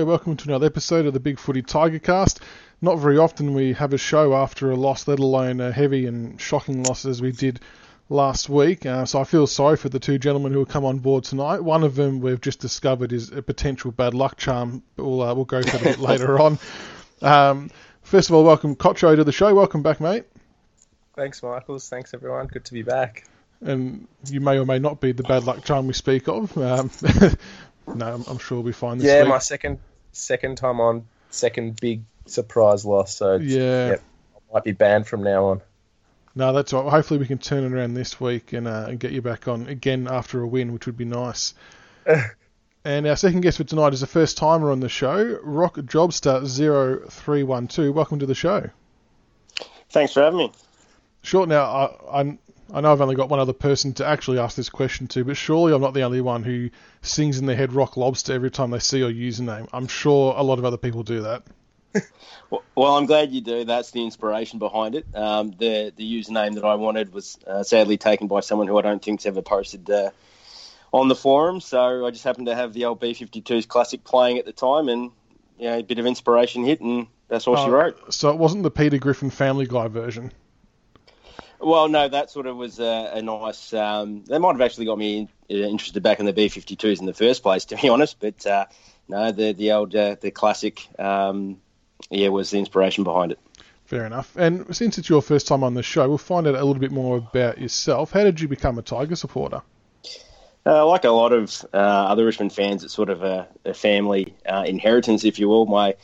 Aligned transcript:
Hello, 0.00 0.08
welcome 0.12 0.34
to 0.34 0.48
another 0.48 0.64
episode 0.64 1.04
of 1.04 1.12
the 1.12 1.20
Big 1.20 1.38
Footy 1.38 1.60
Tiger 1.60 1.98
Cast. 1.98 2.40
Not 2.80 2.98
very 2.98 3.18
often 3.18 3.52
we 3.52 3.74
have 3.74 3.92
a 3.92 3.98
show 3.98 4.34
after 4.34 4.70
a 4.70 4.74
loss, 4.74 5.06
let 5.06 5.18
alone 5.18 5.60
a 5.60 5.70
heavy 5.70 6.06
and 6.06 6.40
shocking 6.40 6.82
loss 6.84 7.04
as 7.04 7.20
we 7.20 7.32
did 7.32 7.60
last 8.08 8.48
week. 8.48 8.86
Uh, 8.86 9.04
so 9.04 9.20
I 9.20 9.24
feel 9.24 9.46
sorry 9.46 9.76
for 9.76 9.90
the 9.90 9.98
two 9.98 10.18
gentlemen 10.18 10.52
who 10.52 10.60
will 10.60 10.64
come 10.64 10.86
on 10.86 11.00
board 11.00 11.24
tonight. 11.24 11.60
One 11.60 11.84
of 11.84 11.96
them 11.96 12.22
we've 12.22 12.40
just 12.40 12.60
discovered 12.60 13.12
is 13.12 13.30
a 13.30 13.42
potential 13.42 13.90
bad 13.90 14.14
luck 14.14 14.38
charm. 14.38 14.82
But 14.96 15.04
we'll, 15.04 15.20
uh, 15.20 15.34
we'll 15.34 15.44
go 15.44 15.60
for 15.60 15.76
that 15.76 15.98
later 16.00 16.40
on. 16.40 16.58
Um, 17.20 17.70
first 18.00 18.30
of 18.30 18.34
all, 18.34 18.44
welcome 18.44 18.76
Kocho 18.76 19.14
to 19.14 19.22
the 19.22 19.32
show. 19.32 19.54
Welcome 19.54 19.82
back, 19.82 20.00
mate. 20.00 20.24
Thanks, 21.14 21.42
Michaels. 21.42 21.90
Thanks, 21.90 22.14
everyone. 22.14 22.46
Good 22.46 22.64
to 22.64 22.72
be 22.72 22.82
back. 22.82 23.26
And 23.60 24.08
you 24.30 24.40
may 24.40 24.58
or 24.58 24.64
may 24.64 24.78
not 24.78 24.98
be 24.98 25.12
the 25.12 25.24
bad 25.24 25.44
luck 25.44 25.62
charm 25.62 25.88
we 25.88 25.92
speak 25.92 26.26
of. 26.26 26.56
Um, 26.56 26.90
no, 27.94 28.24
I'm, 28.26 28.38
sure 28.38 28.56
we'll 28.56 28.64
be 28.64 28.72
fine 28.72 28.96
this 28.96 29.06
yeah, 29.06 29.24
week. 29.24 29.28
my 29.28 29.38
second 29.38 29.78
second 30.12 30.56
time 30.56 30.80
on, 30.80 31.06
second 31.30 31.80
big 31.80 32.02
surprise 32.26 32.84
loss. 32.84 33.14
So 33.14 33.36
yeah, 33.36 33.90
yep, 33.90 34.02
I 34.36 34.54
might 34.54 34.64
be 34.64 34.72
banned 34.72 35.06
from 35.06 35.22
now 35.22 35.46
on. 35.46 35.60
No, 36.34 36.52
that's 36.52 36.72
right. 36.72 36.88
Hopefully, 36.88 37.18
we 37.18 37.26
can 37.26 37.38
turn 37.38 37.64
it 37.64 37.72
around 37.72 37.94
this 37.94 38.20
week 38.20 38.52
and, 38.52 38.68
uh, 38.68 38.86
and 38.88 39.00
get 39.00 39.10
you 39.12 39.20
back 39.20 39.48
on 39.48 39.66
again 39.66 40.06
after 40.08 40.40
a 40.40 40.46
win, 40.46 40.72
which 40.72 40.86
would 40.86 40.96
be 40.96 41.04
nice. 41.04 41.54
and 42.84 43.06
our 43.06 43.16
second 43.16 43.40
guest 43.40 43.56
for 43.56 43.64
tonight 43.64 43.92
is 43.92 44.02
a 44.02 44.06
first 44.06 44.38
timer 44.38 44.70
on 44.70 44.80
the 44.80 44.88
show, 44.88 45.40
Rock 45.42 45.76
Jobster 45.76 46.40
0312. 46.48 47.94
Welcome 47.94 48.20
to 48.20 48.26
the 48.26 48.34
show. 48.34 48.70
Thanks 49.90 50.12
for 50.12 50.22
having 50.22 50.38
me. 50.38 50.52
Sure. 51.22 51.46
Now, 51.46 51.64
I, 52.10 52.38
I, 52.72 52.80
know 52.80 52.92
I've 52.92 53.00
only 53.00 53.14
got 53.14 53.28
one 53.28 53.40
other 53.40 53.52
person 53.52 53.92
to 53.94 54.06
actually 54.06 54.38
ask 54.38 54.56
this 54.56 54.68
question 54.68 55.06
to, 55.08 55.24
but 55.24 55.36
surely 55.36 55.72
I'm 55.72 55.80
not 55.80 55.94
the 55.94 56.02
only 56.02 56.20
one 56.20 56.42
who 56.42 56.70
sings 57.02 57.38
in 57.38 57.46
their 57.46 57.56
head 57.56 57.72
Rock 57.72 57.96
Lobster 57.96 58.32
every 58.32 58.50
time 58.50 58.70
they 58.70 58.78
see 58.78 58.98
your 58.98 59.10
username. 59.10 59.68
I'm 59.72 59.88
sure 59.88 60.34
a 60.36 60.42
lot 60.42 60.58
of 60.58 60.64
other 60.64 60.76
people 60.76 61.02
do 61.02 61.22
that. 61.22 61.42
well, 62.50 62.96
I'm 62.96 63.06
glad 63.06 63.32
you 63.32 63.40
do. 63.40 63.64
That's 63.64 63.90
the 63.90 64.04
inspiration 64.04 64.58
behind 64.58 64.94
it. 64.94 65.06
Um, 65.14 65.50
the 65.50 65.92
the 65.96 66.04
username 66.04 66.54
that 66.54 66.64
I 66.64 66.76
wanted 66.76 67.12
was 67.12 67.38
uh, 67.46 67.62
sadly 67.64 67.96
taken 67.96 68.28
by 68.28 68.40
someone 68.40 68.68
who 68.68 68.78
I 68.78 68.82
don't 68.82 69.02
think's 69.02 69.26
ever 69.26 69.42
posted 69.42 69.90
uh, 69.90 70.10
on 70.92 71.08
the 71.08 71.16
forum. 71.16 71.60
So 71.60 72.06
I 72.06 72.10
just 72.10 72.22
happened 72.22 72.46
to 72.46 72.54
have 72.54 72.72
the 72.72 72.84
old 72.84 73.00
B52's 73.00 73.66
classic 73.66 74.04
playing 74.04 74.38
at 74.38 74.44
the 74.44 74.52
time, 74.52 74.88
and 74.88 75.10
you 75.58 75.68
know, 75.68 75.78
a 75.78 75.82
bit 75.82 75.98
of 75.98 76.06
inspiration 76.06 76.64
hit, 76.64 76.80
and 76.80 77.08
that's 77.28 77.48
all 77.48 77.56
she 77.56 77.64
Oh, 77.64 77.70
wrote. 77.70 78.14
So 78.14 78.30
it 78.30 78.36
wasn't 78.36 78.62
the 78.62 78.70
Peter 78.70 78.98
Griffin 78.98 79.30
Family 79.30 79.66
Guy 79.66 79.88
version. 79.88 80.32
Well, 81.60 81.88
no, 81.88 82.08
that 82.08 82.30
sort 82.30 82.46
of 82.46 82.56
was 82.56 82.80
a, 82.80 83.12
a 83.14 83.22
nice. 83.22 83.72
Um, 83.74 84.24
that 84.26 84.40
might 84.40 84.52
have 84.52 84.60
actually 84.60 84.86
got 84.86 84.98
me 84.98 85.28
uh, 85.50 85.54
interested 85.54 86.02
back 86.02 86.18
in 86.18 86.26
the 86.26 86.32
B52s 86.32 87.00
in 87.00 87.06
the 87.06 87.14
first 87.14 87.42
place, 87.42 87.64
to 87.66 87.76
be 87.76 87.88
honest. 87.88 88.18
But 88.18 88.46
uh, 88.46 88.66
no, 89.08 89.32
the 89.32 89.52
the 89.52 89.72
old 89.72 89.94
uh, 89.94 90.16
the 90.20 90.30
classic, 90.30 90.86
um, 90.98 91.60
yeah, 92.10 92.28
was 92.28 92.50
the 92.50 92.58
inspiration 92.58 93.04
behind 93.04 93.32
it. 93.32 93.38
Fair 93.84 94.06
enough. 94.06 94.36
And 94.36 94.74
since 94.74 94.98
it's 94.98 95.08
your 95.08 95.20
first 95.20 95.48
time 95.48 95.64
on 95.64 95.74
the 95.74 95.82
show, 95.82 96.08
we'll 96.08 96.16
find 96.16 96.46
out 96.46 96.54
a 96.54 96.64
little 96.64 96.80
bit 96.80 96.92
more 96.92 97.16
about 97.16 97.58
yourself. 97.58 98.12
How 98.12 98.22
did 98.22 98.40
you 98.40 98.46
become 98.46 98.78
a 98.78 98.82
Tiger 98.82 99.16
supporter? 99.16 99.62
Uh, 100.64 100.86
like 100.86 101.04
a 101.04 101.10
lot 101.10 101.32
of 101.32 101.64
uh, 101.74 101.76
other 101.76 102.24
Richmond 102.24 102.52
fans, 102.52 102.84
it's 102.84 102.94
sort 102.94 103.10
of 103.10 103.24
a, 103.24 103.48
a 103.64 103.74
family 103.74 104.34
uh, 104.46 104.62
inheritance, 104.66 105.24
if 105.24 105.38
you 105.38 105.48
will. 105.48 105.66
My 105.66 105.96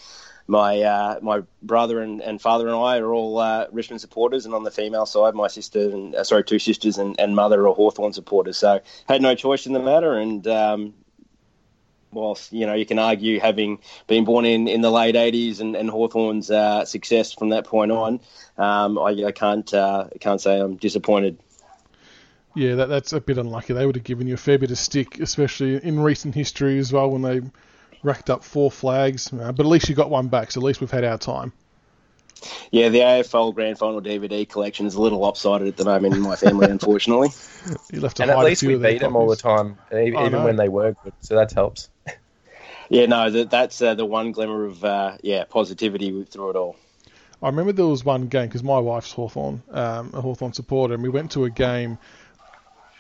my 0.47 0.80
uh, 0.83 1.19
my 1.22 1.42
brother 1.62 2.00
and, 2.00 2.20
and 2.22 2.41
father 2.41 2.66
and 2.66 2.76
I 2.76 2.98
are 2.98 3.12
all 3.12 3.38
uh, 3.38 3.66
Richmond 3.72 4.00
supporters, 4.00 4.47
and 4.47 4.54
on 4.54 4.62
the 4.62 4.71
female 4.71 5.06
side, 5.06 5.34
my 5.34 5.48
sister 5.48 5.81
and 5.81 6.15
uh, 6.15 6.25
sorry, 6.25 6.44
two 6.44 6.59
sisters 6.59 6.98
and, 6.98 7.19
and 7.19 7.34
mother 7.34 7.66
are 7.66 7.75
Hawthorn 7.75 8.12
supporters. 8.12 8.56
So 8.56 8.81
had 9.09 9.22
no 9.22 9.34
choice 9.34 9.66
in 9.66 9.72
the 9.72 9.81
matter, 9.81 10.16
and 10.16 10.47
um, 10.47 10.94
whilst 12.12 12.53
you 12.53 12.66
know 12.66 12.75
you 12.75 12.87
can 12.87 12.98
argue 12.98 13.41
having 13.41 13.81
been 14.06 14.25
born 14.25 14.44
in, 14.44 14.69
in 14.69 14.81
the 14.81 14.91
late 14.91 15.15
'80s 15.15 15.60
and, 15.60 15.75
and 15.75 15.91
Hawthorn's 15.91 16.50
uh, 16.50 16.84
success 16.84 17.32
from 17.32 17.50
that 17.50 17.66
point 17.66 17.91
on, 17.91 18.21
um, 18.56 18.98
I, 18.98 19.25
I 19.26 19.32
can't 19.32 19.72
uh, 19.75 20.09
can't 20.21 20.41
say 20.41 20.60
I'm 20.60 20.76
disappointed. 20.76 21.38
Yeah, 22.54 22.76
that, 22.76 22.88
that's 22.88 23.12
a 23.12 23.21
bit 23.21 23.37
unlucky. 23.37 23.75
They 23.75 23.84
would 23.84 23.97
have 23.97 24.04
given 24.04 24.26
you 24.26 24.34
a 24.34 24.38
fair 24.38 24.59
bit 24.59 24.71
of 24.71 24.78
stick, 24.78 25.21
especially 25.21 25.76
in 25.76 26.00
recent 26.00 26.34
history 26.34 26.78
as 26.78 26.91
well 26.91 27.10
when 27.10 27.21
they 27.21 27.42
racked 28.03 28.31
up 28.31 28.45
four 28.45 28.71
flags. 28.71 29.33
Uh, 29.33 29.53
but 29.53 29.61
at 29.61 29.67
least 29.67 29.89
you 29.89 29.95
got 29.95 30.11
one 30.11 30.29
back, 30.29 30.51
so 30.51 30.61
at 30.61 30.65
least 30.65 30.81
we've 30.81 30.91
had 30.91 31.05
our 31.05 31.19
time. 31.19 31.53
Yeah, 32.71 32.91
the 32.91 32.99
AFL 32.99 33.55
Grand 33.55 33.79
Final 33.79 34.01
DVD 34.03 34.49
collection 34.49 34.87
is 34.87 34.95
a 34.95 35.01
little 35.01 35.19
lopsided 35.19 35.69
at 35.69 35.77
the 35.77 35.84
moment 35.84 36.15
in 36.15 36.21
my 36.21 36.37
family, 36.37 36.67
unfortunately. 36.71 37.31
You 37.93 38.01
left 38.01 38.21
And 38.21 38.31
at 38.31 38.39
least 38.39 38.62
we 38.62 38.75
of 38.75 38.83
their 38.83 38.93
beat 38.93 39.01
them 39.01 39.17
all 39.17 39.29
the 39.29 39.37
time, 39.37 39.79
even, 39.91 40.17
I 40.17 40.21
even 40.27 40.33
know. 40.33 40.45
when 40.45 40.57
they 40.57 40.69
were 40.69 40.95
good. 41.03 41.15
So 41.21 41.34
that 41.37 41.53
helps. 41.53 41.89
Yeah, 42.89 43.07
no, 43.07 43.31
that, 43.31 43.51
that's 43.51 43.83
uh, 43.83 43.95
the 43.95 44.05
one 44.05 44.33
glimmer 44.33 44.65
of 44.65 44.84
uh, 44.84 45.17
yeah 45.23 45.45
positivity 45.45 46.23
through 46.25 46.51
it 46.51 46.57
all. 46.57 46.77
I 47.43 47.49
remember 47.49 47.73
there 47.73 47.87
was 47.87 48.05
one 48.05 48.28
game 48.28 48.47
because 48.47 48.63
my 48.63 48.78
wife's 48.78 49.13
Hawthorn, 49.13 49.63
um, 49.71 50.11
a 50.15 50.21
Hawthorn 50.21 50.53
supporter, 50.53 50.95
and 50.95 51.03
we 51.03 51.09
went 51.09 51.33
to 51.33 51.45
a 51.45 51.51
game, 51.51 51.99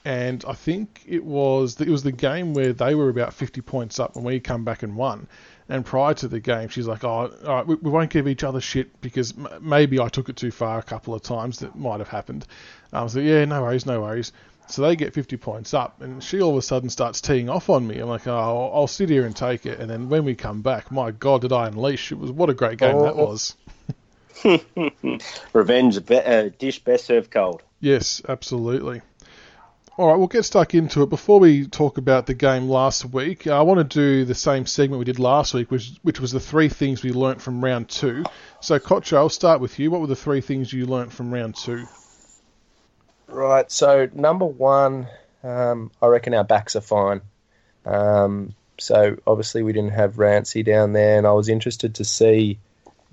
and 0.06 0.44
I 0.46 0.52
think 0.52 1.02
it 1.08 1.24
was 1.24 1.80
it 1.80 1.88
was 1.88 2.04
the 2.04 2.12
game 2.12 2.54
where 2.54 2.72
they 2.72 2.94
were 2.94 3.08
about 3.08 3.34
50 3.34 3.60
points 3.62 3.98
up 3.98 4.14
and 4.14 4.24
we 4.24 4.38
come 4.38 4.64
back 4.64 4.84
and 4.84 4.96
won. 4.96 5.26
And 5.68 5.84
prior 5.84 6.14
to 6.14 6.28
the 6.28 6.38
game, 6.38 6.68
she's 6.68 6.86
like, 6.86 7.02
"Oh, 7.02 7.08
all 7.44 7.54
right, 7.56 7.66
we, 7.66 7.74
we 7.74 7.90
won't 7.90 8.10
give 8.10 8.28
each 8.28 8.44
other 8.44 8.60
shit 8.60 9.00
because 9.00 9.34
m- 9.36 9.48
maybe 9.60 9.98
I 9.98 10.08
took 10.08 10.28
it 10.28 10.36
too 10.36 10.52
far 10.52 10.78
a 10.78 10.82
couple 10.84 11.12
of 11.12 11.22
times. 11.22 11.58
That 11.58 11.74
might 11.76 11.98
have 11.98 12.08
happened." 12.08 12.46
I 12.92 13.02
was 13.02 13.16
like, 13.16 13.24
"Yeah, 13.24 13.44
no 13.46 13.62
worries, 13.62 13.84
no 13.84 14.00
worries." 14.00 14.32
So 14.68 14.82
they 14.82 14.94
get 14.94 15.12
50 15.12 15.36
points 15.38 15.74
up, 15.74 16.00
and 16.02 16.22
she 16.22 16.40
all 16.40 16.50
of 16.52 16.56
a 16.56 16.62
sudden 16.62 16.88
starts 16.88 17.20
teeing 17.20 17.48
off 17.50 17.68
on 17.68 17.84
me. 17.84 17.98
I'm 17.98 18.08
like, 18.08 18.28
"Oh, 18.28 18.70
I'll, 18.74 18.86
sit 18.86 19.08
here 19.08 19.26
and 19.26 19.34
take 19.34 19.66
it." 19.66 19.80
And 19.80 19.90
then 19.90 20.08
when 20.08 20.24
we 20.24 20.36
come 20.36 20.62
back, 20.62 20.92
my 20.92 21.10
God, 21.10 21.40
did 21.40 21.52
I 21.52 21.66
unleash! 21.66 22.12
It 22.12 22.18
was 22.18 22.30
what 22.30 22.48
a 22.48 22.54
great 22.54 22.78
game 22.78 23.00
that 23.00 23.14
Oh. 23.14 23.26
was. 23.26 23.56
Revenge, 25.52 26.06
be- 26.06 26.16
uh, 26.20 26.50
dish 26.58 26.78
best 26.84 27.06
served 27.06 27.32
cold. 27.32 27.62
Yes, 27.80 28.22
absolutely. 28.28 29.02
All 29.98 30.08
right, 30.08 30.16
we'll 30.18 30.28
get 30.28 30.42
stuck 30.42 30.74
into 30.74 31.02
it. 31.02 31.08
Before 31.08 31.40
we 31.40 31.66
talk 31.66 31.96
about 31.96 32.26
the 32.26 32.34
game 32.34 32.68
last 32.68 33.06
week, 33.06 33.46
I 33.46 33.62
want 33.62 33.78
to 33.78 33.84
do 33.84 34.26
the 34.26 34.34
same 34.34 34.66
segment 34.66 34.98
we 34.98 35.06
did 35.06 35.18
last 35.18 35.54
week, 35.54 35.70
which, 35.70 35.92
which 36.02 36.20
was 36.20 36.32
the 36.32 36.40
three 36.40 36.68
things 36.68 37.02
we 37.02 37.12
learnt 37.12 37.40
from 37.40 37.64
round 37.64 37.88
two. 37.88 38.24
So, 38.60 38.78
Kocho, 38.78 39.16
I'll 39.16 39.30
start 39.30 39.62
with 39.62 39.78
you. 39.78 39.90
What 39.90 40.02
were 40.02 40.06
the 40.06 40.14
three 40.14 40.42
things 40.42 40.70
you 40.70 40.84
learnt 40.84 41.14
from 41.14 41.32
round 41.32 41.56
two? 41.56 41.86
Right. 43.26 43.70
So 43.72 44.08
number 44.12 44.44
one, 44.44 45.08
um, 45.42 45.90
I 46.00 46.06
reckon 46.08 46.34
our 46.34 46.44
backs 46.44 46.76
are 46.76 46.80
fine. 46.80 47.22
Um, 47.84 48.54
so 48.78 49.16
obviously 49.26 49.62
we 49.62 49.72
didn't 49.72 49.92
have 49.92 50.18
Rancy 50.18 50.62
down 50.62 50.92
there, 50.92 51.18
and 51.18 51.26
I 51.26 51.32
was 51.32 51.48
interested 51.48 51.94
to 51.96 52.04
see 52.04 52.58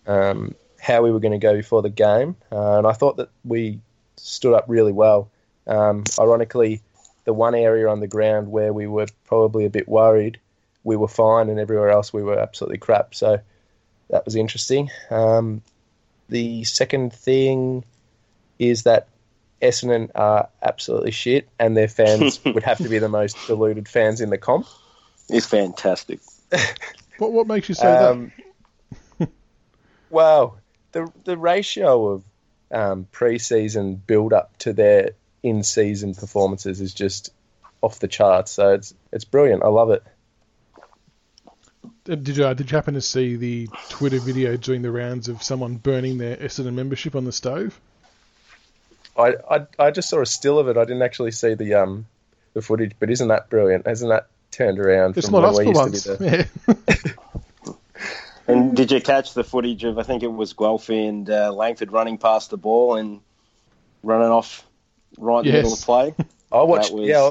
um, 0.06 0.56
how 0.80 1.02
we 1.02 1.12
were 1.12 1.20
going 1.20 1.32
to 1.32 1.38
go 1.38 1.56
before 1.56 1.82
the 1.82 1.90
game, 1.90 2.36
uh, 2.52 2.78
and 2.80 2.88
I 2.88 2.92
thought 2.92 3.18
that 3.18 3.30
we 3.46 3.80
stood 4.18 4.54
up 4.54 4.66
really 4.68 4.92
well. 4.92 5.30
Um, 5.68 6.04
ironically, 6.20 6.82
the 7.26 7.34
one 7.34 7.56
area 7.56 7.88
on 7.88 8.00
the 8.00 8.08
ground 8.08 8.52
where 8.52 8.74
we 8.74 8.88
were 8.88 9.08
probably 9.26 9.66
a 9.66 9.70
bit 9.70 9.88
worried, 9.88 10.40
we 10.84 10.96
were 10.96 11.08
fine, 11.08 11.50
and 11.50 11.60
everywhere 11.60 11.90
else 11.90 12.12
we 12.12 12.24
were 12.24 12.40
absolutely 12.40 12.78
crap. 12.78 13.16
So 13.16 13.40
that 14.10 14.26
was 14.26 14.36
interesting. 14.36 14.90
Um, 15.10 15.62
the 16.30 16.64
second 16.64 17.14
thing 17.14 17.86
is 18.60 18.84
that 18.84 19.08
Essendon 19.62 20.12
are 20.16 20.50
absolutely 20.62 21.12
shit, 21.12 21.48
and 21.58 21.78
their 21.78 21.88
fans 21.88 22.44
would 22.46 22.64
have 22.64 22.80
to 22.80 22.90
be 22.90 23.00
the 23.00 23.10
most 23.10 23.38
deluded 23.48 23.88
fans 23.88 24.20
in 24.20 24.30
the 24.30 24.38
comp. 24.38 24.68
It's 25.30 25.46
fantastic. 25.46 26.20
What, 27.20 27.32
what 27.32 27.46
makes 27.46 27.70
you 27.70 27.76
say 27.76 27.88
Um, 27.88 28.32
well, 30.10 30.58
the 30.94 31.12
the 31.26 31.38
ratio 31.38 32.08
of 32.08 32.24
um, 32.72 33.08
pre-season 33.12 33.96
build 33.96 34.34
up 34.34 34.58
to 34.58 34.74
their 34.74 35.12
in-season 35.44 36.16
performances 36.16 36.82
is 36.82 36.94
just 36.94 37.32
off 37.82 38.00
the 38.00 38.08
charts. 38.08 38.52
So 38.52 38.74
it's 38.74 38.94
it's 39.12 39.26
brilliant. 39.26 39.64
I 39.64 39.68
love 39.68 39.92
it. 39.92 40.04
Did 42.06 42.36
you, 42.36 42.46
uh, 42.46 42.54
did 42.54 42.70
you 42.70 42.76
happen 42.76 42.96
to 42.96 43.02
see 43.02 43.38
the 43.38 43.70
Twitter 43.90 44.20
video 44.20 44.58
doing 44.58 44.82
the 44.82 44.92
rounds 44.92 45.30
of 45.30 45.42
someone 45.42 45.76
burning 45.76 46.18
their 46.18 46.36
Essendon 46.36 46.74
membership 46.74 47.16
on 47.16 47.24
the 47.24 47.32
stove? 47.32 47.80
I, 49.18 49.36
I 49.50 49.68
I 49.80 49.92
just 49.92 50.10
saw 50.10 50.22
a 50.22 50.26
still 50.26 50.60
of 50.60 50.68
it. 50.68 50.78
I 50.78 50.86
didn't 50.86 51.04
actually 51.04 51.32
see 51.32 51.54
the 51.54 51.76
um 51.76 52.06
the 52.54 52.62
footage, 52.62 52.94
but 53.00 53.10
isn't 53.10 53.28
that 53.28 53.50
brilliant? 53.50 53.88
Isn't 53.88 54.10
that 54.10 54.28
turned 54.52 54.80
around 54.80 55.18
It's 55.18 55.28
from 55.28 55.42
not 55.42 55.46
us 55.46 55.60
we 55.60 55.74
for 55.74 55.90
used 55.90 56.06
to 56.06 56.18
be 56.18 56.26
once. 56.26 56.50
Yeah. 56.68 57.14
And 58.48 58.76
did 58.76 58.92
you 58.92 59.00
catch 59.00 59.34
the 59.34 59.44
footage 59.44 59.84
of 59.84 59.98
I 59.98 60.04
think 60.04 60.22
it 60.24 60.32
was 60.32 60.54
Guelfi 60.54 61.08
and 61.08 61.30
uh, 61.30 61.54
Langford 61.54 61.92
running 61.92 62.18
past 62.18 62.50
the 62.50 62.58
ball 62.58 62.96
and 62.96 63.22
running 64.04 64.28
off 64.28 64.66
right 65.18 65.40
in 65.40 65.46
the 65.48 65.52
middle 65.54 65.70
Yes. 65.72 65.80
of 65.82 65.86
play? 65.86 66.16
I 66.52 66.62
watched. 66.64 66.92
Was- 66.94 67.08
yeah, 67.08 67.30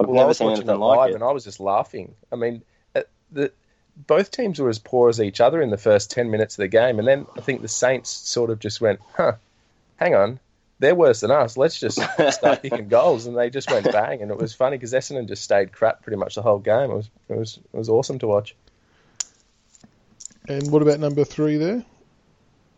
I've 0.00 0.06
well, 0.06 0.10
I 0.10 0.14
never 0.20 0.28
was 0.28 0.38
seen 0.38 0.46
watching 0.46 0.62
anything 0.62 0.76
it 0.76 0.84
like 0.84 0.96
live, 0.98 1.10
it. 1.10 1.14
and 1.14 1.24
I 1.24 1.32
was 1.32 1.44
just 1.44 1.60
laughing. 1.60 2.14
I 2.32 2.36
mean, 2.36 2.62
uh, 2.94 3.02
the 3.32 3.52
both 4.06 4.30
teams 4.30 4.60
were 4.60 4.68
as 4.68 4.78
poor 4.78 5.08
as 5.08 5.20
each 5.20 5.40
other 5.40 5.60
in 5.60 5.70
the 5.70 5.76
first 5.76 6.10
ten 6.10 6.30
minutes 6.30 6.54
of 6.56 6.62
the 6.62 6.68
game, 6.68 6.98
and 6.98 7.08
then 7.08 7.26
I 7.36 7.40
think 7.40 7.62
the 7.62 7.68
Saints 7.68 8.10
sort 8.10 8.50
of 8.50 8.60
just 8.60 8.80
went, 8.80 9.00
"Huh, 9.16 9.32
hang 9.96 10.14
on, 10.14 10.38
they're 10.78 10.94
worse 10.94 11.20
than 11.20 11.32
us. 11.32 11.56
Let's 11.56 11.80
just 11.80 12.00
start 12.30 12.62
kicking 12.62 12.86
goals," 12.88 13.26
and 13.26 13.36
they 13.36 13.50
just 13.50 13.70
went 13.70 13.90
bang, 13.90 14.22
and 14.22 14.30
it 14.30 14.36
was 14.38 14.54
funny 14.54 14.76
because 14.76 14.92
Essendon 14.92 15.26
just 15.26 15.42
stayed 15.42 15.72
crap 15.72 16.02
pretty 16.02 16.16
much 16.16 16.36
the 16.36 16.42
whole 16.42 16.60
game. 16.60 16.90
It 16.92 16.94
was 16.94 17.10
it 17.28 17.36
was 17.36 17.58
it 17.72 17.76
was 17.76 17.88
awesome 17.88 18.18
to 18.20 18.28
watch. 18.28 18.54
And 20.46 20.70
what 20.70 20.80
about 20.82 21.00
number 21.00 21.24
three 21.24 21.56
there? 21.56 21.84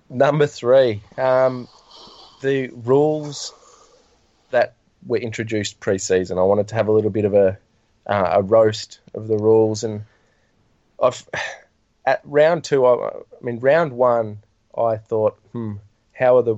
Number 0.09 0.47
three, 0.47 1.03
um, 1.19 1.69
the 2.43 2.69
rules 2.69 3.53
that 3.53 3.60
were 5.07 5.19
introduced 5.19 5.81
pre-season. 5.81 6.39
I 6.39 6.43
wanted 6.43 6.69
to 6.69 6.75
have 6.75 6.89
a 6.89 6.93
little 6.93 7.11
bit 7.11 7.25
of 7.25 7.35
a 7.35 7.59
uh, 8.07 8.31
a 8.33 8.43
roast 8.43 9.01
of 9.15 9.29
the 9.29 9.37
rules, 9.37 9.85
and 9.85 10.05
I've 11.03 11.29
at 12.07 12.21
round 12.25 12.65
two. 12.65 12.87
I, 12.87 13.09
I 13.09 13.13
mean, 13.43 13.59
round 13.59 13.93
one, 13.93 14.39
I 14.77 14.97
thought, 14.97 15.39
hmm, 15.53 15.75
how 16.13 16.39
are 16.39 16.43
the 16.43 16.57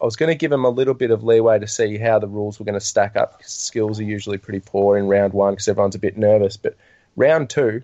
I 0.00 0.04
was 0.04 0.16
going 0.16 0.30
to 0.30 0.34
give 0.34 0.50
them 0.50 0.64
a 0.64 0.70
little 0.70 0.94
bit 0.94 1.10
of 1.10 1.22
leeway 1.22 1.58
to 1.58 1.66
see 1.66 1.98
how 1.98 2.18
the 2.18 2.28
rules 2.28 2.58
were 2.58 2.64
going 2.64 2.78
to 2.78 2.84
stack 2.84 3.16
up. 3.16 3.42
Skills 3.44 4.00
are 4.00 4.04
usually 4.04 4.38
pretty 4.38 4.60
poor 4.60 4.96
in 4.96 5.08
round 5.08 5.34
one 5.34 5.52
because 5.52 5.68
everyone's 5.68 5.94
a 5.94 5.98
bit 5.98 6.16
nervous. 6.16 6.56
But 6.56 6.76
round 7.16 7.50
two, 7.50 7.82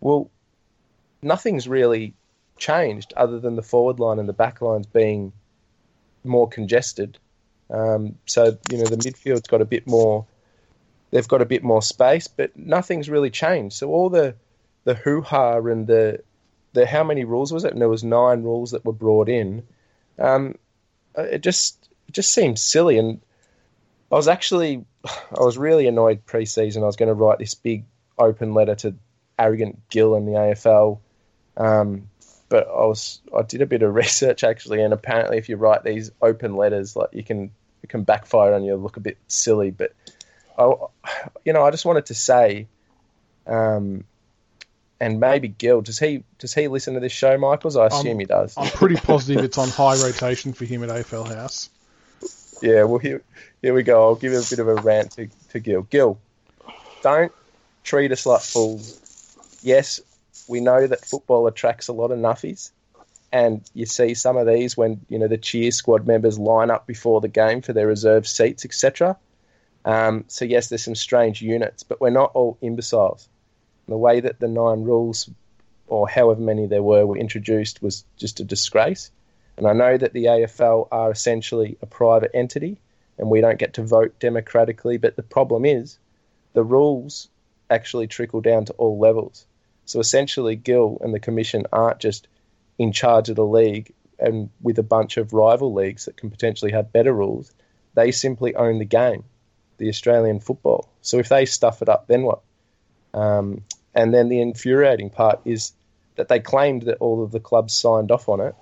well, 0.00 0.30
nothing's 1.22 1.66
really 1.66 2.14
changed 2.56 3.12
other 3.16 3.40
than 3.40 3.56
the 3.56 3.62
forward 3.62 3.98
line 3.98 4.20
and 4.20 4.28
the 4.28 4.34
back 4.34 4.60
lines 4.60 4.86
being 4.86 5.32
more 6.22 6.48
congested. 6.48 7.18
Um, 7.70 8.16
so 8.26 8.58
you 8.70 8.78
know 8.78 8.84
the 8.84 8.96
midfield's 8.96 9.48
got 9.48 9.60
a 9.60 9.66
bit 9.66 9.86
more. 9.86 10.26
They've 11.10 11.26
got 11.26 11.42
a 11.42 11.46
bit 11.46 11.62
more 11.62 11.82
space, 11.82 12.28
but 12.28 12.56
nothing's 12.56 13.08
really 13.08 13.30
changed. 13.30 13.76
So 13.76 13.90
all 13.90 14.10
the 14.10 14.34
the 14.84 14.94
hoo 14.94 15.20
ha 15.20 15.58
and 15.58 15.86
the 15.86 16.22
the 16.72 16.86
how 16.86 17.04
many 17.04 17.24
rules 17.24 17.52
was 17.52 17.64
it? 17.64 17.72
And 17.72 17.80
there 17.80 17.88
was 17.88 18.04
nine 18.04 18.42
rules 18.42 18.72
that 18.72 18.84
were 18.84 18.92
brought 18.92 19.28
in. 19.28 19.66
Um, 20.18 20.56
it 21.16 21.42
just 21.42 21.88
it 22.08 22.12
just 22.12 22.32
seems 22.32 22.62
silly, 22.62 22.98
and 22.98 23.20
I 24.10 24.16
was 24.16 24.28
actually 24.28 24.84
I 25.04 25.42
was 25.42 25.58
really 25.58 25.86
annoyed 25.86 26.26
pre-season. 26.26 26.82
I 26.82 26.86
was 26.86 26.96
going 26.96 27.08
to 27.08 27.14
write 27.14 27.38
this 27.38 27.54
big 27.54 27.84
open 28.18 28.54
letter 28.54 28.74
to 28.76 28.94
arrogant 29.38 29.88
Gill 29.88 30.14
in 30.16 30.26
the 30.26 30.32
AFL. 30.32 30.98
Um, 31.56 32.08
but 32.48 32.66
I 32.68 32.84
was 32.84 33.20
I 33.36 33.42
did 33.42 33.62
a 33.62 33.66
bit 33.66 33.82
of 33.82 33.94
research 33.94 34.44
actually, 34.44 34.82
and 34.82 34.92
apparently, 34.92 35.38
if 35.38 35.48
you 35.48 35.56
write 35.56 35.84
these 35.84 36.10
open 36.20 36.56
letters, 36.56 36.96
like 36.96 37.10
you 37.12 37.24
can 37.24 37.50
can 37.90 38.04
backfire 38.04 38.54
on 38.54 38.64
you, 38.64 38.76
look 38.76 38.96
a 38.96 39.00
bit 39.00 39.18
silly. 39.28 39.70
But 39.70 39.92
I, 40.58 40.72
you 41.44 41.52
know, 41.52 41.64
I 41.64 41.70
just 41.70 41.84
wanted 41.84 42.06
to 42.06 42.14
say, 42.14 42.68
um, 43.46 44.04
and 45.00 45.20
maybe 45.20 45.48
Gil 45.48 45.80
does 45.82 45.98
he 45.98 46.24
does 46.38 46.54
he 46.54 46.68
listen 46.68 46.94
to 46.94 47.00
this 47.00 47.12
show, 47.12 47.36
Michaels? 47.38 47.76
I 47.76 47.86
assume 47.86 48.12
I'm, 48.12 48.18
he 48.20 48.26
does. 48.26 48.54
I'm 48.56 48.70
pretty 48.70 48.96
positive 48.96 49.44
it's 49.44 49.58
on 49.58 49.68
high 49.68 50.02
rotation 50.02 50.52
for 50.52 50.64
him 50.64 50.82
at 50.84 50.90
AFL 50.90 51.34
House. 51.34 51.70
Yeah, 52.62 52.84
well 52.84 52.98
here 52.98 53.22
here 53.62 53.74
we 53.74 53.82
go. 53.82 54.02
I'll 54.02 54.14
give 54.14 54.32
a 54.32 54.42
bit 54.48 54.58
of 54.58 54.68
a 54.68 54.74
rant 54.74 55.12
to, 55.12 55.28
to 55.50 55.60
Gil. 55.60 55.82
Gill, 55.82 56.18
don't 57.02 57.32
treat 57.82 58.12
us 58.12 58.26
like 58.26 58.42
fools. 58.42 58.98
Yes, 59.62 60.00
we 60.48 60.60
know 60.60 60.86
that 60.86 61.04
football 61.04 61.46
attracts 61.46 61.88
a 61.88 61.92
lot 61.92 62.10
of 62.10 62.18
nuffies, 62.18 62.70
and 63.32 63.62
you 63.74 63.86
see 63.86 64.14
some 64.14 64.36
of 64.36 64.46
these 64.46 64.76
when 64.76 65.04
you 65.08 65.18
know 65.18 65.28
the 65.28 65.38
cheer 65.38 65.70
squad 65.70 66.06
members 66.06 66.38
line 66.38 66.70
up 66.70 66.86
before 66.86 67.20
the 67.20 67.28
game 67.28 67.62
for 67.62 67.72
their 67.72 67.86
reserve 67.86 68.26
seats, 68.26 68.64
etc. 68.64 69.16
Um, 69.84 70.24
so 70.28 70.44
yes, 70.44 70.68
there's 70.68 70.84
some 70.84 70.94
strange 70.94 71.40
units, 71.40 71.82
but 71.82 72.00
we're 72.00 72.10
not 72.10 72.32
all 72.34 72.58
imbeciles. 72.60 73.28
The 73.88 73.96
way 73.96 74.20
that 74.20 74.38
the 74.38 74.48
nine 74.48 74.82
rules, 74.82 75.30
or 75.86 76.08
however 76.08 76.40
many 76.40 76.66
there 76.66 76.82
were, 76.82 77.06
were 77.06 77.16
introduced 77.16 77.82
was 77.82 78.04
just 78.16 78.40
a 78.40 78.44
disgrace. 78.44 79.10
And 79.56 79.66
I 79.66 79.72
know 79.72 79.96
that 79.96 80.12
the 80.12 80.24
AFL 80.24 80.88
are 80.90 81.10
essentially 81.10 81.76
a 81.82 81.86
private 81.86 82.30
entity, 82.34 82.78
and 83.18 83.30
we 83.30 83.40
don't 83.40 83.58
get 83.58 83.74
to 83.74 83.82
vote 83.82 84.18
democratically. 84.18 84.96
But 84.96 85.16
the 85.16 85.22
problem 85.22 85.64
is, 85.64 85.98
the 86.52 86.64
rules 86.64 87.28
actually 87.68 88.06
trickle 88.06 88.40
down 88.40 88.64
to 88.66 88.72
all 88.74 88.98
levels. 88.98 89.46
So 89.84 90.00
essentially, 90.00 90.56
Gill 90.56 90.98
and 91.00 91.12
the 91.12 91.20
Commission 91.20 91.66
aren't 91.72 92.00
just 92.00 92.28
in 92.80 92.92
charge 92.92 93.28
of 93.28 93.36
the 93.36 93.44
league 93.44 93.92
and 94.18 94.48
with 94.62 94.78
a 94.78 94.82
bunch 94.82 95.18
of 95.18 95.34
rival 95.34 95.74
leagues 95.74 96.06
that 96.06 96.16
can 96.16 96.30
potentially 96.30 96.72
have 96.72 96.94
better 96.94 97.12
rules. 97.12 97.52
They 97.92 98.10
simply 98.10 98.54
own 98.54 98.78
the 98.78 98.86
game, 98.86 99.22
the 99.76 99.90
Australian 99.90 100.40
football. 100.40 100.88
So 101.02 101.18
if 101.18 101.28
they 101.28 101.44
stuff 101.44 101.82
it 101.82 101.90
up, 101.90 102.06
then 102.06 102.22
what? 102.22 102.40
Um, 103.12 103.64
and 103.94 104.14
then 104.14 104.30
the 104.30 104.40
infuriating 104.40 105.10
part 105.10 105.40
is 105.44 105.72
that 106.16 106.28
they 106.28 106.40
claimed 106.40 106.82
that 106.82 106.96
all 107.00 107.22
of 107.22 107.32
the 107.32 107.40
clubs 107.40 107.74
signed 107.74 108.10
off 108.10 108.30
on 108.30 108.40
it, 108.40 108.54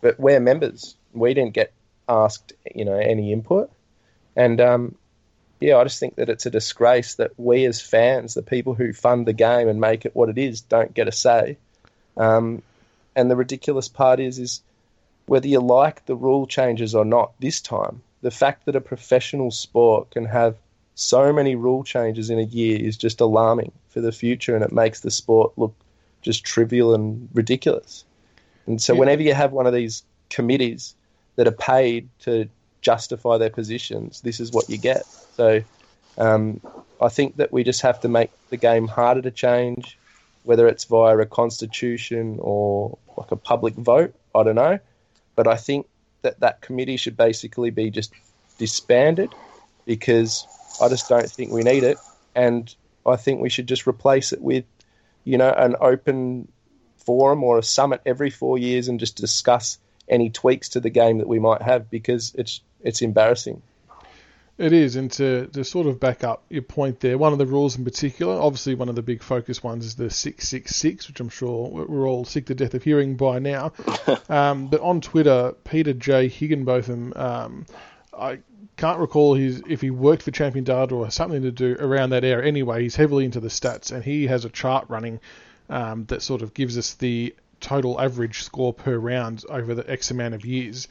but 0.00 0.20
we're 0.20 0.38
members. 0.38 0.94
We 1.12 1.34
didn't 1.34 1.54
get 1.54 1.72
asked, 2.08 2.52
you 2.72 2.84
know, 2.84 2.96
any 2.96 3.32
input. 3.32 3.72
And 4.36 4.60
um, 4.60 4.94
yeah, 5.58 5.78
I 5.78 5.82
just 5.82 5.98
think 5.98 6.14
that 6.16 6.28
it's 6.28 6.46
a 6.46 6.50
disgrace 6.50 7.16
that 7.16 7.32
we 7.36 7.64
as 7.64 7.80
fans, 7.80 8.34
the 8.34 8.42
people 8.42 8.74
who 8.74 8.92
fund 8.92 9.26
the 9.26 9.32
game 9.32 9.66
and 9.66 9.80
make 9.80 10.06
it 10.06 10.14
what 10.14 10.28
it 10.28 10.38
is, 10.38 10.60
don't 10.60 10.94
get 10.94 11.08
a 11.08 11.12
say. 11.12 11.56
Um, 12.16 12.62
and 13.16 13.30
the 13.30 13.36
ridiculous 13.36 13.88
part 13.88 14.20
is, 14.20 14.38
is 14.38 14.62
whether 15.26 15.48
you 15.48 15.60
like 15.60 16.04
the 16.06 16.14
rule 16.14 16.46
changes 16.46 16.94
or 16.94 17.04
not 17.04 17.32
this 17.40 17.60
time, 17.60 18.02
the 18.22 18.30
fact 18.30 18.66
that 18.66 18.76
a 18.76 18.80
professional 18.80 19.50
sport 19.50 20.10
can 20.10 20.24
have 20.24 20.56
so 20.94 21.32
many 21.32 21.54
rule 21.54 21.82
changes 21.82 22.30
in 22.30 22.38
a 22.38 22.42
year 22.42 22.78
is 22.78 22.96
just 22.96 23.20
alarming 23.20 23.72
for 23.88 24.00
the 24.00 24.12
future 24.12 24.54
and 24.54 24.64
it 24.64 24.72
makes 24.72 25.00
the 25.00 25.10
sport 25.10 25.52
look 25.56 25.74
just 26.22 26.44
trivial 26.44 26.94
and 26.94 27.28
ridiculous. 27.34 28.04
And 28.66 28.80
so, 28.80 28.92
yeah. 28.92 29.00
whenever 29.00 29.22
you 29.22 29.34
have 29.34 29.52
one 29.52 29.66
of 29.66 29.72
these 29.72 30.02
committees 30.30 30.94
that 31.36 31.46
are 31.46 31.52
paid 31.52 32.08
to 32.20 32.48
justify 32.80 33.38
their 33.38 33.50
positions, 33.50 34.20
this 34.22 34.40
is 34.40 34.52
what 34.52 34.68
you 34.68 34.78
get. 34.78 35.04
So 35.36 35.62
um, 36.18 36.60
I 37.00 37.08
think 37.08 37.36
that 37.36 37.52
we 37.52 37.62
just 37.62 37.82
have 37.82 38.00
to 38.00 38.08
make 38.08 38.30
the 38.50 38.56
game 38.56 38.88
harder 38.88 39.22
to 39.22 39.30
change, 39.30 39.98
whether 40.44 40.66
it's 40.66 40.84
via 40.84 41.18
a 41.18 41.26
constitution 41.26 42.38
or 42.40 42.98
like 43.16 43.32
a 43.32 43.36
public 43.36 43.74
vote. 43.74 44.14
I 44.34 44.42
don't 44.42 44.54
know, 44.54 44.78
but 45.34 45.46
I 45.46 45.56
think 45.56 45.86
that 46.22 46.40
that 46.40 46.60
committee 46.60 46.96
should 46.96 47.16
basically 47.16 47.70
be 47.70 47.90
just 47.90 48.12
disbanded 48.58 49.34
because 49.84 50.46
I 50.80 50.88
just 50.88 51.08
don't 51.08 51.30
think 51.30 51.52
we 51.52 51.62
need 51.62 51.84
it, 51.84 51.98
and 52.34 52.74
I 53.06 53.16
think 53.16 53.40
we 53.40 53.48
should 53.48 53.68
just 53.68 53.86
replace 53.86 54.32
it 54.32 54.40
with, 54.40 54.64
you 55.24 55.38
know, 55.38 55.50
an 55.50 55.76
open 55.80 56.48
forum 56.98 57.44
or 57.44 57.58
a 57.58 57.62
summit 57.62 58.02
every 58.04 58.30
four 58.30 58.58
years 58.58 58.88
and 58.88 58.98
just 58.98 59.16
discuss 59.16 59.78
any 60.08 60.30
tweaks 60.30 60.70
to 60.70 60.80
the 60.80 60.90
game 60.90 61.18
that 61.18 61.28
we 61.28 61.38
might 61.38 61.62
have 61.62 61.90
because 61.90 62.34
it's 62.34 62.60
it's 62.82 63.02
embarrassing. 63.02 63.62
It 64.58 64.72
is, 64.72 64.96
and 64.96 65.12
to, 65.12 65.48
to 65.48 65.64
sort 65.64 65.86
of 65.86 66.00
back 66.00 66.24
up 66.24 66.42
your 66.48 66.62
point 66.62 67.00
there, 67.00 67.18
one 67.18 67.32
of 67.32 67.38
the 67.38 67.46
rules 67.46 67.76
in 67.76 67.84
particular, 67.84 68.40
obviously 68.40 68.74
one 68.74 68.88
of 68.88 68.94
the 68.94 69.02
big 69.02 69.22
focus 69.22 69.62
ones 69.62 69.84
is 69.84 69.96
the 69.96 70.08
666, 70.08 71.08
which 71.08 71.20
I'm 71.20 71.28
sure 71.28 71.68
we're 71.68 72.08
all 72.08 72.24
sick 72.24 72.46
to 72.46 72.54
death 72.54 72.72
of 72.72 72.82
hearing 72.82 73.16
by 73.16 73.38
now. 73.38 73.72
um, 74.30 74.68
but 74.68 74.80
on 74.80 75.02
Twitter, 75.02 75.54
Peter 75.64 75.92
J. 75.92 76.28
Higginbotham, 76.28 77.12
um, 77.16 77.66
I 78.18 78.38
can't 78.78 78.98
recall 78.98 79.34
his 79.34 79.62
if 79.68 79.82
he 79.82 79.90
worked 79.90 80.22
for 80.22 80.30
Champion 80.30 80.64
Data 80.64 80.94
or 80.94 81.10
something 81.10 81.42
to 81.42 81.50
do 81.50 81.76
around 81.78 82.10
that 82.10 82.24
era. 82.24 82.46
Anyway, 82.46 82.82
he's 82.82 82.96
heavily 82.96 83.26
into 83.26 83.40
the 83.40 83.48
stats, 83.48 83.92
and 83.92 84.02
he 84.02 84.26
has 84.26 84.46
a 84.46 84.50
chart 84.50 84.86
running 84.88 85.20
um, 85.68 86.06
that 86.06 86.22
sort 86.22 86.40
of 86.40 86.54
gives 86.54 86.78
us 86.78 86.94
the 86.94 87.34
total 87.60 88.00
average 88.00 88.42
score 88.42 88.72
per 88.72 88.96
round 88.96 89.44
over 89.50 89.74
the 89.74 89.90
X 89.90 90.10
amount 90.10 90.32
of 90.32 90.46
years. 90.46 90.88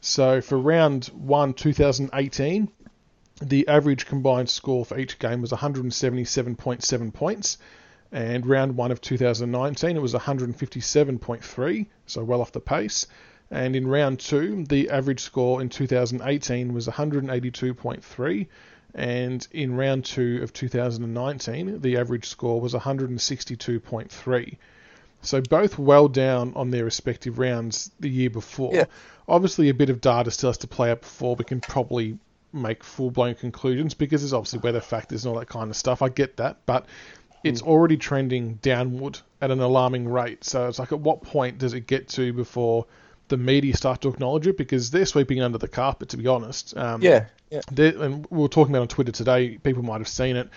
So 0.00 0.40
for 0.40 0.58
round 0.58 1.06
one, 1.14 1.54
2018, 1.54 2.68
the 3.40 3.66
average 3.68 4.06
combined 4.06 4.48
score 4.48 4.84
for 4.84 4.98
each 4.98 5.18
game 5.18 5.40
was 5.40 5.50
177.7 5.50 7.12
points, 7.12 7.58
and 8.12 8.46
round 8.46 8.76
one 8.76 8.92
of 8.92 9.00
2019 9.00 9.96
it 9.96 10.00
was 10.00 10.14
157.3, 10.14 11.86
so 12.06 12.24
well 12.24 12.40
off 12.40 12.52
the 12.52 12.60
pace. 12.60 13.06
And 13.50 13.76
in 13.76 13.86
round 13.86 14.20
two, 14.20 14.64
the 14.68 14.88
average 14.90 15.20
score 15.20 15.60
in 15.60 15.68
2018 15.68 16.72
was 16.72 16.86
182.3, 16.88 18.46
and 18.94 19.46
in 19.50 19.76
round 19.76 20.04
two 20.04 20.40
of 20.42 20.52
2019, 20.52 21.80
the 21.80 21.96
average 21.96 22.28
score 22.28 22.60
was 22.60 22.74
162.3. 22.74 24.56
So 25.22 25.40
both 25.40 25.78
well 25.78 26.08
down 26.08 26.52
on 26.54 26.70
their 26.70 26.84
respective 26.84 27.38
rounds 27.38 27.90
the 27.98 28.10
year 28.10 28.30
before. 28.30 28.74
Yeah. 28.74 28.84
Obviously, 29.26 29.70
a 29.70 29.74
bit 29.74 29.90
of 29.90 30.00
data 30.00 30.30
still 30.30 30.50
has 30.50 30.58
to 30.58 30.66
play 30.66 30.90
out 30.90 31.00
before 31.00 31.34
we 31.34 31.44
can 31.44 31.60
probably 31.60 32.18
make 32.54 32.84
full 32.84 33.10
blown 33.10 33.34
conclusions 33.34 33.94
because 33.94 34.22
there's 34.22 34.32
obviously 34.32 34.60
weather 34.60 34.80
factors 34.80 35.24
and 35.24 35.34
all 35.34 35.40
that 35.40 35.48
kind 35.48 35.70
of 35.70 35.76
stuff. 35.76 36.02
I 36.02 36.08
get 36.08 36.36
that, 36.38 36.58
but 36.66 36.86
it's 37.42 37.62
mm. 37.62 37.66
already 37.66 37.96
trending 37.96 38.54
downward 38.62 39.18
at 39.40 39.50
an 39.50 39.60
alarming 39.60 40.08
rate. 40.08 40.44
So 40.44 40.68
it's 40.68 40.78
like, 40.78 40.92
at 40.92 41.00
what 41.00 41.22
point 41.22 41.58
does 41.58 41.74
it 41.74 41.86
get 41.86 42.08
to 42.10 42.32
before 42.32 42.86
the 43.28 43.36
media 43.36 43.76
start 43.76 44.00
to 44.02 44.08
acknowledge 44.08 44.46
it? 44.46 44.56
Because 44.56 44.90
they're 44.90 45.06
sweeping 45.06 45.42
under 45.42 45.58
the 45.58 45.68
carpet, 45.68 46.10
to 46.10 46.16
be 46.16 46.26
honest. 46.26 46.76
Um, 46.76 47.02
yeah, 47.02 47.26
yeah. 47.50 47.60
And 47.76 48.26
we 48.30 48.38
were 48.38 48.48
talking 48.48 48.74
about 48.74 48.82
on 48.82 48.88
Twitter 48.88 49.12
today. 49.12 49.58
People 49.58 49.82
might 49.82 49.98
have 49.98 50.08
seen 50.08 50.36
it, 50.36 50.48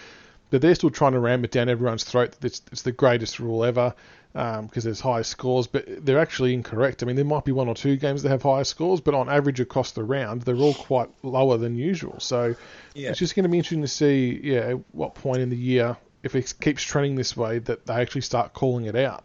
but 0.49 0.61
they're 0.61 0.75
still 0.75 0.89
trying 0.89 1.13
to 1.13 1.19
ram 1.19 1.43
it 1.43 1.51
down 1.51 1.69
everyone's 1.69 2.03
throat 2.03 2.31
that 2.31 2.45
it's, 2.45 2.61
it's 2.71 2.81
the 2.83 2.91
greatest 2.91 3.39
rule 3.39 3.63
ever 3.63 3.93
because 4.33 4.59
um, 4.59 4.69
there's 4.83 4.99
high 4.99 5.23
scores, 5.23 5.65
but 5.65 5.85
they're 6.05 6.19
actually 6.19 6.53
incorrect. 6.53 7.01
I 7.01 7.07
mean, 7.07 7.15
there 7.15 7.25
might 7.25 7.43
be 7.43 7.51
one 7.51 7.67
or 7.67 7.73
two 7.73 7.95
games 7.95 8.21
that 8.21 8.29
have 8.29 8.43
higher 8.43 8.63
scores, 8.63 9.01
but 9.01 9.15
on 9.15 9.29
average 9.29 9.59
across 9.59 9.93
the 9.93 10.03
round, 10.03 10.43
they're 10.43 10.55
all 10.55 10.75
quite 10.75 11.09
lower 11.23 11.57
than 11.57 11.75
usual. 11.75 12.19
So 12.19 12.55
yeah. 12.93 13.09
it's 13.09 13.19
just 13.19 13.35
going 13.35 13.43
to 13.43 13.49
be 13.49 13.57
interesting 13.57 13.81
to 13.81 13.87
see, 13.87 14.39
yeah, 14.43 14.59
at 14.59 14.79
what 14.91 15.15
point 15.15 15.39
in 15.39 15.49
the 15.49 15.57
year, 15.57 15.97
if 16.21 16.35
it 16.35 16.53
keeps 16.61 16.83
trending 16.83 17.15
this 17.15 17.35
way, 17.35 17.59
that 17.59 17.87
they 17.87 17.95
actually 17.95 18.21
start 18.21 18.53
calling 18.53 18.85
it 18.85 18.95
out. 18.95 19.23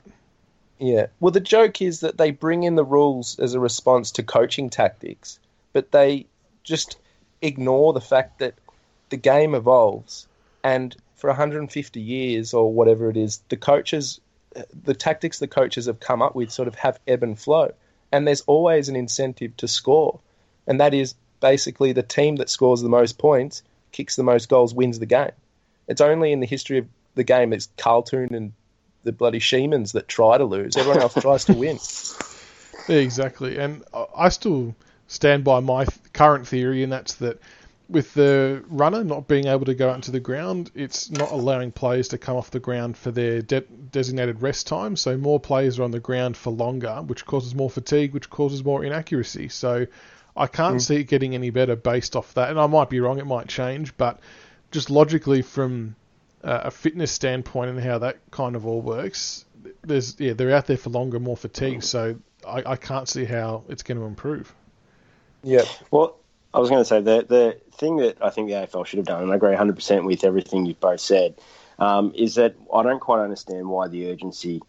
Yeah. 0.78 1.08
Well, 1.20 1.30
the 1.30 1.40
joke 1.40 1.82
is 1.82 2.00
that 2.00 2.16
they 2.16 2.30
bring 2.30 2.62
in 2.62 2.74
the 2.74 2.84
rules 2.84 3.38
as 3.38 3.52
a 3.52 3.60
response 3.60 4.12
to 4.12 4.22
coaching 4.22 4.70
tactics, 4.70 5.38
but 5.74 5.92
they 5.92 6.26
just 6.64 6.96
ignore 7.42 7.92
the 7.92 8.00
fact 8.00 8.38
that 8.38 8.54
the 9.10 9.16
game 9.18 9.54
evolves, 9.54 10.26
and 10.64 10.96
for 11.22 11.28
150 11.28 12.00
years 12.00 12.52
or 12.52 12.72
whatever 12.72 13.08
it 13.08 13.16
is, 13.16 13.40
the 13.48 13.56
coaches, 13.56 14.20
the 14.82 14.92
tactics 14.92 15.38
the 15.38 15.46
coaches 15.46 15.86
have 15.86 16.00
come 16.00 16.20
up 16.20 16.34
with 16.34 16.50
sort 16.50 16.66
of 16.66 16.74
have 16.74 16.98
ebb 17.06 17.22
and 17.22 17.38
flow, 17.38 17.72
and 18.10 18.26
there's 18.26 18.40
always 18.48 18.88
an 18.88 18.96
incentive 18.96 19.56
to 19.56 19.68
score, 19.68 20.18
and 20.66 20.80
that 20.80 20.94
is 20.94 21.14
basically 21.38 21.92
the 21.92 22.02
team 22.02 22.34
that 22.36 22.50
scores 22.50 22.82
the 22.82 22.88
most 22.88 23.18
points, 23.18 23.62
kicks 23.92 24.16
the 24.16 24.24
most 24.24 24.48
goals, 24.48 24.74
wins 24.74 24.98
the 24.98 25.06
game. 25.06 25.30
It's 25.86 26.00
only 26.00 26.32
in 26.32 26.40
the 26.40 26.46
history 26.46 26.78
of 26.78 26.88
the 27.14 27.22
game 27.22 27.52
it's 27.52 27.68
Carlton 27.76 28.34
and 28.34 28.52
the 29.04 29.12
bloody 29.12 29.38
Shemans 29.38 29.92
that 29.92 30.08
try 30.08 30.38
to 30.38 30.44
lose. 30.44 30.76
Everyone 30.76 31.02
else 31.02 31.14
tries 31.14 31.44
to 31.44 31.54
win. 31.54 31.78
Exactly. 32.88 33.58
And 33.58 33.84
I 34.16 34.30
still 34.30 34.74
stand 35.06 35.44
by 35.44 35.60
my 35.60 35.86
current 36.12 36.48
theory, 36.48 36.82
and 36.82 36.92
that's 36.92 37.14
that 37.16 37.38
with 37.92 38.14
the 38.14 38.64
runner 38.68 39.04
not 39.04 39.28
being 39.28 39.46
able 39.46 39.66
to 39.66 39.74
go 39.74 39.90
out 39.90 39.96
into 39.96 40.10
the 40.10 40.20
ground, 40.20 40.70
it's 40.74 41.10
not 41.10 41.30
allowing 41.30 41.70
players 41.70 42.08
to 42.08 42.18
come 42.18 42.36
off 42.36 42.50
the 42.50 42.58
ground 42.58 42.96
for 42.96 43.10
their 43.10 43.42
de- 43.42 43.60
designated 43.60 44.42
rest 44.42 44.66
time. 44.66 44.96
So 44.96 45.16
more 45.16 45.38
players 45.38 45.78
are 45.78 45.82
on 45.82 45.90
the 45.90 46.00
ground 46.00 46.36
for 46.36 46.50
longer, 46.50 47.02
which 47.06 47.26
causes 47.26 47.54
more 47.54 47.70
fatigue, 47.70 48.14
which 48.14 48.30
causes 48.30 48.64
more 48.64 48.84
inaccuracy. 48.84 49.48
So 49.48 49.86
I 50.36 50.46
can't 50.46 50.76
mm. 50.76 50.80
see 50.80 50.96
it 50.96 51.04
getting 51.04 51.34
any 51.34 51.50
better 51.50 51.76
based 51.76 52.16
off 52.16 52.34
that. 52.34 52.50
And 52.50 52.58
I 52.58 52.66
might 52.66 52.88
be 52.88 53.00
wrong; 53.00 53.18
it 53.18 53.26
might 53.26 53.48
change, 53.48 53.96
but 53.96 54.20
just 54.70 54.90
logically 54.90 55.42
from 55.42 55.94
uh, 56.42 56.62
a 56.64 56.70
fitness 56.70 57.12
standpoint 57.12 57.70
and 57.70 57.80
how 57.80 57.98
that 57.98 58.18
kind 58.30 58.56
of 58.56 58.66
all 58.66 58.80
works, 58.80 59.44
there's 59.82 60.18
yeah 60.18 60.32
they're 60.32 60.54
out 60.54 60.66
there 60.66 60.78
for 60.78 60.90
longer, 60.90 61.20
more 61.20 61.36
fatigue. 61.36 61.82
So 61.82 62.16
I, 62.46 62.62
I 62.64 62.76
can't 62.76 63.08
see 63.08 63.24
how 63.24 63.64
it's 63.68 63.82
going 63.82 63.98
to 63.98 64.06
improve. 64.06 64.52
Yeah. 65.42 65.64
Well, 65.90 66.16
I 66.54 66.58
was 66.58 66.68
going 66.68 66.80
to 66.80 66.84
say 66.84 67.00
the 67.00 67.24
the 67.28 67.58
thing 67.72 67.96
that 67.96 68.18
I 68.22 68.30
think 68.30 68.48
the 68.48 68.54
AFL 68.54 68.86
should 68.86 68.98
have 68.98 69.06
done, 69.06 69.22
and 69.22 69.32
I 69.32 69.36
agree 69.36 69.50
100 69.50 69.74
percent 69.74 70.04
with 70.04 70.24
everything 70.24 70.66
you've 70.66 70.80
both 70.80 71.00
said, 71.00 71.34
um, 71.78 72.12
is 72.14 72.34
that 72.34 72.54
I 72.72 72.82
don't 72.82 73.00
quite 73.00 73.22
understand 73.22 73.68
why 73.68 73.88
the 73.88 74.10
urgency 74.10 74.60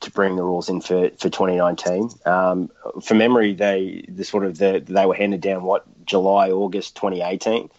to 0.00 0.10
bring 0.10 0.36
the 0.36 0.42
rules 0.42 0.68
in 0.68 0.80
for, 0.80 1.10
for 1.10 1.28
2019. 1.28 2.10
Um, 2.24 2.70
for 3.02 3.14
memory, 3.14 3.54
they 3.54 4.04
the 4.08 4.24
sort 4.24 4.44
of 4.44 4.58
the, 4.58 4.82
they 4.86 5.06
were 5.06 5.14
handed 5.14 5.40
down 5.40 5.62
what 5.62 5.84
July 6.06 6.50
August 6.50 6.96
2018. 6.96 7.70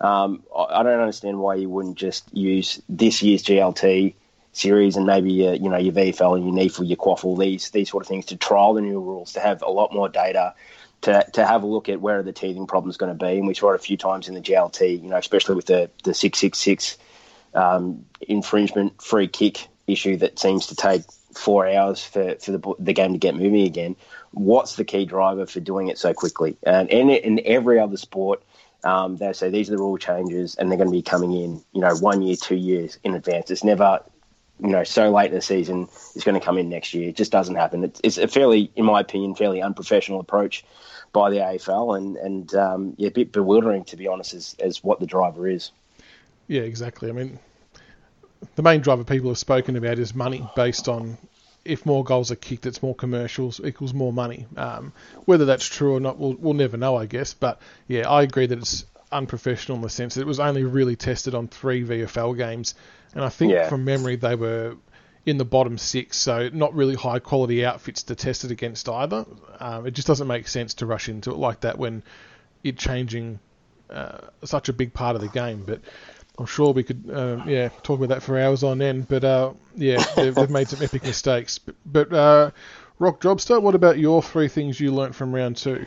Um, 0.00 0.42
I, 0.56 0.82
don't 0.82 1.00
understand 1.00 1.40
why 1.40 1.56
you 1.56 1.68
wouldn't 1.68 1.96
just 1.96 2.32
use 2.32 2.80
this 2.88 3.20
year's 3.20 3.42
JLT 3.42 4.14
series 4.52 4.96
and 4.96 5.06
maybe 5.06 5.32
your, 5.32 5.54
you 5.54 5.68
know 5.68 5.76
your 5.76 5.92
VFL 5.92 6.36
and 6.36 6.44
your 6.44 6.54
NEAFL, 6.54 6.88
your 6.88 6.96
QAFL, 6.96 7.38
these 7.38 7.70
these 7.70 7.90
sort 7.90 8.04
of 8.04 8.08
things 8.08 8.26
to 8.26 8.36
trial 8.36 8.74
the 8.74 8.80
new 8.80 9.00
rules 9.00 9.32
to 9.32 9.40
have 9.40 9.62
a 9.62 9.70
lot 9.70 9.92
more 9.92 10.08
data 10.08 10.54
to, 11.02 11.24
to 11.32 11.46
have 11.46 11.62
a 11.62 11.66
look 11.66 11.88
at 11.88 12.00
where 12.00 12.18
are 12.18 12.22
the 12.22 12.32
teething 12.32 12.66
problems 12.66 12.96
going 12.96 13.16
to 13.16 13.24
be. 13.24 13.38
And 13.38 13.46
we 13.46 13.54
saw 13.54 13.72
it 13.72 13.76
a 13.76 13.78
few 13.78 13.96
times 13.96 14.28
in 14.28 14.34
the 14.34 14.40
JLT, 14.40 15.02
you 15.02 15.08
know, 15.08 15.16
especially 15.16 15.54
with 15.54 15.66
the, 15.66 15.90
the 16.04 16.14
666 16.14 16.98
um, 17.54 18.04
infringement 18.20 19.00
free 19.00 19.28
kick 19.28 19.68
issue 19.86 20.16
that 20.18 20.38
seems 20.38 20.66
to 20.68 20.76
take 20.76 21.02
four 21.34 21.68
hours 21.68 22.04
for, 22.04 22.34
for 22.36 22.52
the, 22.52 22.74
the 22.78 22.92
game 22.92 23.12
to 23.12 23.18
get 23.18 23.34
moving 23.34 23.62
again. 23.62 23.96
What's 24.32 24.76
the 24.76 24.84
key 24.84 25.04
driver 25.04 25.46
for 25.46 25.60
doing 25.60 25.88
it 25.88 25.98
so 25.98 26.12
quickly? 26.12 26.56
And 26.62 26.88
in, 26.90 27.10
in 27.10 27.40
every 27.44 27.78
other 27.78 27.96
sport, 27.96 28.42
um, 28.84 29.16
they 29.16 29.32
say 29.32 29.50
these 29.50 29.68
are 29.68 29.76
the 29.76 29.82
rule 29.82 29.98
changes 29.98 30.54
and 30.54 30.70
they're 30.70 30.78
going 30.78 30.88
to 30.88 30.92
be 30.92 31.02
coming 31.02 31.32
in, 31.32 31.62
you 31.72 31.80
know, 31.80 31.94
one 31.96 32.22
year, 32.22 32.36
two 32.36 32.56
years 32.56 32.98
in 33.02 33.14
advance. 33.14 33.50
It's 33.50 33.64
never, 33.64 34.00
you 34.60 34.68
know, 34.68 34.84
so 34.84 35.10
late 35.10 35.30
in 35.30 35.34
the 35.34 35.42
season, 35.42 35.88
it's 36.14 36.24
going 36.24 36.38
to 36.38 36.44
come 36.44 36.58
in 36.58 36.68
next 36.68 36.94
year. 36.94 37.08
It 37.08 37.16
just 37.16 37.30
doesn't 37.32 37.54
happen. 37.54 37.84
It's, 37.84 38.00
it's 38.02 38.18
a 38.18 38.28
fairly, 38.28 38.70
in 38.74 38.84
my 38.84 39.00
opinion, 39.00 39.34
fairly 39.34 39.62
unprofessional 39.62 40.20
approach 40.20 40.64
by 41.12 41.30
the 41.30 41.36
AFL, 41.36 41.96
and 41.96 42.16
and 42.16 42.54
um, 42.54 42.94
yeah, 42.96 43.08
a 43.08 43.10
bit 43.10 43.32
bewildering 43.32 43.84
to 43.84 43.96
be 43.96 44.08
honest, 44.08 44.34
as 44.34 44.56
as 44.58 44.84
what 44.84 45.00
the 45.00 45.06
driver 45.06 45.48
is. 45.48 45.70
Yeah, 46.48 46.62
exactly. 46.62 47.08
I 47.08 47.12
mean, 47.12 47.38
the 48.56 48.62
main 48.62 48.80
driver 48.80 49.04
people 49.04 49.30
have 49.30 49.38
spoken 49.38 49.76
about 49.76 49.98
is 49.98 50.14
money, 50.14 50.46
based 50.56 50.88
on 50.88 51.18
if 51.64 51.84
more 51.84 52.02
goals 52.02 52.30
are 52.30 52.36
kicked, 52.36 52.66
it's 52.66 52.82
more 52.82 52.94
commercials 52.94 53.60
equals 53.62 53.92
more 53.92 54.12
money. 54.12 54.46
Um, 54.56 54.92
whether 55.26 55.44
that's 55.44 55.66
true 55.66 55.94
or 55.94 56.00
not, 56.00 56.18
we'll 56.18 56.34
we'll 56.34 56.54
never 56.54 56.76
know, 56.76 56.96
I 56.96 57.06
guess. 57.06 57.34
But 57.34 57.60
yeah, 57.86 58.08
I 58.08 58.22
agree 58.22 58.46
that 58.46 58.58
it's 58.58 58.84
unprofessional 59.12 59.76
in 59.76 59.82
the 59.82 59.88
sense 59.88 60.14
that 60.14 60.22
it 60.22 60.26
was 60.26 60.40
only 60.40 60.64
really 60.64 60.96
tested 60.96 61.34
on 61.34 61.48
three 61.48 61.84
VFL 61.84 62.36
games, 62.36 62.74
and 63.14 63.24
I 63.24 63.28
think 63.28 63.52
yeah. 63.52 63.68
from 63.68 63.84
memory 63.84 64.16
they 64.16 64.34
were 64.34 64.76
in 65.26 65.36
the 65.36 65.44
bottom 65.44 65.76
six, 65.76 66.16
so 66.16 66.48
not 66.52 66.74
really 66.74 66.94
high 66.94 67.18
quality 67.18 67.64
outfits 67.64 68.04
to 68.04 68.14
test 68.14 68.44
it 68.44 68.50
against 68.50 68.88
either. 68.88 69.26
Um, 69.60 69.86
it 69.86 69.90
just 69.92 70.08
doesn't 70.08 70.26
make 70.26 70.48
sense 70.48 70.74
to 70.74 70.86
rush 70.86 71.08
into 71.08 71.30
it 71.30 71.36
like 71.36 71.60
that 71.60 71.78
when 71.78 72.02
it 72.64 72.78
changing 72.78 73.38
uh, 73.90 74.18
such 74.44 74.68
a 74.68 74.72
big 74.72 74.94
part 74.94 75.16
of 75.16 75.22
the 75.22 75.28
game. 75.28 75.64
But 75.66 75.80
I'm 76.38 76.46
sure 76.46 76.72
we 76.72 76.82
could, 76.82 77.10
uh, 77.12 77.42
yeah, 77.46 77.68
talk 77.82 77.98
about 77.98 78.10
that 78.10 78.22
for 78.22 78.38
hours 78.38 78.62
on 78.62 78.80
end. 78.80 79.08
But 79.08 79.24
uh, 79.24 79.52
yeah, 79.76 80.02
they've, 80.16 80.34
they've, 80.34 80.50
made 80.50 80.68
some 80.68 80.82
epic 80.82 81.02
mistakes. 81.02 81.58
But, 81.58 81.74
but 81.84 82.12
uh, 82.12 82.50
Rock 82.98 83.20
Jobster, 83.20 83.60
what 83.60 83.74
about 83.74 83.98
your 83.98 84.22
three 84.22 84.48
things 84.48 84.80
you 84.80 84.94
learnt 84.94 85.14
from 85.14 85.34
round 85.34 85.56
two? 85.56 85.86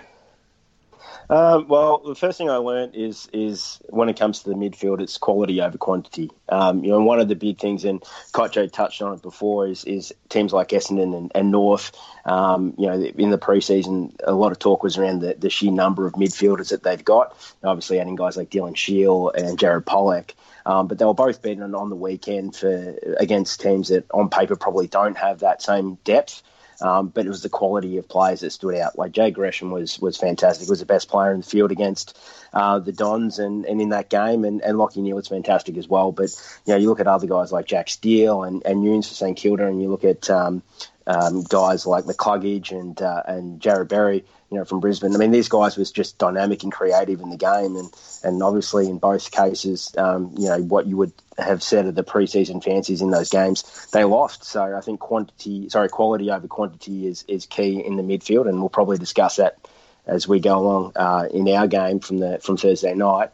Um, 1.29 1.67
well, 1.67 1.99
the 1.99 2.15
first 2.15 2.37
thing 2.37 2.49
I 2.49 2.57
learned 2.57 2.95
is 2.95 3.29
is 3.31 3.79
when 3.89 4.09
it 4.09 4.19
comes 4.19 4.43
to 4.43 4.49
the 4.49 4.55
midfield, 4.55 5.01
it's 5.01 5.17
quality 5.17 5.61
over 5.61 5.77
quantity. 5.77 6.29
Um, 6.49 6.83
you 6.83 6.91
know, 6.91 7.01
one 7.01 7.19
of 7.19 7.27
the 7.27 7.35
big 7.35 7.59
things, 7.59 7.85
and 7.85 8.01
Kocho 8.33 8.71
touched 8.71 9.01
on 9.01 9.13
it 9.13 9.21
before, 9.21 9.67
is 9.67 9.83
is 9.85 10.13
teams 10.29 10.53
like 10.53 10.69
Essendon 10.69 11.15
and, 11.15 11.31
and 11.33 11.51
North. 11.51 11.91
Um, 12.25 12.73
you 12.77 12.87
know, 12.87 13.01
in 13.01 13.29
the 13.29 13.37
preseason, 13.37 14.15
a 14.23 14.33
lot 14.33 14.51
of 14.51 14.59
talk 14.59 14.83
was 14.83 14.97
around 14.97 15.19
the, 15.19 15.33
the 15.33 15.49
sheer 15.49 15.71
number 15.71 16.05
of 16.05 16.13
midfielders 16.13 16.69
that 16.69 16.83
they've 16.83 17.03
got. 17.03 17.35
Obviously, 17.63 17.99
adding 17.99 18.15
guys 18.15 18.37
like 18.37 18.49
Dylan 18.49 18.75
Shiel 18.75 19.29
and 19.29 19.57
Jared 19.57 19.85
Polec. 19.85 20.31
Um, 20.65 20.87
but 20.87 20.99
they 20.99 21.05
were 21.05 21.13
both 21.13 21.41
beaten 21.41 21.73
on 21.73 21.89
the 21.89 21.95
weekend 21.95 22.55
for 22.55 22.95
against 23.17 23.61
teams 23.61 23.89
that 23.89 24.05
on 24.11 24.29
paper 24.29 24.55
probably 24.55 24.87
don't 24.87 25.17
have 25.17 25.39
that 25.39 25.61
same 25.61 25.95
depth. 26.03 26.43
Um, 26.81 27.09
but 27.09 27.25
it 27.25 27.29
was 27.29 27.43
the 27.43 27.49
quality 27.49 27.97
of 27.97 28.09
players 28.09 28.39
that 28.39 28.51
stood 28.51 28.75
out. 28.75 28.97
Like 28.97 29.11
Jay 29.11 29.31
Gresham 29.31 29.71
was 29.71 29.99
was 29.99 30.17
fantastic. 30.17 30.67
Was 30.69 30.79
the 30.79 30.85
best 30.85 31.09
player 31.09 31.31
in 31.31 31.41
the 31.41 31.45
field 31.45 31.71
against 31.71 32.17
uh, 32.53 32.79
the 32.79 32.91
Dons 32.91 33.39
and, 33.39 33.65
and 33.65 33.79
in 33.81 33.89
that 33.89 34.09
game, 34.09 34.43
and, 34.45 34.61
and 34.61 34.77
Lachie 34.77 34.97
Neale 34.97 35.15
was 35.15 35.27
fantastic 35.27 35.77
as 35.77 35.87
well. 35.87 36.11
But 36.11 36.31
you 36.65 36.73
know, 36.73 36.79
you 36.79 36.89
look 36.89 36.99
at 36.99 37.07
other 37.07 37.27
guys 37.27 37.51
like 37.51 37.65
Jack 37.65 37.89
Steele 37.89 38.43
and 38.43 38.63
and 38.65 38.81
Nunes 38.81 39.07
for 39.07 39.13
St 39.13 39.37
Kilda, 39.37 39.67
and 39.67 39.81
you 39.81 39.89
look 39.89 40.03
at 40.03 40.29
um, 40.29 40.63
um, 41.07 41.43
guys 41.43 41.85
like 41.85 42.05
McCluggage 42.05 42.71
and 42.71 43.01
uh, 43.01 43.23
and 43.25 43.59
Jarrod 43.59 43.89
Berry 43.89 44.25
you 44.51 44.57
know, 44.57 44.65
from 44.65 44.81
Brisbane. 44.81 45.15
I 45.15 45.17
mean, 45.17 45.31
these 45.31 45.47
guys 45.47 45.77
was 45.77 45.91
just 45.91 46.17
dynamic 46.17 46.63
and 46.63 46.71
creative 46.71 47.21
in 47.21 47.29
the 47.29 47.37
game, 47.37 47.77
and 47.77 47.89
and 48.21 48.43
obviously 48.43 48.89
in 48.89 48.99
both 48.99 49.31
cases, 49.31 49.93
um, 49.97 50.35
you 50.37 50.49
know, 50.49 50.61
what 50.61 50.85
you 50.85 50.97
would 50.97 51.13
have 51.37 51.63
said 51.63 51.85
of 51.85 51.95
the 51.95 52.03
preseason 52.03 52.61
fancies 52.61 53.01
in 53.01 53.11
those 53.11 53.29
games, 53.29 53.87
they 53.93 54.03
lost. 54.03 54.43
So 54.43 54.75
I 54.75 54.81
think 54.81 54.99
quantity, 54.99 55.69
sorry, 55.69 55.87
quality 55.87 56.29
over 56.29 56.47
quantity 56.49 57.07
is 57.07 57.23
is 57.29 57.45
key 57.45 57.79
in 57.79 57.95
the 57.95 58.03
midfield, 58.03 58.49
and 58.49 58.59
we'll 58.59 58.69
probably 58.69 58.97
discuss 58.97 59.37
that 59.37 59.57
as 60.05 60.27
we 60.27 60.41
go 60.41 60.57
along 60.57 60.91
uh, 60.97 61.29
in 61.33 61.47
our 61.47 61.67
game 61.67 62.01
from 62.01 62.17
the 62.17 62.39
from 62.43 62.57
Thursday 62.57 62.93
night. 62.93 63.29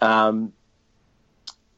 Um, 0.00 0.52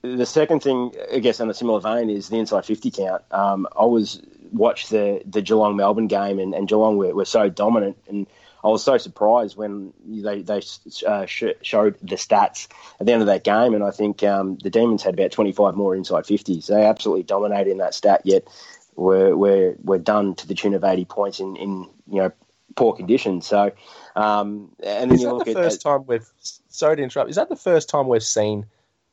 the 0.01 0.27
second 0.27 0.63
thing, 0.63 0.95
I 1.13 1.19
guess, 1.19 1.41
in 1.41 1.51
a 1.51 1.55
similar 1.55 1.81
vein, 1.81 2.09
is 2.09 2.29
the 2.29 2.39
inside 2.39 2.65
50 2.65 2.91
count. 2.91 3.23
Um, 3.31 3.67
I 3.77 3.85
was 3.85 4.21
watched 4.55 4.91
the 4.91 5.21
the 5.27 5.43
Geelong 5.43 5.77
Melbourne 5.77 6.07
game, 6.07 6.39
and, 6.39 6.55
and 6.55 6.67
Geelong 6.67 6.97
were, 6.97 7.15
were 7.15 7.25
so 7.25 7.49
dominant 7.49 7.99
and 8.09 8.27
I 8.65 8.69
was 8.69 8.83
so 8.83 8.97
surprised 8.97 9.59
when 9.59 9.93
they 10.07 10.41
they 10.41 10.63
uh, 11.07 11.27
showed 11.27 11.99
the 12.01 12.17
stats 12.17 12.67
at 12.99 13.07
the 13.07 13.13
end 13.13 13.21
of 13.21 13.27
that 13.27 13.45
game, 13.45 13.75
and 13.75 13.85
I 13.85 13.91
think 13.91 14.23
um, 14.23 14.57
the 14.57 14.71
Demons 14.71 15.03
had 15.03 15.13
about 15.13 15.33
25 15.33 15.75
more 15.75 15.95
inside 15.95 16.25
50s. 16.25 16.67
They 16.67 16.87
absolutely 16.87 17.25
dominated 17.25 17.71
in 17.71 17.79
that 17.79 17.93
stat. 17.93 18.23
Yet 18.25 18.49
we're 18.97 19.37
we're, 19.37 19.77
we're 19.83 19.99
done 19.99 20.35
to 20.37 20.49
the 20.49 20.55
tune 20.55 20.73
of 20.73 20.83
80 20.83 21.05
points 21.05 21.41
in, 21.41 21.57
in 21.57 21.91
you 22.07 22.23
know 22.23 22.33
poor 22.75 22.95
conditions. 22.95 23.47
So 23.47 23.73
um, 24.17 24.73
and 24.83 25.11
then 25.11 25.13
is 25.13 25.21
you 25.21 25.27
that 25.27 25.35
look 25.35 25.45
the 25.45 25.51
at 25.51 25.57
first 25.57 25.83
time 25.83 26.07
we've 26.07 26.27
sorry 26.71 26.97
to 26.97 27.03
interrupt. 27.03 27.29
Is 27.29 27.37
that 27.37 27.51
the 27.51 27.57
first 27.57 27.91
time 27.91 28.09
we've 28.09 28.23
seen 28.23 28.65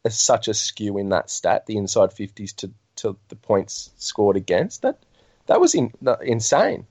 a, 0.06 0.12
such 0.12 0.48
a 0.48 0.54
skew 0.54 0.98
in 0.98 1.10
that 1.10 1.30
stat, 1.30 1.66
the 1.66 1.76
inside 1.76 2.12
50s 2.12 2.56
to 2.58 2.72
to 2.98 3.18
the 3.28 3.36
points 3.36 3.92
scored 3.98 4.38
against 4.38 4.84
that? 4.84 4.98
That 5.48 5.60
was 5.60 5.76
in, 5.76 5.94
insane. 6.22 6.86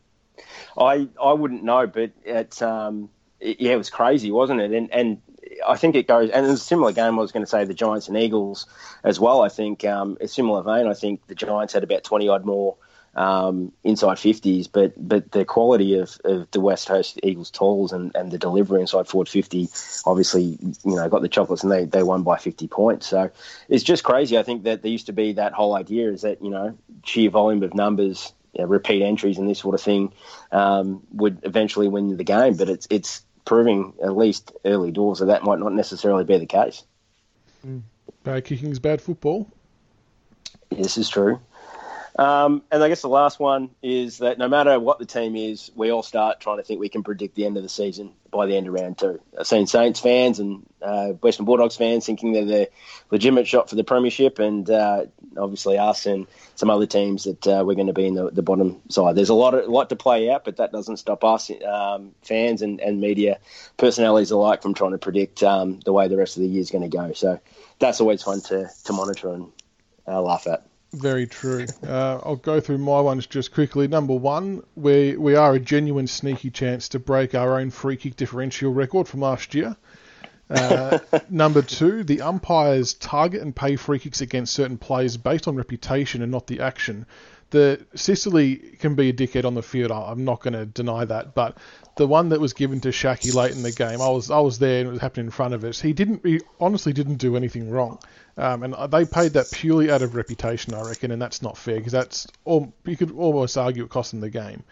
I 0.79 1.09
I 1.23 1.33
wouldn't 1.33 1.63
know, 1.63 1.87
but 1.87 2.11
it, 2.25 2.63
um, 2.63 3.11
it, 3.41 3.61
yeah, 3.61 3.73
it 3.73 3.77
was 3.77 3.91
crazy, 3.91 4.31
wasn't 4.31 4.61
it? 4.61 4.73
And 4.73 4.93
and 4.93 5.23
I 5.67 5.77
think 5.77 5.95
it 5.95 6.07
goes, 6.07 6.31
and 6.31 6.47
it's 6.47 6.61
a 6.61 6.65
similar 6.65 6.93
game. 6.93 7.19
I 7.19 7.23
was 7.23 7.33
going 7.33 7.45
to 7.45 7.51
say 7.51 7.65
the 7.65 7.75
Giants 7.75 8.09
and 8.09 8.17
Eagles 8.17 8.67
as 9.03 9.19
well. 9.19 9.43
I 9.43 9.49
think 9.49 9.85
um, 9.85 10.17
a 10.21 10.29
similar 10.29 10.63
vein. 10.63 10.87
I 10.87 10.95
think 10.95 11.27
the 11.27 11.35
Giants 11.35 11.73
had 11.75 11.83
about 11.83 12.05
twenty 12.05 12.29
odd 12.29 12.45
more 12.45 12.77
um, 13.15 13.73
inside 13.83 14.19
fifties, 14.19 14.69
but 14.69 14.93
but 14.97 15.33
the 15.33 15.45
quality 15.45 15.99
of, 15.99 16.21
of 16.25 16.51
the 16.51 16.61
West 16.61 16.89
Coast 16.89 17.19
Eagles 17.23 17.51
tools 17.51 17.93
and, 17.93 18.15
and 18.15 18.31
the 18.31 18.39
delivery 18.39 18.81
inside 18.81 19.09
forward 19.09 19.29
fifty, 19.29 19.69
obviously, 20.05 20.59
you 20.85 20.97
know, 20.97 21.09
got 21.09 21.23
the 21.23 21.29
chocolates 21.29 21.63
and 21.63 21.73
they, 21.73 21.85
they 21.85 22.03
won 22.03 22.23
by 22.23 22.39
fifty 22.39 22.69
points. 22.69 23.09
So 23.09 23.31
it's 23.69 23.85
just 23.85 24.05
crazy. 24.05 24.39
I 24.39 24.43
think 24.43 24.65
that 24.65 24.83
there 24.83 24.93
used 24.93 25.07
to 25.07 25.13
be 25.13 25.33
that 25.35 25.53
whole 25.53 25.75
idea 25.75 26.11
is 26.11 26.23
that 26.23 26.43
you 26.43 26.51
know 26.51 26.79
sheer 27.05 27.31
volume 27.31 27.63
of 27.63 27.75
numbers 27.75 28.33
you 28.53 28.63
know, 28.63 28.69
repeat 28.69 29.03
entries 29.03 29.39
and 29.39 29.49
this 29.49 29.59
sort 29.59 29.75
of 29.75 29.81
thing 29.81 30.13
um, 30.53 31.03
would 31.13 31.41
eventually 31.43 31.89
win 31.89 32.17
the 32.17 32.25
game. 32.25 32.57
But 32.57 32.69
it's 32.69 32.87
it's 32.91 33.23
proving 33.45 33.95
at 34.03 34.17
least 34.17 34.53
early 34.65 34.91
doors 34.91 35.21
that 35.21 35.27
that 35.27 35.43
might 35.43 35.59
not 35.59 35.73
necessarily 35.73 36.25
be 36.25 36.39
the 36.39 36.47
case. 36.47 36.85
Bad 38.23 38.45
kicking 38.45 38.71
is 38.71 38.79
bad 38.79 39.01
football. 39.01 39.49
This 40.71 40.99
is 40.99 41.09
true. 41.09 41.41
Um, 42.21 42.63
and 42.71 42.85
I 42.85 42.91
guess 42.91 43.01
the 43.01 43.09
last 43.09 43.41
one 43.41 43.71
is 43.83 44.19
that 44.19 44.37
no 44.37 44.47
matter 44.47 44.79
what 44.79 44.99
the 44.99 45.07
team 45.07 45.37
is, 45.37 45.71
we 45.75 45.91
all 45.91 46.03
start 46.03 46.39
trying 46.39 46.59
to 46.59 46.63
think 46.63 46.79
we 46.79 46.91
can 46.91 47.03
predict 47.03 47.35
the 47.35 47.47
end 47.47 47.57
of 47.57 47.63
the 47.63 47.69
season 47.71 48.13
by 48.31 48.45
the 48.45 48.59
end 48.59 48.67
of 48.67 48.75
round 48.75 48.99
two. 48.99 49.23
I've 49.39 49.47
seen 49.47 49.67
Saints 49.67 50.01
fans 50.01 50.39
and 50.39 50.67
uh, 50.83 51.13
Western 51.13 51.47
Bulldogs 51.47 51.79
fans 51.79 52.05
thinking 52.05 52.33
they're 52.33 52.45
the 52.45 52.71
legitimate 53.11 53.47
shot 53.47 53.71
for 53.71 53.77
the 53.77 53.85
premiership, 53.85 54.39
and 54.39 54.69
uh, 54.69 55.07
obviously 55.39 55.79
us 55.79 56.05
and 56.05 56.27
some 56.57 56.69
other 56.69 56.85
teams 56.85 57.25
that 57.25 57.47
uh, 57.47 57.65
we're 57.67 57.75
going 57.75 57.87
to 57.87 57.95
be 57.95 58.07
in 58.07 58.17
the, 58.17 58.31
the, 58.31 58.43
bottom 58.43 58.83
side. 58.91 59.17
There's 59.17 59.31
a 59.31 59.35
lot 59.35 59.55
of, 59.55 59.67
lot 59.67 59.89
to 59.89 59.97
play 59.97 60.29
out, 60.29 60.45
but 60.45 60.59
that 60.59 60.73
doesn't 60.73 60.99
stop 60.99 61.25
us 61.25 61.51
um, 61.67 62.15
fans 62.21 62.61
and, 62.61 62.83
and 62.83 63.01
media 63.01 63.39
personalities 63.79 64.31
alike 64.31 64.61
from 64.61 64.75
trying 64.75 64.93
to 64.93 64.99
predict 64.99 65.43
um, 65.43 65.81
the 65.87 65.93
way 65.95 66.07
the 66.09 66.19
rest 66.19 66.37
of 66.37 66.43
the 66.43 66.49
year 66.51 66.61
is 66.61 66.71
going 66.71 66.83
to 66.83 66.95
go. 66.95 67.15
So 67.15 67.41
that's 67.79 68.03
always 68.03 68.23
fun 68.23 68.43
to 68.43 68.69
to 68.85 68.93
monitor 68.93 69.33
and 69.33 69.53
uh, 70.07 70.21
laugh 70.21 70.47
at. 70.47 70.70
Very 70.93 71.27
true. 71.27 71.67
Uh, 71.87 72.19
I'll 72.25 72.37
go 72.37 72.61
through 72.61 72.79
my 72.79 73.01
ones 73.01 73.27
just 73.27 73.53
quickly. 73.53 73.87
Number 73.87 74.15
one, 74.15 74.63
we 74.75 75.17
we 75.17 75.37
are 75.37 75.55
a 75.55 75.61
genuine 75.61 76.09
sneaky 76.09 76.51
chance 76.51 76.89
to 76.91 76.99
break 76.99 77.35
our 77.35 77.61
own 77.61 77.71
free 77.71 77.97
kick 77.97 78.17
differential 78.17 78.73
record 78.73 79.07
from 79.07 79.21
last 79.21 79.55
year. 79.55 79.77
Uh, 80.49 80.99
number 81.31 81.63
two, 81.63 82.03
the 82.03 82.23
umpires 82.23 82.95
target 82.95 83.41
and 83.41 83.55
pay 83.55 83.77
free 83.77 84.01
kicks 84.01 84.21
against 84.21 84.53
certain 84.53 84.79
players 84.79 85.17
based 85.17 85.47
on 85.47 85.55
reputation 85.55 86.23
and 86.23 86.33
not 86.33 86.49
the 86.49 86.61
action. 86.61 87.07
The 87.51 87.85
Sicily 87.95 88.57
can 88.79 88.95
be 88.95 89.09
a 89.09 89.13
dickhead 89.13 89.45
on 89.45 89.55
the 89.55 89.63
field. 89.63 89.91
I'm 89.91 90.25
not 90.25 90.41
going 90.41 90.55
to 90.55 90.67
deny 90.67 91.05
that, 91.05 91.35
but 91.35 91.59
the 91.97 92.07
one 92.07 92.29
that 92.29 92.41
was 92.41 92.53
given 92.53 92.81
to 92.83 92.89
Shaki 92.89 93.35
late 93.35 93.53
in 93.53 93.63
the 93.63 93.73
game, 93.73 94.01
I 94.01 94.09
was 94.09 94.31
I 94.31 94.39
was 94.39 94.59
there 94.59 94.81
and 94.81 94.89
it 94.89 94.93
was 94.93 95.01
happening 95.01 95.27
in 95.27 95.33
front 95.33 95.55
of 95.55 95.65
us. 95.65 95.81
He 95.81 95.93
didn't 95.93 96.25
he 96.25 96.41
honestly 96.61 96.93
didn't 96.93 97.17
do 97.17 97.37
anything 97.37 97.71
wrong. 97.71 97.99
Um, 98.37 98.63
and 98.63 98.75
they 98.91 99.05
paid 99.05 99.33
that 99.33 99.51
purely 99.53 99.91
out 99.91 100.01
of 100.01 100.15
reputation, 100.15 100.73
I 100.73 100.83
reckon, 100.83 101.11
and 101.11 101.21
that's 101.21 101.43
not 101.43 101.59
fair 101.59 101.77
because 101.77 101.93
that's 101.93 102.27
all, 102.45 102.73
you 102.87 102.97
could 102.97 103.11
almost 103.11 103.59
argue 103.59 103.85
it 103.85 103.91
cost 103.91 104.13
them 104.13 104.21
the 104.21 104.31
game. 104.31 104.63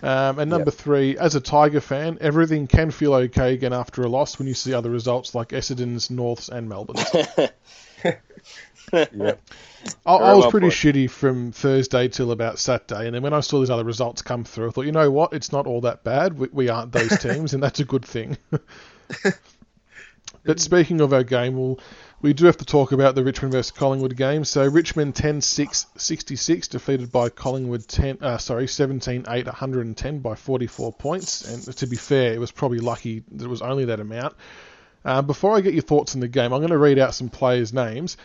Um, 0.00 0.38
and 0.38 0.50
number 0.50 0.70
yep. 0.70 0.74
three, 0.74 1.18
as 1.18 1.34
a 1.34 1.40
Tiger 1.40 1.80
fan, 1.80 2.18
everything 2.20 2.68
can 2.68 2.90
feel 2.90 3.14
okay 3.14 3.54
again 3.54 3.72
after 3.72 4.02
a 4.02 4.08
loss 4.08 4.38
when 4.38 4.46
you 4.46 4.54
see 4.54 4.72
other 4.72 4.90
results 4.90 5.34
like 5.34 5.48
Essendon's, 5.48 6.10
Norths, 6.10 6.48
and 6.48 6.68
Melbourne's. 6.68 7.04
yep. 8.92 9.40
I, 10.06 10.14
I, 10.14 10.34
was 10.34 10.46
pretty 10.46 10.68
shitty 10.68 11.10
from 11.10 11.52
Thursday 11.52 12.08
till 12.08 12.30
about 12.30 12.58
Saturday, 12.58 13.06
and 13.06 13.14
then 13.14 13.22
when 13.22 13.32
I 13.32 13.40
saw 13.40 13.60
these 13.60 13.70
other 13.70 13.84
results 13.84 14.22
come 14.22 14.44
through, 14.44 14.68
I 14.68 14.70
thought, 14.70 14.86
you 14.86 14.92
know 14.92 15.10
what, 15.10 15.32
it's 15.32 15.50
not 15.50 15.66
all 15.66 15.80
that 15.82 16.04
bad. 16.04 16.38
We, 16.38 16.48
we 16.52 16.68
aren't 16.68 16.92
those 16.92 17.18
teams, 17.20 17.54
and 17.54 17.62
that's 17.62 17.80
a 17.80 17.84
good 17.84 18.04
thing. 18.04 18.36
but 20.44 20.60
speaking 20.60 21.00
of 21.00 21.12
our 21.12 21.24
game, 21.24 21.56
we'll 21.56 21.80
we 22.20 22.32
do 22.32 22.46
have 22.46 22.56
to 22.56 22.64
talk 22.64 22.90
about 22.92 23.14
the 23.14 23.22
Richmond 23.22 23.52
versus 23.52 23.70
Collingwood 23.70 24.16
game. 24.16 24.44
So 24.44 24.66
Richmond 24.66 25.14
10-6-66 25.14 26.68
defeated 26.68 27.12
by 27.12 27.28
Collingwood 27.28 27.86
10 27.86 28.18
uh, 28.20 28.38
sorry 28.38 28.66
17-8 28.66 29.46
110 29.46 30.18
by 30.18 30.34
44 30.34 30.92
points. 30.94 31.48
And 31.48 31.76
to 31.76 31.86
be 31.86 31.96
fair, 31.96 32.32
it 32.32 32.40
was 32.40 32.50
probably 32.50 32.80
lucky 32.80 33.22
that 33.32 33.44
it 33.44 33.48
was 33.48 33.62
only 33.62 33.84
that 33.86 34.00
amount. 34.00 34.34
Uh, 35.04 35.22
before 35.22 35.56
I 35.56 35.60
get 35.60 35.74
your 35.74 35.82
thoughts 35.82 36.14
on 36.14 36.20
the 36.20 36.28
game, 36.28 36.52
I'm 36.52 36.60
going 36.60 36.70
to 36.70 36.78
read 36.78 36.98
out 36.98 37.14
some 37.14 37.28
players' 37.28 37.72
names. 37.72 38.16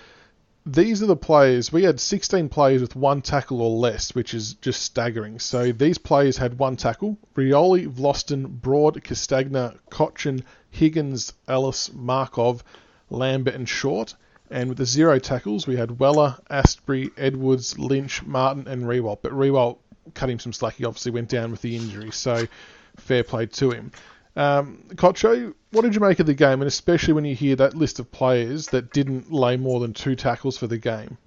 These 0.66 1.04
are 1.04 1.08
the 1.08 1.16
players. 1.16 1.72
We 1.72 1.84
had 1.84 2.00
16 2.00 2.50
players 2.50 2.82
with 2.82 2.96
one 2.96 3.22
tackle 3.22 3.62
or 3.62 3.70
less, 3.70 4.16
which 4.16 4.34
is 4.34 4.54
just 4.56 4.82
staggering. 4.82 5.38
So 5.40 5.72
these 5.72 5.98
players 5.98 6.38
had 6.38 6.58
one 6.58 6.78
tackle: 6.78 7.18
Rioli, 7.36 7.88
Vlastuin, 7.88 8.48
Broad, 8.48 9.04
Castagna, 9.04 9.76
Cotchin, 9.92 10.44
Higgins, 10.72 11.34
Ellis, 11.48 11.92
Markov. 11.94 12.64
Lambert, 13.10 13.56
and 13.56 13.68
Short. 13.68 14.16
And 14.50 14.70
with 14.70 14.78
the 14.78 14.86
zero 14.86 15.20
tackles, 15.20 15.66
we 15.66 15.76
had 15.76 16.00
Weller, 16.00 16.38
Astbury, 16.50 17.12
Edwards, 17.18 17.80
Lynch, 17.80 18.24
Martin, 18.24 18.68
and 18.68 18.84
Riewoldt. 18.84 19.20
But 19.22 19.32
Riewoldt 19.32 19.78
cut 20.14 20.30
him 20.30 20.40
some 20.40 20.54
slack. 20.54 20.76
He 20.76 20.86
obviously 20.86 21.12
went 21.12 21.30
down 21.30 21.52
with 21.52 21.62
the 21.62 21.76
injury, 21.76 22.12
so 22.12 22.48
fair 22.98 23.24
play 23.24 23.48
to 23.48 23.72
him. 23.72 23.92
Um, 24.36 24.84
Kocho, 24.96 25.54
what 25.72 25.84
did 25.84 25.96
you 25.96 26.02
make 26.02 26.20
of 26.20 26.26
the 26.26 26.34
game, 26.34 26.62
and 26.62 26.68
especially 26.68 27.14
when 27.14 27.26
you 27.26 27.36
hear 27.36 27.56
that 27.58 27.76
list 27.76 28.00
of 28.00 28.12
players 28.12 28.68
that 28.68 28.92
didn't 28.92 29.32
lay 29.32 29.58
more 29.58 29.80
than 29.80 29.94
two 29.94 30.16
tackles 30.16 30.58
for 30.58 30.68
the 30.68 30.78
game? 30.78 31.18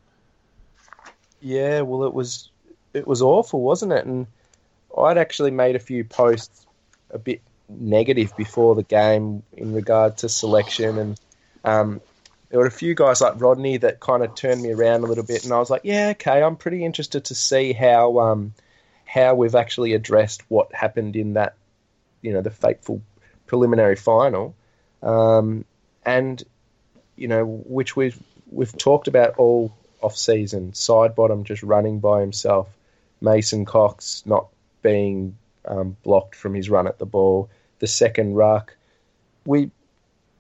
Yeah, 1.41 1.83
well, 1.83 2.05
it 2.05 2.15
was 2.15 2.51
it 2.95 3.07
was 3.07 3.23
awful, 3.23 3.61
wasn't 3.61 3.93
it? 3.93 4.07
And 4.07 4.27
I'd 4.97 5.19
actually 5.19 5.53
made 5.53 5.77
a 5.77 5.81
few 5.81 6.05
posts 6.05 6.67
a 7.11 7.19
bit 7.19 7.43
negative 7.69 8.37
before 8.37 8.75
the 8.75 8.83
game 8.83 9.43
in 9.57 9.73
regard 9.73 10.19
to 10.19 10.29
selection 10.29 10.99
and 10.99 11.21
um, 11.67 12.01
there 12.49 12.61
were 12.61 12.67
a 12.67 12.71
few 12.71 12.95
guys 12.95 13.21
like 13.21 13.41
Rodney 13.41 13.77
that 13.79 14.01
kind 14.01 14.23
of 14.23 14.35
turned 14.35 14.63
me 14.63 14.73
around 14.73 15.03
a 15.03 15.07
little 15.07 15.25
bit, 15.25 15.45
and 15.45 15.53
I 15.53 15.59
was 15.59 15.69
like, 15.69 15.83
yeah, 15.85 16.11
okay, 16.11 16.43
I'm 16.43 16.57
pretty 16.57 16.85
interested 16.85 17.25
to 17.27 17.35
see 17.35 17.73
how 17.73 18.21
um, 18.21 18.55
how 19.05 19.35
we've 19.35 19.57
actually 19.57 19.93
addressed 19.93 20.43
what 20.49 20.73
happened 20.73 21.17
in 21.17 21.35
that, 21.35 21.57
you 22.23 22.33
know, 22.33 22.41
the 22.41 22.51
fateful 22.51 23.03
preliminary 23.47 23.97
final, 23.97 24.55
um, 25.03 25.65
and 26.05 26.43
you 27.17 27.27
know, 27.27 27.45
which 27.45 27.97
we've 27.97 28.19
we've 28.51 28.77
talked 28.79 29.09
about 29.09 29.35
all 29.39 29.77
off 30.01 30.17
season. 30.17 30.71
Sidebottom 30.71 31.45
just 31.45 31.65
running 31.65 31.99
by 31.99 32.21
himself, 32.21 32.69
Mason 33.21 33.65
Cox 33.65 34.23
not 34.25 34.47
being 34.83 35.37
um, 35.65 35.97
blocked 36.05 36.37
from 36.37 36.55
his 36.55 36.71
run 36.71 36.87
at 36.87 37.01
the 37.01 37.07
ball, 37.07 37.51
the 37.81 37.89
second 37.89 38.35
ruck. 38.35 38.77
We 39.45 39.73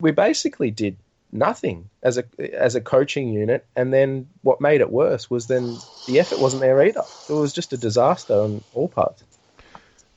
we 0.00 0.12
basically 0.12 0.70
did 0.70 0.96
nothing 1.32 1.90
as 2.02 2.18
a 2.18 2.24
as 2.54 2.74
a 2.74 2.80
coaching 2.80 3.32
unit. 3.32 3.66
And 3.74 3.92
then 3.92 4.28
what 4.42 4.60
made 4.60 4.80
it 4.80 4.90
worse 4.90 5.30
was 5.30 5.46
then 5.46 5.76
the 6.06 6.20
effort 6.20 6.40
wasn't 6.40 6.62
there 6.62 6.82
either. 6.82 7.02
It 7.28 7.32
was 7.32 7.52
just 7.52 7.72
a 7.72 7.76
disaster 7.76 8.34
on 8.34 8.62
all 8.74 8.88
parts. 8.88 9.22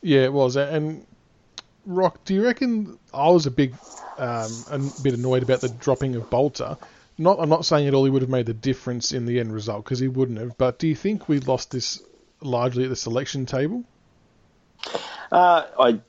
Yeah, 0.01 0.21
it 0.21 0.33
was. 0.33 0.55
And 0.55 1.05
Rock, 1.85 2.23
do 2.25 2.33
you 2.33 2.43
reckon 2.43 2.97
I 3.13 3.29
was 3.29 3.45
a 3.45 3.51
big 3.51 3.73
um, 4.17 4.51
a 4.69 4.79
bit 5.01 5.13
annoyed 5.13 5.43
about 5.43 5.61
the 5.61 5.69
dropping 5.69 6.15
of 6.15 6.29
Balta? 6.29 6.77
Not, 7.17 7.37
I'm 7.39 7.49
not 7.49 7.65
saying 7.65 7.85
at 7.85 7.93
all 7.93 8.05
he 8.05 8.09
would 8.09 8.21
have 8.21 8.31
made 8.31 8.45
the 8.45 8.53
difference 8.53 9.11
in 9.11 9.25
the 9.25 9.41
end 9.41 9.53
result 9.53 9.83
because 9.83 9.99
he 9.99 10.07
wouldn't 10.07 10.39
have. 10.39 10.57
But 10.57 10.79
do 10.79 10.87
you 10.87 10.95
think 10.95 11.27
we 11.27 11.39
lost 11.39 11.71
this 11.71 12.01
largely 12.41 12.85
at 12.85 12.89
the 12.89 12.95
selection 12.95 13.45
table? 13.45 13.83
Uh, 15.29 15.65
I 15.77 15.99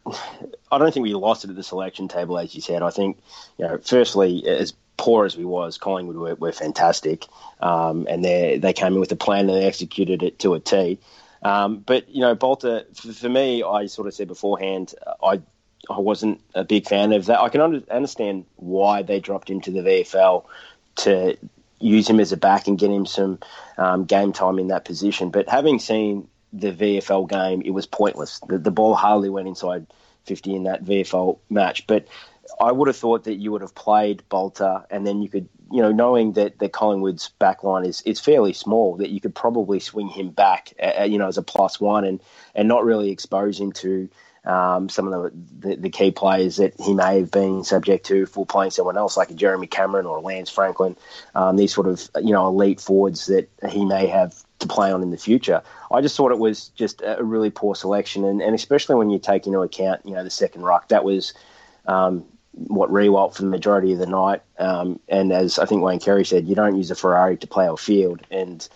I 0.70 0.78
don't 0.78 0.94
think 0.94 1.02
we 1.02 1.14
lost 1.14 1.44
it 1.44 1.50
at 1.50 1.56
the 1.56 1.62
selection 1.62 2.08
table, 2.08 2.38
as 2.38 2.54
you 2.54 2.60
said. 2.60 2.82
I 2.82 2.90
think, 2.90 3.18
you 3.58 3.66
know, 3.66 3.78
firstly, 3.78 4.46
as 4.46 4.72
poor 5.00 5.24
as 5.24 5.34
we 5.34 5.46
was, 5.46 5.78
Collingwood 5.78 6.16
were, 6.16 6.34
were 6.34 6.52
fantastic, 6.52 7.26
um, 7.60 8.06
and 8.08 8.22
they 8.22 8.58
they 8.58 8.74
came 8.74 8.92
in 8.92 9.00
with 9.00 9.10
a 9.10 9.16
plan 9.16 9.48
and 9.48 9.58
they 9.58 9.64
executed 9.64 10.22
it 10.22 10.38
to 10.40 10.52
a 10.52 10.60
T. 10.60 10.98
Um, 11.42 11.78
but 11.78 12.10
you 12.10 12.20
know, 12.20 12.34
Balta, 12.34 12.84
for, 12.94 13.10
for, 13.14 13.28
me, 13.30 13.62
I 13.62 13.86
sort 13.86 14.06
of 14.06 14.14
said 14.14 14.28
beforehand, 14.28 14.94
I 15.22 15.40
I 15.88 16.00
wasn't 16.00 16.42
a 16.54 16.64
big 16.64 16.86
fan 16.86 17.14
of 17.14 17.24
that. 17.26 17.40
I 17.40 17.48
can 17.48 17.62
under, 17.62 17.82
understand 17.90 18.44
why 18.56 19.00
they 19.00 19.20
dropped 19.20 19.48
him 19.48 19.62
to 19.62 19.70
the 19.70 19.80
VFL 19.80 20.44
to 20.96 21.38
use 21.78 22.08
him 22.08 22.20
as 22.20 22.32
a 22.32 22.36
back 22.36 22.68
and 22.68 22.78
get 22.78 22.90
him 22.90 23.06
some 23.06 23.38
um, 23.78 24.04
game 24.04 24.34
time 24.34 24.58
in 24.58 24.68
that 24.68 24.84
position. 24.84 25.30
But 25.30 25.48
having 25.48 25.78
seen 25.78 26.28
the 26.52 26.72
VFL 26.72 27.26
game, 27.26 27.62
it 27.64 27.70
was 27.70 27.86
pointless. 27.86 28.38
The, 28.46 28.58
the 28.58 28.70
ball 28.70 28.94
hardly 28.94 29.30
went 29.30 29.48
inside 29.48 29.86
50 30.26 30.56
in 30.56 30.62
that 30.64 30.84
VFL 30.84 31.38
match. 31.48 31.86
But 31.86 32.06
I 32.60 32.72
would 32.72 32.88
have 32.88 32.96
thought 32.96 33.24
that 33.24 33.34
you 33.34 33.52
would 33.52 33.62
have 33.62 33.74
played 33.74 34.22
Balta, 34.28 34.84
and 34.90 35.06
then 35.06 35.22
you 35.22 35.28
could, 35.28 35.48
you 35.70 35.82
know, 35.82 35.92
knowing 35.92 36.32
that 36.32 36.58
the 36.58 36.68
Collingwood's 36.68 37.30
back 37.38 37.62
line 37.62 37.84
is 37.84 38.02
it's 38.06 38.20
fairly 38.20 38.52
small, 38.52 38.96
that 38.96 39.10
you 39.10 39.20
could 39.20 39.34
probably 39.34 39.80
swing 39.80 40.08
him 40.08 40.30
back, 40.30 40.72
uh, 40.82 41.04
you 41.04 41.18
know, 41.18 41.28
as 41.28 41.38
a 41.38 41.42
plus 41.42 41.80
one, 41.80 42.04
and 42.04 42.20
and 42.54 42.68
not 42.68 42.84
really 42.84 43.10
expose 43.10 43.60
him 43.60 43.72
to 43.72 44.08
um, 44.44 44.88
some 44.88 45.12
of 45.12 45.22
the, 45.22 45.68
the, 45.68 45.76
the 45.76 45.90
key 45.90 46.10
players 46.10 46.56
that 46.56 46.74
he 46.80 46.94
may 46.94 47.18
have 47.18 47.30
been 47.30 47.62
subject 47.62 48.06
to 48.06 48.26
for 48.26 48.46
playing 48.46 48.70
someone 48.70 48.96
else, 48.96 49.16
like 49.16 49.30
a 49.30 49.34
Jeremy 49.34 49.66
Cameron 49.66 50.06
or 50.06 50.20
Lance 50.20 50.50
Franklin, 50.50 50.96
um, 51.34 51.56
these 51.56 51.74
sort 51.74 51.86
of 51.86 52.08
you 52.22 52.32
know 52.32 52.48
elite 52.48 52.80
forwards 52.80 53.26
that 53.26 53.50
he 53.68 53.84
may 53.84 54.06
have 54.06 54.34
to 54.60 54.66
play 54.66 54.92
on 54.92 55.02
in 55.02 55.10
the 55.10 55.18
future. 55.18 55.62
I 55.90 56.00
just 56.00 56.16
thought 56.16 56.32
it 56.32 56.38
was 56.38 56.68
just 56.68 57.02
a 57.04 57.22
really 57.22 57.50
poor 57.50 57.74
selection, 57.74 58.24
and, 58.24 58.40
and 58.40 58.54
especially 58.54 58.94
when 58.94 59.10
you 59.10 59.18
take 59.18 59.46
into 59.46 59.60
account 59.60 60.02
you 60.04 60.14
know 60.14 60.24
the 60.24 60.30
second 60.30 60.62
ruck, 60.62 60.88
that 60.88 61.04
was. 61.04 61.34
Um, 61.86 62.26
what 62.52 62.90
Riewoldt 62.90 63.34
for 63.34 63.42
the 63.42 63.48
majority 63.48 63.92
of 63.92 63.98
the 63.98 64.06
night. 64.06 64.42
Um, 64.58 65.00
and 65.08 65.32
as 65.32 65.58
I 65.58 65.66
think 65.66 65.82
Wayne 65.82 66.00
Carey 66.00 66.24
said, 66.24 66.48
you 66.48 66.54
don't 66.54 66.76
use 66.76 66.90
a 66.90 66.94
Ferrari 66.94 67.36
to 67.38 67.46
play 67.46 67.66
a 67.68 67.76
field, 67.76 68.22
and 68.30 68.66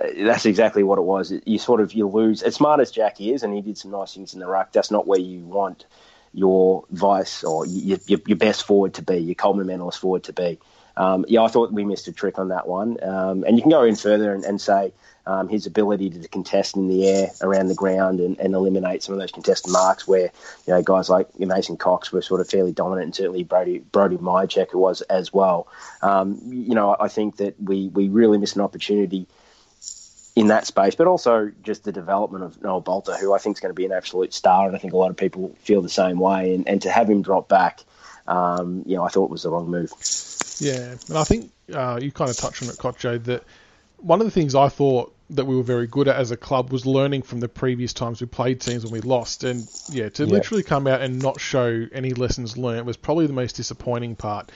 uh, 0.00 0.06
that's 0.18 0.46
exactly 0.46 0.82
what 0.82 0.98
it 0.98 1.02
was. 1.02 1.32
You 1.44 1.58
sort 1.58 1.80
of 1.80 1.92
you 1.92 2.08
lose. 2.08 2.42
As 2.42 2.54
smart 2.54 2.80
as 2.80 2.90
Jack 2.90 3.20
is, 3.20 3.42
and 3.42 3.54
he 3.54 3.60
did 3.60 3.78
some 3.78 3.90
nice 3.92 4.14
things 4.14 4.34
in 4.34 4.40
the 4.40 4.46
ruck, 4.46 4.72
that's 4.72 4.90
not 4.90 5.06
where 5.06 5.20
you 5.20 5.40
want 5.40 5.86
your 6.32 6.84
vice 6.90 7.44
or 7.44 7.64
your, 7.64 7.98
your, 8.06 8.18
your 8.26 8.36
best 8.36 8.66
forward 8.66 8.94
to 8.94 9.02
be, 9.02 9.18
your 9.18 9.36
Coleman 9.36 9.68
medallist 9.68 9.98
forward 9.98 10.24
to 10.24 10.32
be. 10.32 10.58
um, 10.96 11.24
yeah, 11.28 11.42
I 11.42 11.48
thought 11.48 11.72
we 11.72 11.84
missed 11.84 12.08
a 12.08 12.12
trick 12.12 12.38
on 12.38 12.48
that 12.48 12.66
one. 12.66 13.02
Um, 13.02 13.44
and 13.44 13.56
you 13.56 13.62
can 13.62 13.70
go 13.70 13.84
in 13.84 13.96
further 13.96 14.32
and, 14.32 14.44
and 14.44 14.60
say 14.60 14.92
um, 15.26 15.48
his 15.48 15.66
ability 15.66 16.10
to 16.10 16.28
contest 16.28 16.76
in 16.76 16.88
the 16.88 17.08
air 17.08 17.30
around 17.40 17.68
the 17.68 17.74
ground 17.74 18.20
and, 18.20 18.38
and, 18.38 18.54
eliminate 18.54 19.02
some 19.02 19.14
of 19.14 19.20
those 19.20 19.32
contested 19.32 19.72
marks 19.72 20.06
where 20.06 20.30
you 20.66 20.74
know 20.74 20.82
guys 20.82 21.08
like 21.08 21.38
Mason 21.38 21.76
Cox 21.76 22.12
were 22.12 22.22
sort 22.22 22.40
of 22.40 22.48
fairly 22.48 22.72
dominant, 22.72 23.06
and 23.06 23.14
certainly 23.14 23.42
Brody 23.42 23.78
Brody 23.78 24.16
Mihocek 24.16 24.74
was 24.74 25.00
as 25.02 25.32
well. 25.32 25.66
Um, 26.02 26.40
you 26.44 26.74
know, 26.74 26.94
I 26.98 27.08
think 27.08 27.38
that 27.38 27.60
we 27.60 27.88
we 27.88 28.08
really 28.08 28.38
missed 28.38 28.56
an 28.56 28.62
opportunity 28.62 29.26
in 30.36 30.48
that 30.48 30.66
space, 30.66 30.94
but 30.94 31.06
also 31.06 31.52
just 31.62 31.84
the 31.84 31.92
development 31.92 32.44
of 32.44 32.60
Noah 32.62 32.80
Balta, 32.80 33.16
who 33.16 33.32
I 33.32 33.38
think 33.38 33.56
is 33.56 33.60
going 33.60 33.70
to 33.70 33.74
be 33.74 33.86
an 33.86 33.92
absolute 33.92 34.34
star, 34.34 34.66
and 34.66 34.74
I 34.74 34.78
think 34.78 34.92
a 34.92 34.96
lot 34.96 35.10
of 35.10 35.16
people 35.16 35.54
feel 35.60 35.80
the 35.80 35.88
same 35.88 36.18
way. 36.18 36.54
And, 36.54 36.68
and 36.68 36.82
to 36.82 36.90
have 36.90 37.08
him 37.08 37.22
drop 37.22 37.48
back, 37.48 37.84
um, 38.26 38.82
you 38.84 38.96
know, 38.96 39.04
I 39.04 39.08
thought 39.08 39.30
was 39.30 39.44
the 39.44 39.50
wrong 39.50 39.70
move. 39.70 39.92
Yeah, 40.58 40.96
and 41.08 41.18
I 41.18 41.24
think 41.24 41.52
uh, 41.72 41.98
you 42.02 42.10
kind 42.10 42.30
of 42.30 42.36
touched 42.36 42.62
on 42.62 42.68
it, 42.68 42.76
Kocho, 42.76 43.22
that 43.24 43.44
one 43.98 44.20
of 44.20 44.26
the 44.26 44.30
things 44.30 44.54
I 44.54 44.68
thought 44.68 45.13
that 45.30 45.46
we 45.46 45.56
were 45.56 45.62
very 45.62 45.86
good 45.86 46.06
at 46.08 46.16
as 46.16 46.30
a 46.30 46.36
club 46.36 46.70
was 46.70 46.84
learning 46.84 47.22
from 47.22 47.40
the 47.40 47.48
previous 47.48 47.92
times 47.92 48.20
we 48.20 48.26
played 48.26 48.60
teams 48.60 48.84
when 48.84 48.92
we 48.92 49.00
lost. 49.00 49.42
And 49.44 49.66
yeah, 49.90 50.08
to 50.10 50.26
literally 50.26 50.62
come 50.62 50.86
out 50.86 51.00
and 51.00 51.20
not 51.20 51.40
show 51.40 51.86
any 51.92 52.10
lessons 52.10 52.58
learned 52.58 52.86
was 52.86 52.96
probably 52.96 53.26
the 53.26 53.32
most 53.32 53.56
disappointing 53.56 54.16
part. 54.16 54.52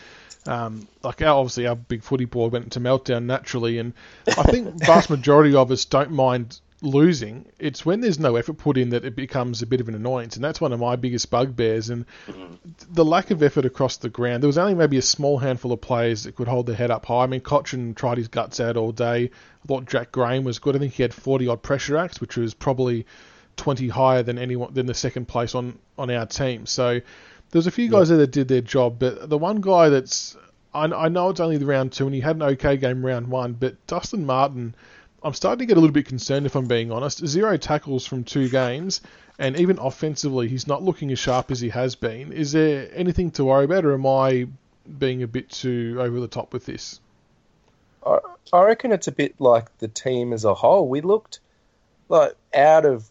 Um, 0.47 0.87
like 1.03 1.21
our, 1.23 1.37
obviously 1.37 1.67
our 1.67 1.77
big 1.77 2.03
footy 2.03 2.25
board 2.25 2.53
went 2.53 2.65
into 2.65 2.81
meltdown 2.81 3.25
naturally, 3.25 3.79
and 3.79 3.93
I 4.27 4.45
think 4.45 4.75
vast 4.85 5.11
majority 5.11 5.55
of 5.55 5.71
us 5.71 5.85
don't 5.85 6.11
mind 6.11 6.61
losing. 6.81 7.47
It's 7.59 7.85
when 7.85 8.01
there's 8.01 8.19
no 8.19 8.37
effort 8.37 8.55
put 8.55 8.79
in 8.79 8.91
that 8.91 9.05
it 9.05 9.17
becomes 9.17 9.63
a 9.63 9.67
bit 9.67 9.81
of 9.81 9.89
an 9.89 9.95
annoyance, 9.95 10.37
and 10.37 10.45
that's 10.45 10.61
one 10.61 10.73
of 10.73 10.81
my 10.81 10.97
biggest 10.97 11.31
bugbears. 11.31 11.91
And 11.91 12.07
mm-hmm. 12.27 12.55
the 12.91 13.05
lack 13.05 13.31
of 13.31 13.43
effort 13.43 13.65
across 13.65 13.97
the 13.97 14.09
ground. 14.09 14.43
There 14.43 14.49
was 14.49 14.59
only 14.59 14.75
maybe 14.75 14.97
a 14.97 15.03
small 15.03 15.39
handful 15.39 15.73
of 15.73 15.81
players 15.81 16.25
that 16.25 16.37
could 16.37 16.49
hold 16.49 16.67
their 16.67 16.77
head 16.77 16.91
up 16.91 17.07
high. 17.07 17.25
I 17.25 17.27
mean, 17.27 17.41
Cotchin 17.41 17.95
tried 17.95 18.19
his 18.19 18.29
guts 18.29 18.61
out 18.61 18.77
all 18.77 18.93
day. 18.93 19.31
Thought 19.69 19.87
Jack 19.87 20.11
Graham 20.11 20.45
was 20.45 20.59
good. 20.59 20.75
I 20.75 20.79
think 20.79 20.95
he 20.95 21.03
had 21.03 21.15
40 21.15 21.47
odd 21.47 21.63
pressure 21.63 21.97
acts, 21.97 22.21
which 22.21 22.37
was 22.37 22.55
probably 22.55 23.07
20 23.57 23.89
higher 23.89 24.23
than 24.23 24.39
anyone 24.39 24.73
than 24.73 24.87
the 24.87 24.95
second 24.95 25.29
place 25.29 25.55
on 25.55 25.79
on 25.97 26.11
our 26.11 26.27
team. 26.27 26.67
So 26.67 27.01
there's 27.51 27.67
a 27.67 27.71
few 27.71 27.89
guys 27.89 28.09
yeah. 28.09 28.17
there 28.17 28.27
that 28.27 28.33
did 28.33 28.49
their 28.49 28.61
job, 28.63 28.99
but 28.99 29.29
the 29.29 29.39
one 29.39 29.61
guy 29.61 29.91
that's 29.91 30.37
I, 30.75 30.87
I 30.87 31.09
know 31.09 31.31
it's 31.31 31.41
only 31.41 31.59
the 31.59 31.67
round 31.67 31.93
two 31.93 32.07
and 32.07 32.15
he 32.15 32.21
had 32.21 32.37
an 32.37 32.43
okay 32.43 32.77
game 32.77 33.05
round 33.05 33.29
one, 33.29 33.53
but 33.53 33.87
Dustin 33.87 34.27
Martin 34.27 34.75
I'm 35.23 35.35
starting 35.35 35.59
to 35.59 35.67
get 35.67 35.77
a 35.77 35.81
little 35.81 35.93
bit 35.93 36.07
concerned, 36.07 36.47
if 36.47 36.55
I'm 36.55 36.67
being 36.67 36.93
honest. 36.93 37.27
Zero 37.27 37.57
tackles 37.57 38.07
from 38.07 38.23
two 38.23 38.49
games, 38.49 39.01
and 39.39 39.59
even 39.59 39.79
offensively, 39.79 40.49
he's 40.49 40.67
not 40.67 40.83
looking 40.83 41.11
as 41.11 41.19
sharp 41.19 41.51
as 41.51 41.61
he 41.61 41.71
has 41.71 41.97
been. 41.97 42.33
Is 42.33 42.53
there 42.53 42.89
anything 42.95 43.33
to 43.33 43.45
worry 43.45 43.65
about, 43.65 43.85
or 43.85 43.95
am 43.95 44.07
I 44.07 44.47
being 44.99 45.23
a 45.23 45.27
bit 45.27 45.51
too 45.51 45.97
over 45.99 46.21
the 46.21 46.29
top 46.29 46.53
with 46.53 46.67
this? 46.67 47.01
I, 48.07 48.63
reckon 48.63 48.93
it's 48.93 49.09
a 49.09 49.13
bit 49.13 49.41
like 49.41 49.77
the 49.79 49.89
team 49.89 50.33
as 50.33 50.45
a 50.45 50.55
whole. 50.55 50.89
We 50.89 51.01
looked 51.01 51.41
like 52.09 52.35
out 52.55 52.85
of 52.85 53.07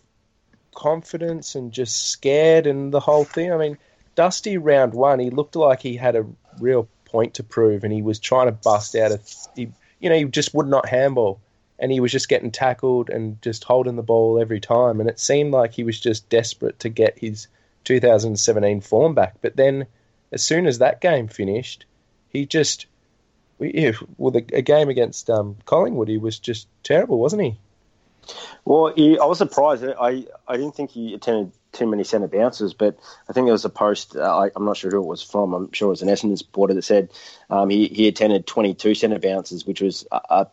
confidence 0.76 1.56
and 1.56 1.72
just 1.72 2.12
scared, 2.12 2.68
and 2.68 2.94
the 2.94 3.00
whole 3.00 3.24
thing. 3.24 3.52
I 3.52 3.58
mean, 3.58 3.78
Dusty 4.16 4.58
round 4.58 4.94
one, 4.94 5.20
he 5.20 5.30
looked 5.30 5.56
like 5.56 5.82
he 5.82 5.96
had 5.96 6.16
a 6.16 6.26
real 6.60 6.88
point 7.06 7.36
to 7.36 7.44
prove, 7.44 7.84
and 7.84 7.94
he 7.94 8.02
was 8.02 8.20
trying 8.20 8.48
to 8.48 8.52
bust 8.52 8.96
out 8.96 9.12
a, 9.12 9.20
he, 9.56 9.72
you 10.00 10.10
know, 10.10 10.18
he 10.18 10.26
just 10.26 10.54
would 10.54 10.68
not 10.68 10.90
handball 10.90 11.40
and 11.80 11.92
he 11.92 12.00
was 12.00 12.12
just 12.12 12.30
getting 12.30 12.52
tackled 12.52 13.10
and 13.10 13.42
just 13.42 13.64
holding 13.64 13.96
the 13.96 14.04
ball 14.04 14.40
every 14.40 14.60
time. 14.60 15.00
And 15.00 15.10
it 15.10 15.20
seemed 15.20 15.52
like 15.52 15.74
he 15.74 15.84
was 15.84 16.00
just 16.00 16.30
desperate 16.30 16.80
to 16.80 16.90
get 16.90 17.20
his 17.20 17.48
2017 17.84 18.82
form 18.82 19.14
back. 19.14 19.36
But 19.42 19.56
then, 19.56 19.86
as 20.32 20.44
soon 20.44 20.66
as 20.66 20.80
that 20.80 21.02
game 21.02 21.28
finished, 21.28 21.86
he 22.30 22.46
just, 22.46 22.88
yeah, 23.60 23.92
well, 24.18 24.32
the, 24.32 24.46
a 24.54 24.62
game 24.62 24.90
against 24.90 25.30
um, 25.30 25.58
Collingwood, 25.66 26.08
he 26.08 26.18
was 26.18 26.40
just 26.40 26.68
terrible, 26.84 27.20
wasn't 27.20 27.42
he? 27.42 27.58
Well, 28.66 28.94
he, 28.96 29.18
I 29.18 29.26
was 29.26 29.38
surprised. 29.38 29.84
I, 29.86 30.26
I 30.48 30.58
didn't 30.58 30.76
think 30.76 30.92
he 30.92 31.14
attended 31.14 31.54
too 31.72 31.88
many 31.88 32.04
centre 32.04 32.28
bounces, 32.28 32.74
but 32.74 32.98
I 33.30 33.34
think 33.34 33.46
there 33.46 33.54
was 33.54 33.66
a 33.66 33.70
post. 33.70 34.16
Uh, 34.16 34.22
I, 34.22 34.50
am 34.56 34.66
not 34.66 34.78
sure 34.78 34.92
who 34.92 35.02
it 35.02 35.08
was 35.08 35.24
from. 35.24 35.54
I'm 35.54 35.72
sure 35.72 35.88
it 35.88 35.92
was 35.92 36.02
an 36.02 36.10
Essendon 36.10 36.38
supporter 36.38 36.74
that 36.74 36.82
said 36.82 37.10
um, 37.50 37.70
he, 37.70 37.88
he 37.88 38.08
attended 38.08 38.46
22 38.46 38.96
centre 38.96 39.20
bounces, 39.20 39.66
which 39.66 39.82
was 39.82 40.06
a 40.12 40.48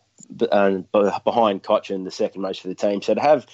and 0.51 0.91
behind 0.91 1.63
Cotchin, 1.63 2.03
the 2.03 2.11
second 2.11 2.41
most 2.41 2.61
for 2.61 2.67
the 2.67 2.75
team. 2.75 3.01
So 3.01 3.13
to 3.13 3.21
have 3.21 3.45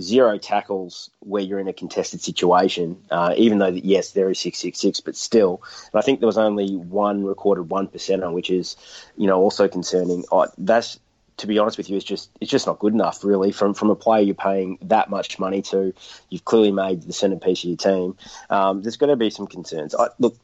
zero 0.00 0.38
tackles 0.38 1.10
where 1.20 1.42
you're 1.42 1.58
in 1.58 1.68
a 1.68 1.72
contested 1.72 2.20
situation, 2.20 2.96
uh, 3.10 3.34
even 3.36 3.58
though 3.58 3.68
yes 3.68 4.12
there 4.12 4.30
is 4.30 4.38
six 4.38 4.58
six 4.58 4.80
six, 4.80 5.00
but 5.00 5.16
still, 5.16 5.62
and 5.92 5.98
I 5.98 6.02
think 6.02 6.20
there 6.20 6.26
was 6.26 6.38
only 6.38 6.76
one 6.76 7.24
recorded 7.24 7.68
one 7.68 7.88
percent 7.88 8.24
on, 8.24 8.32
which 8.32 8.50
is 8.50 8.76
you 9.16 9.26
know 9.26 9.40
also 9.40 9.68
concerning. 9.68 10.24
Uh, 10.32 10.48
that's 10.58 10.98
to 11.38 11.46
be 11.46 11.58
honest 11.58 11.76
with 11.76 11.90
you, 11.90 11.96
it's 11.96 12.04
just 12.04 12.30
it's 12.40 12.50
just 12.50 12.66
not 12.66 12.78
good 12.78 12.94
enough, 12.94 13.24
really. 13.24 13.52
From 13.52 13.74
from 13.74 13.90
a 13.90 13.96
player 13.96 14.22
you're 14.22 14.34
paying 14.34 14.78
that 14.82 15.10
much 15.10 15.38
money 15.38 15.62
to, 15.62 15.92
you've 16.30 16.44
clearly 16.44 16.72
made 16.72 17.02
the 17.02 17.12
centerpiece 17.12 17.64
of 17.64 17.70
your 17.70 17.76
team. 17.76 18.16
Um, 18.50 18.82
there's 18.82 18.96
going 18.96 19.10
to 19.10 19.16
be 19.16 19.30
some 19.30 19.46
concerns. 19.46 19.94
I, 19.94 20.08
look, 20.18 20.36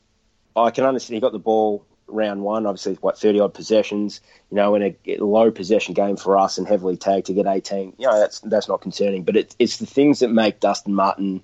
I 0.56 0.70
can 0.70 0.84
understand 0.84 1.14
he 1.14 1.20
got 1.20 1.32
the 1.32 1.38
ball 1.38 1.84
round 2.08 2.42
one, 2.42 2.66
obviously, 2.66 2.94
what, 2.94 3.18
30 3.18 3.40
odd 3.40 3.54
possessions, 3.54 4.20
you 4.50 4.56
know, 4.56 4.74
in 4.74 4.82
a 4.82 5.16
low 5.18 5.50
possession 5.50 5.94
game 5.94 6.16
for 6.16 6.38
us 6.38 6.58
and 6.58 6.66
heavily 6.66 6.96
tagged 6.96 7.26
to 7.26 7.34
get 7.34 7.46
18, 7.46 7.94
you 7.98 8.06
know, 8.06 8.18
that's 8.18 8.40
that's 8.40 8.68
not 8.68 8.80
concerning. 8.80 9.24
But 9.24 9.36
it, 9.36 9.56
it's 9.58 9.78
the 9.78 9.86
things 9.86 10.20
that 10.20 10.28
make 10.28 10.60
Dustin 10.60 10.94
Martin 10.94 11.42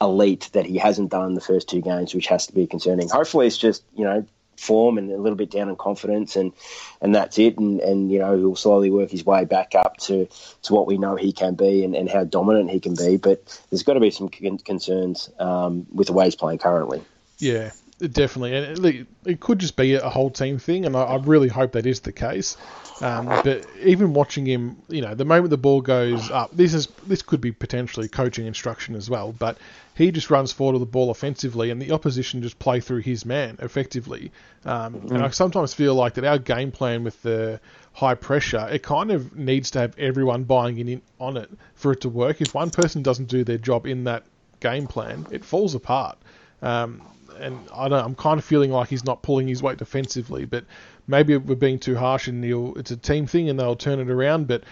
elite 0.00 0.50
that 0.52 0.66
he 0.66 0.78
hasn't 0.78 1.10
done 1.10 1.26
in 1.26 1.34
the 1.34 1.40
first 1.40 1.68
two 1.68 1.80
games, 1.80 2.14
which 2.14 2.28
has 2.28 2.46
to 2.46 2.54
be 2.54 2.66
concerning. 2.66 3.08
Hopefully, 3.08 3.46
it's 3.46 3.58
just, 3.58 3.82
you 3.94 4.04
know, 4.04 4.26
form 4.58 4.98
and 4.98 5.10
a 5.10 5.16
little 5.16 5.36
bit 5.36 5.50
down 5.50 5.68
in 5.68 5.76
confidence 5.76 6.34
and 6.36 6.52
and 7.00 7.14
that's 7.14 7.38
it 7.38 7.58
and 7.58 7.80
and 7.80 8.10
you 8.10 8.18
know 8.18 8.36
he'll 8.36 8.56
slowly 8.56 8.90
work 8.90 9.10
his 9.10 9.24
way 9.24 9.44
back 9.44 9.74
up 9.74 9.96
to 9.96 10.28
to 10.62 10.74
what 10.74 10.86
we 10.86 10.98
know 10.98 11.14
he 11.14 11.32
can 11.32 11.54
be 11.54 11.84
and, 11.84 11.94
and 11.94 12.10
how 12.10 12.24
dominant 12.24 12.68
he 12.68 12.80
can 12.80 12.94
be 12.94 13.16
but 13.16 13.40
there's 13.70 13.84
got 13.84 13.94
to 13.94 14.00
be 14.00 14.10
some 14.10 14.28
concerns 14.28 15.30
um, 15.38 15.86
with 15.92 16.08
the 16.08 16.12
way 16.12 16.24
he's 16.24 16.34
playing 16.34 16.58
currently 16.58 17.00
yeah 17.38 17.70
Definitely, 17.98 18.54
and 18.54 18.86
it, 18.86 19.06
it, 19.26 19.40
could 19.40 19.58
just 19.58 19.74
be 19.74 19.94
a 19.94 20.08
whole 20.08 20.30
team 20.30 20.58
thing, 20.58 20.86
and 20.86 20.94
I, 20.94 21.02
I 21.02 21.16
really 21.16 21.48
hope 21.48 21.72
that 21.72 21.84
is 21.84 21.98
the 21.98 22.12
case. 22.12 22.56
Um, 23.00 23.26
but 23.26 23.66
even 23.82 24.12
watching 24.12 24.46
him, 24.46 24.76
you 24.88 25.00
know, 25.00 25.16
the 25.16 25.24
moment 25.24 25.50
the 25.50 25.56
ball 25.56 25.80
goes 25.80 26.30
up, 26.30 26.52
this 26.52 26.74
is 26.74 26.86
this 27.08 27.22
could 27.22 27.40
be 27.40 27.50
potentially 27.50 28.06
coaching 28.06 28.46
instruction 28.46 28.94
as 28.94 29.10
well. 29.10 29.32
But 29.32 29.58
he 29.96 30.12
just 30.12 30.30
runs 30.30 30.52
forward 30.52 30.74
to 30.74 30.78
the 30.78 30.86
ball 30.86 31.10
offensively, 31.10 31.70
and 31.70 31.82
the 31.82 31.90
opposition 31.90 32.40
just 32.40 32.60
play 32.60 32.78
through 32.78 33.00
his 33.00 33.26
man 33.26 33.58
effectively. 33.60 34.30
Um, 34.64 34.94
mm-hmm. 34.94 35.16
And 35.16 35.24
I 35.24 35.30
sometimes 35.30 35.74
feel 35.74 35.96
like 35.96 36.14
that 36.14 36.24
our 36.24 36.38
game 36.38 36.70
plan 36.70 37.02
with 37.02 37.20
the 37.22 37.60
high 37.94 38.14
pressure, 38.14 38.68
it 38.70 38.84
kind 38.84 39.10
of 39.10 39.36
needs 39.36 39.72
to 39.72 39.80
have 39.80 39.98
everyone 39.98 40.44
buying 40.44 40.78
in 40.78 41.02
on 41.18 41.36
it 41.36 41.50
for 41.74 41.90
it 41.90 42.02
to 42.02 42.08
work. 42.08 42.40
If 42.40 42.54
one 42.54 42.70
person 42.70 43.02
doesn't 43.02 43.26
do 43.26 43.42
their 43.42 43.58
job 43.58 43.88
in 43.88 44.04
that 44.04 44.22
game 44.60 44.86
plan, 44.86 45.26
it 45.32 45.44
falls 45.44 45.74
apart. 45.74 46.16
Um, 46.62 47.02
and 47.40 47.68
I 47.74 47.88
don't. 47.88 48.04
I'm 48.04 48.14
kind 48.14 48.38
of 48.38 48.44
feeling 48.44 48.70
like 48.70 48.88
he's 48.88 49.04
not 49.04 49.22
pulling 49.22 49.48
his 49.48 49.62
weight 49.62 49.78
defensively, 49.78 50.44
but 50.44 50.64
maybe 51.06 51.36
we're 51.36 51.56
being 51.56 51.78
too 51.78 51.96
harsh 51.96 52.28
and 52.28 52.44
he'll, 52.44 52.74
it's 52.76 52.90
a 52.90 52.96
team 52.96 53.26
thing 53.26 53.48
and 53.48 53.58
they'll 53.58 53.76
turn 53.76 53.98
it 53.98 54.10
around. 54.10 54.46
But 54.46 54.62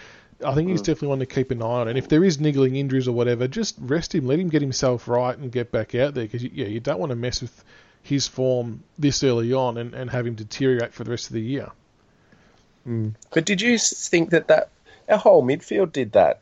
I 0.45 0.53
think 0.53 0.69
he's 0.69 0.81
mm. 0.81 0.85
definitely 0.85 1.07
one 1.09 1.19
to 1.19 1.25
keep 1.25 1.51
an 1.51 1.61
eye 1.61 1.65
on. 1.65 1.87
And 1.87 1.97
if 1.97 2.07
there 2.07 2.23
is 2.23 2.39
niggling 2.39 2.75
injuries 2.75 3.07
or 3.07 3.11
whatever, 3.11 3.47
just 3.47 3.75
rest 3.79 4.13
him, 4.13 4.27
let 4.27 4.39
him 4.39 4.49
get 4.49 4.61
himself 4.61 5.07
right 5.07 5.37
and 5.37 5.51
get 5.51 5.71
back 5.71 5.95
out 5.95 6.13
there 6.13 6.25
because 6.25 6.43
yeah, 6.43 6.67
you 6.67 6.79
don't 6.79 6.99
want 6.99 7.09
to 7.09 7.15
mess 7.15 7.41
with 7.41 7.63
his 8.03 8.27
form 8.27 8.83
this 8.97 9.23
early 9.23 9.51
on 9.51 9.77
and, 9.77 9.93
and 9.93 10.09
have 10.11 10.25
him 10.25 10.35
deteriorate 10.35 10.93
for 10.93 11.03
the 11.03 11.11
rest 11.11 11.27
of 11.27 11.33
the 11.33 11.41
year. 11.41 11.71
Mm. 12.87 13.15
But 13.33 13.45
did 13.45 13.61
you 13.61 13.77
think 13.77 14.29
that 14.29 14.47
that 14.47 14.69
our 15.09 15.17
whole 15.17 15.43
midfield 15.43 15.91
did 15.91 16.13
that? 16.13 16.41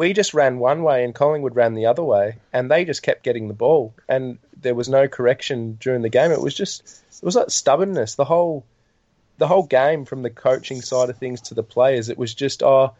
We 0.00 0.14
just 0.14 0.32
ran 0.32 0.58
one 0.58 0.82
way 0.82 1.04
and 1.04 1.14
Collingwood 1.14 1.54
ran 1.54 1.74
the 1.74 1.84
other 1.84 2.02
way, 2.02 2.38
and 2.54 2.70
they 2.70 2.86
just 2.86 3.02
kept 3.02 3.22
getting 3.22 3.48
the 3.48 3.52
ball. 3.52 3.92
And 4.08 4.38
there 4.58 4.74
was 4.74 4.88
no 4.88 5.08
correction 5.08 5.76
during 5.78 6.00
the 6.00 6.08
game. 6.08 6.32
It 6.32 6.40
was 6.40 6.54
just 6.54 7.02
it 7.18 7.22
was 7.22 7.36
like 7.36 7.50
stubbornness. 7.50 8.14
The 8.14 8.24
whole 8.24 8.64
the 9.36 9.46
whole 9.46 9.64
game 9.64 10.06
from 10.06 10.22
the 10.22 10.30
coaching 10.30 10.80
side 10.80 11.10
of 11.10 11.18
things 11.18 11.42
to 11.42 11.54
the 11.54 11.62
players, 11.62 12.08
it 12.08 12.16
was 12.16 12.32
just 12.32 12.62
oh 12.62 12.94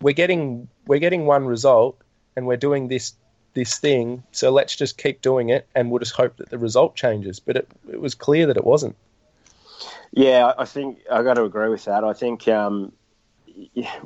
we're 0.00 0.14
getting 0.14 0.68
we're 0.86 1.00
getting 1.00 1.26
one 1.26 1.44
result 1.44 2.00
and 2.36 2.46
we're 2.46 2.56
doing 2.56 2.86
this 2.86 3.14
this 3.54 3.80
thing, 3.80 4.22
so 4.30 4.52
let's 4.52 4.76
just 4.76 4.96
keep 4.96 5.22
doing 5.22 5.48
it 5.48 5.66
and 5.74 5.90
we'll 5.90 5.98
just 5.98 6.14
hope 6.14 6.36
that 6.36 6.50
the 6.50 6.58
result 6.58 6.94
changes. 6.94 7.40
But 7.40 7.56
it 7.56 7.68
it 7.90 8.00
was 8.00 8.14
clear 8.14 8.46
that 8.46 8.56
it 8.56 8.64
wasn't. 8.64 8.94
Yeah, 10.12 10.52
I 10.56 10.66
think 10.66 11.00
I 11.10 11.24
got 11.24 11.34
to 11.34 11.42
agree 11.42 11.68
with 11.68 11.86
that. 11.86 12.04
I 12.04 12.12
think 12.12 12.46
um, 12.46 12.92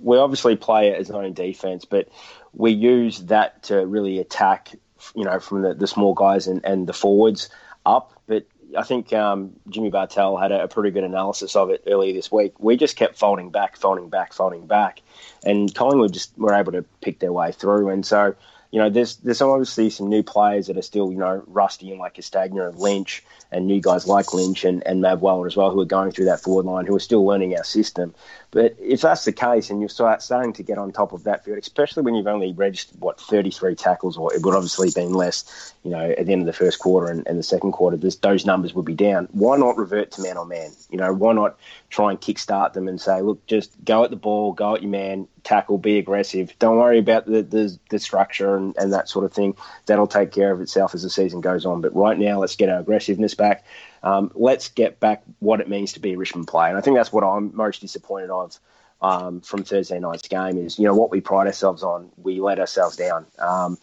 we 0.01 0.19
obviously 0.19 0.57
play 0.57 0.89
it 0.89 1.01
as 1.01 1.11
own 1.11 1.33
defense, 1.33 1.85
but 1.85 2.09
we 2.53 2.73
use 2.73 3.21
that 3.25 3.63
to 3.65 3.87
really 3.87 4.19
attack 4.19 4.75
you 5.15 5.25
know, 5.25 5.39
from 5.41 5.63
the, 5.63 5.75
the 5.75 5.87
small 5.87 6.15
guys 6.15 6.47
and, 6.47 6.65
and 6.65 6.87
the 6.87 6.93
forwards 6.93 7.49
up. 7.87 8.13
But 8.27 8.47
I 8.77 8.83
think 8.83 9.13
um, 9.13 9.53
Jimmy 9.69 9.91
Bartel 9.91 10.37
had 10.37 10.53
a, 10.53 10.65
a, 10.65 10.69
pretty 10.69 10.91
good 10.91 11.05
analysis 11.05 11.57
of 11.57 11.71
it 11.71 11.85
earlier 11.87 12.13
this 12.13 12.31
week. 12.31 12.55
We 12.59 12.77
just 12.77 12.97
kept 12.97 13.17
folding 13.19 13.51
back, 13.51 13.77
folding 13.77 14.09
back, 14.09 14.33
folding 14.33 14.67
back, 14.67 15.01
and 15.45 15.75
Collingwood 15.75 16.13
just 16.13 16.37
were 16.37 16.55
able 16.55 16.73
to 16.73 16.85
pick 17.01 17.19
their 17.21 17.33
way 17.33 17.53
through. 17.53 17.89
And 17.91 18.05
so 18.05 18.35
you 18.71 18.79
know, 18.79 18.91
there's 18.91 19.17
there's 19.17 19.41
obviously 19.41 19.89
some 19.89 20.11
new 20.11 20.23
players 20.23 20.67
that 20.67 20.77
are 20.77 20.83
still, 20.83 21.11
you 21.11 21.19
know, 21.19 21.43
rusty 21.47 21.91
and 21.91 21.99
like 21.99 22.15
Castagna 22.15 22.69
and 22.69 22.79
Lynch 22.79 23.25
and 23.51 23.67
new 23.67 23.81
guys 23.81 24.07
like 24.07 24.35
Lynch 24.35 24.65
and, 24.65 24.87
and 24.87 25.01
Mav 25.01 25.23
Weller 25.23 25.47
as 25.47 25.57
well 25.57 25.71
who 25.71 25.81
are 25.81 25.87
going 25.87 26.13
through 26.13 26.27
that 26.27 26.41
forward 26.41 26.67
line 26.67 26.85
who 26.85 26.95
are 26.95 27.01
still 27.01 27.25
learning 27.25 27.57
our 27.57 27.65
system. 27.65 28.15
But 28.51 28.77
if 28.81 29.03
that's 29.03 29.27
the 29.27 29.33
case 29.33 29.69
and 29.69 29.81
you're 29.81 29.91
starting 29.91 30.55
to 30.55 30.63
get 30.63 30.79
on 30.79 30.91
top 30.91 31.13
of 31.13 31.25
that 31.25 31.45
field, 31.45 31.59
especially 31.59 32.03
when 32.03 32.15
you've 32.15 32.27
only 32.27 32.53
registered, 32.53 32.99
what, 32.99 33.21
33 33.21 33.75
tackles, 33.75 34.17
or 34.17 34.35
it 34.35 34.43
would 34.43 34.55
obviously 34.55 34.91
been 34.91 35.13
less, 35.13 35.75
you 35.83 35.91
know, 35.91 36.11
at 36.11 36.25
the 36.25 36.33
end 36.33 36.41
of 36.41 36.47
the 36.47 36.55
first 36.55 36.79
quarter 36.79 37.13
and, 37.13 37.27
and 37.27 37.39
the 37.39 37.43
second 37.43 37.73
quarter, 37.73 37.99
those 37.99 38.47
numbers 38.47 38.73
would 38.73 38.87
be 38.87 38.95
down. 38.95 39.29
Why 39.33 39.59
not 39.59 39.77
revert 39.77 40.13
to 40.13 40.23
man 40.23 40.39
on 40.39 40.49
man? 40.49 40.71
You 40.89 40.97
know, 40.97 41.13
why 41.13 41.35
not 41.35 41.59
try 41.91 42.11
and 42.11 42.21
kickstart 42.21 42.73
them 42.73 42.89
and 42.89 42.99
say, 42.99 43.21
look, 43.21 43.45
just 43.47 43.73
go 43.85 44.03
at 44.05 44.11
the 44.11 44.17
ball, 44.17 44.55
go 44.55 44.75
at 44.75 44.83
your 44.83 44.91
man, 44.91 45.29
tackle, 45.45 45.77
be 45.77 45.99
aggressive. 45.99 46.55
Don't 46.59 46.79
worry 46.79 46.99
about 46.99 47.27
the, 47.27 47.43
the, 47.43 47.79
the 47.91 47.99
structure 47.99 48.57
and, 48.57 48.75
and 48.79 48.95
that 48.95 49.11
sort 49.11 49.27
of 49.27 49.33
thing. 49.33 49.57
That'll 49.85 50.07
take 50.07 50.33
care 50.33 50.53
of 50.53 50.63
itself 50.63 50.95
as 50.95 51.03
the 51.03 51.11
season 51.11 51.43
goes 51.43 51.67
on. 51.67 51.83
But 51.83 51.95
right 51.95 52.19
now, 52.19 52.41
let's 52.41 52.57
get 52.57 52.71
our 52.71 52.81
aggressiveness 52.81 53.35
back. 53.35 53.65
Um, 54.03 54.31
let's 54.35 54.69
get 54.69 55.01
back 55.01 55.23
what 55.41 55.61
it 55.61 55.69
means 55.69 55.95
to 55.95 56.01
be 56.01 56.13
a 56.13 56.17
Richmond 56.17 56.49
player. 56.49 56.69
And 56.69 56.79
I 56.79 56.81
think 56.81 56.97
that's 56.97 57.13
what 57.13 57.25
I'm 57.25 57.55
most 57.55 57.81
disappointed 57.81 58.31
of 58.31 58.59
um, 59.01 59.41
from 59.41 59.65
Thursday 59.65 59.99
night's 59.99 60.29
game 60.29 60.59
is, 60.59 60.79
you 60.79 60.85
know, 60.85 60.95
what 60.95 61.11
we 61.11 61.21
pride 61.21 61.47
ourselves 61.47 61.83
on, 61.83 62.11
we 62.17 62.41
let 62.41 62.59
ourselves 62.59 62.97
down. 62.97 63.27
Um, 63.39 63.79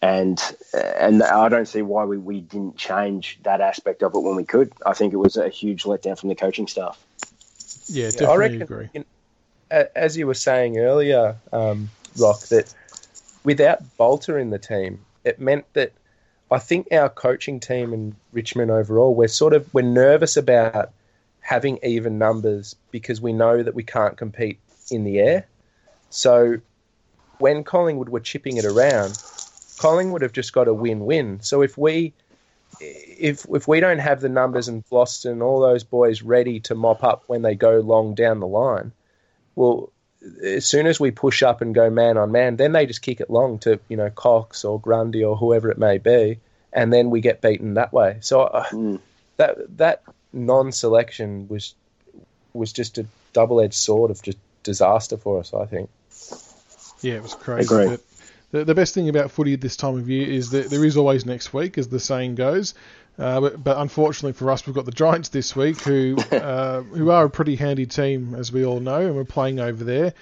and 0.00 0.40
and 0.72 1.22
I 1.22 1.48
don't 1.48 1.66
see 1.66 1.82
why 1.82 2.04
we, 2.04 2.18
we 2.18 2.40
didn't 2.40 2.76
change 2.76 3.40
that 3.42 3.60
aspect 3.60 4.02
of 4.02 4.14
it 4.14 4.20
when 4.20 4.36
we 4.36 4.44
could. 4.44 4.72
I 4.86 4.94
think 4.94 5.12
it 5.12 5.16
was 5.16 5.36
a 5.36 5.48
huge 5.48 5.82
letdown 5.84 6.18
from 6.18 6.28
the 6.28 6.34
coaching 6.34 6.68
staff. 6.68 7.02
Yeah, 7.88 8.10
definitely 8.10 8.26
I 8.26 8.36
reckon, 8.36 8.62
agree. 8.62 8.88
In, 8.94 9.04
as 9.70 10.16
you 10.16 10.26
were 10.26 10.34
saying 10.34 10.78
earlier, 10.78 11.36
um, 11.52 11.90
Rock, 12.16 12.40
that 12.42 12.72
without 13.44 13.80
Balta 13.96 14.36
in 14.36 14.50
the 14.50 14.58
team, 14.58 15.00
it 15.24 15.40
meant 15.40 15.64
that 15.72 15.92
I 16.50 16.58
think 16.58 16.88
our 16.92 17.08
coaching 17.08 17.60
team 17.60 17.92
in 17.92 18.16
Richmond 18.32 18.70
overall, 18.70 19.14
we're 19.14 19.28
sort 19.28 19.52
of 19.52 19.72
we're 19.74 19.82
nervous 19.82 20.36
about 20.36 20.90
having 21.40 21.78
even 21.82 22.18
numbers 22.18 22.76
because 22.90 23.20
we 23.20 23.32
know 23.32 23.62
that 23.62 23.74
we 23.74 23.82
can't 23.82 24.16
compete 24.16 24.58
in 24.90 25.04
the 25.04 25.18
air. 25.18 25.46
So 26.10 26.58
when 27.38 27.64
Collingwood 27.64 28.08
were 28.08 28.20
chipping 28.20 28.56
it 28.56 28.64
around, 28.64 29.22
Collingwood 29.78 30.22
have 30.22 30.32
just 30.32 30.52
got 30.52 30.68
a 30.68 30.74
win-win. 30.74 31.40
So 31.40 31.62
if 31.62 31.76
we 31.76 32.12
if 32.80 33.46
if 33.52 33.68
we 33.68 33.80
don't 33.80 33.98
have 33.98 34.20
the 34.20 34.28
numbers 34.28 34.68
and 34.68 34.88
Boston 34.88 35.32
and 35.32 35.42
all 35.42 35.60
those 35.60 35.84
boys 35.84 36.22
ready 36.22 36.60
to 36.60 36.74
mop 36.74 37.02
up 37.04 37.24
when 37.26 37.42
they 37.42 37.54
go 37.54 37.80
long 37.80 38.14
down 38.14 38.40
the 38.40 38.46
line, 38.46 38.92
well, 39.54 39.90
as 40.42 40.66
soon 40.66 40.86
as 40.86 40.98
we 40.98 41.10
push 41.10 41.42
up 41.42 41.60
and 41.60 41.74
go 41.74 41.90
man 41.90 42.16
on 42.16 42.32
man, 42.32 42.56
then 42.56 42.72
they 42.72 42.86
just 42.86 43.02
kick 43.02 43.20
it 43.20 43.30
long 43.30 43.58
to 43.60 43.78
you 43.88 43.96
know 43.96 44.10
Cox 44.10 44.64
or 44.64 44.80
Grundy 44.80 45.24
or 45.24 45.36
whoever 45.36 45.70
it 45.70 45.78
may 45.78 45.98
be, 45.98 46.38
and 46.72 46.92
then 46.92 47.10
we 47.10 47.20
get 47.20 47.40
beaten 47.40 47.74
that 47.74 47.92
way. 47.92 48.18
So 48.20 48.42
uh, 48.42 48.64
mm. 48.66 49.00
that 49.36 49.76
that 49.78 50.02
non-selection 50.32 51.48
was 51.48 51.74
was 52.52 52.72
just 52.72 52.98
a 52.98 53.06
double-edged 53.32 53.74
sword 53.74 54.10
of 54.10 54.22
just 54.22 54.38
disaster 54.62 55.16
for 55.16 55.38
us. 55.38 55.54
I 55.54 55.66
think. 55.66 55.90
Yeah, 57.00 57.14
it 57.14 57.22
was 57.22 57.34
crazy. 57.34 57.98
The, 58.50 58.64
the 58.64 58.74
best 58.74 58.94
thing 58.94 59.08
about 59.08 59.30
footy 59.30 59.52
at 59.52 59.60
this 59.60 59.76
time 59.76 59.98
of 59.98 60.08
year 60.08 60.26
is 60.26 60.50
that 60.50 60.70
there 60.70 60.84
is 60.84 60.96
always 60.96 61.26
next 61.26 61.52
week, 61.52 61.76
as 61.76 61.88
the 61.88 62.00
saying 62.00 62.34
goes. 62.34 62.74
Uh, 63.18 63.40
but, 63.40 63.64
but, 63.64 63.78
unfortunately 63.78 64.32
for 64.32 64.50
us, 64.50 64.64
we've 64.64 64.76
got 64.76 64.84
the 64.84 64.92
Giants 64.92 65.30
this 65.30 65.56
week, 65.56 65.80
who 65.80 66.16
uh, 66.32 66.82
who 66.82 67.10
are 67.10 67.24
a 67.24 67.30
pretty 67.30 67.56
handy 67.56 67.86
team, 67.86 68.34
as 68.34 68.52
we 68.52 68.64
all 68.64 68.80
know, 68.80 69.00
and 69.00 69.16
we're 69.16 69.24
playing 69.24 69.58
over 69.58 69.82
there. 69.82 70.14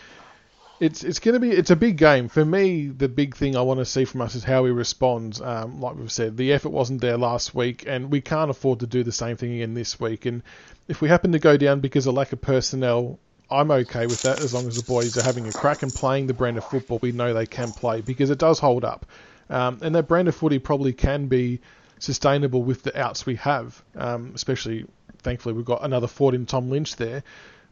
It's 0.80 1.04
it's 1.04 1.18
going 1.18 1.34
to 1.34 1.40
be 1.40 1.50
it's 1.50 1.70
a 1.70 1.76
big 1.76 1.98
game 1.98 2.28
for 2.28 2.44
me. 2.44 2.86
The 2.86 3.08
big 3.08 3.36
thing 3.36 3.56
I 3.56 3.62
want 3.62 3.80
to 3.80 3.84
see 3.84 4.04
from 4.04 4.22
us 4.22 4.34
is 4.34 4.44
how 4.44 4.62
we 4.62 4.70
respond. 4.70 5.40
Um, 5.42 5.80
like 5.80 5.96
we've 5.96 6.12
said, 6.12 6.36
the 6.36 6.52
effort 6.52 6.70
wasn't 6.70 7.00
there 7.02 7.18
last 7.18 7.54
week, 7.54 7.84
and 7.86 8.10
we 8.10 8.20
can't 8.20 8.50
afford 8.50 8.80
to 8.80 8.86
do 8.86 9.02
the 9.02 9.12
same 9.12 9.36
thing 9.36 9.54
again 9.54 9.74
this 9.74 10.00
week. 10.00 10.24
And 10.24 10.42
if 10.88 11.02
we 11.02 11.08
happen 11.08 11.32
to 11.32 11.38
go 11.38 11.56
down 11.56 11.80
because 11.80 12.06
of 12.06 12.14
lack 12.14 12.32
of 12.32 12.40
personnel, 12.40 13.18
I'm 13.50 13.70
okay 13.70 14.06
with 14.06 14.22
that 14.22 14.40
as 14.40 14.52
long 14.52 14.66
as 14.66 14.76
the 14.76 14.82
boys 14.82 15.16
are 15.16 15.22
having 15.22 15.46
a 15.46 15.52
crack 15.52 15.82
and 15.82 15.92
playing 15.92 16.26
the 16.26 16.34
brand 16.34 16.58
of 16.58 16.64
football 16.64 16.98
we 17.00 17.12
know 17.12 17.32
they 17.32 17.46
can 17.46 17.72
play 17.72 18.00
because 18.00 18.30
it 18.30 18.38
does 18.38 18.58
hold 18.58 18.84
up. 18.84 19.06
Um, 19.48 19.78
and 19.82 19.94
that 19.94 20.08
brand 20.08 20.28
of 20.28 20.34
footy 20.34 20.58
probably 20.58 20.92
can 20.92 21.26
be 21.26 21.60
sustainable 21.98 22.62
with 22.62 22.82
the 22.82 22.98
outs 23.00 23.26
we 23.26 23.36
have, 23.36 23.82
um, 23.96 24.32
especially 24.34 24.86
thankfully 25.18 25.54
we've 25.54 25.64
got 25.64 25.84
another 25.84 26.06
Ford 26.06 26.34
in 26.34 26.46
Tom 26.46 26.70
Lynch 26.70 26.96
there. 26.96 27.22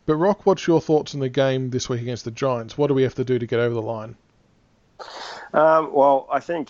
But 0.07 0.17
Rock, 0.17 0.45
what's 0.45 0.67
your 0.67 0.81
thoughts 0.81 1.15
on 1.15 1.21
the 1.21 1.29
game 1.29 1.71
this 1.71 1.89
week 1.89 2.03
against 2.03 2.25
the 2.25 2.31
Giants? 2.31 2.77
What 2.77 2.89
do 2.89 2.95
we 2.95 3.05
have 3.05 3.15
to 3.15 3.25
do 3.25 3.39
to 3.39 3.47
get 3.47 3.59
over 3.59 3.75
the 3.75 3.83
line? 3.83 4.17
Um, 5.53 5.95
well, 5.95 6.29
I 6.31 6.41
think 6.41 6.69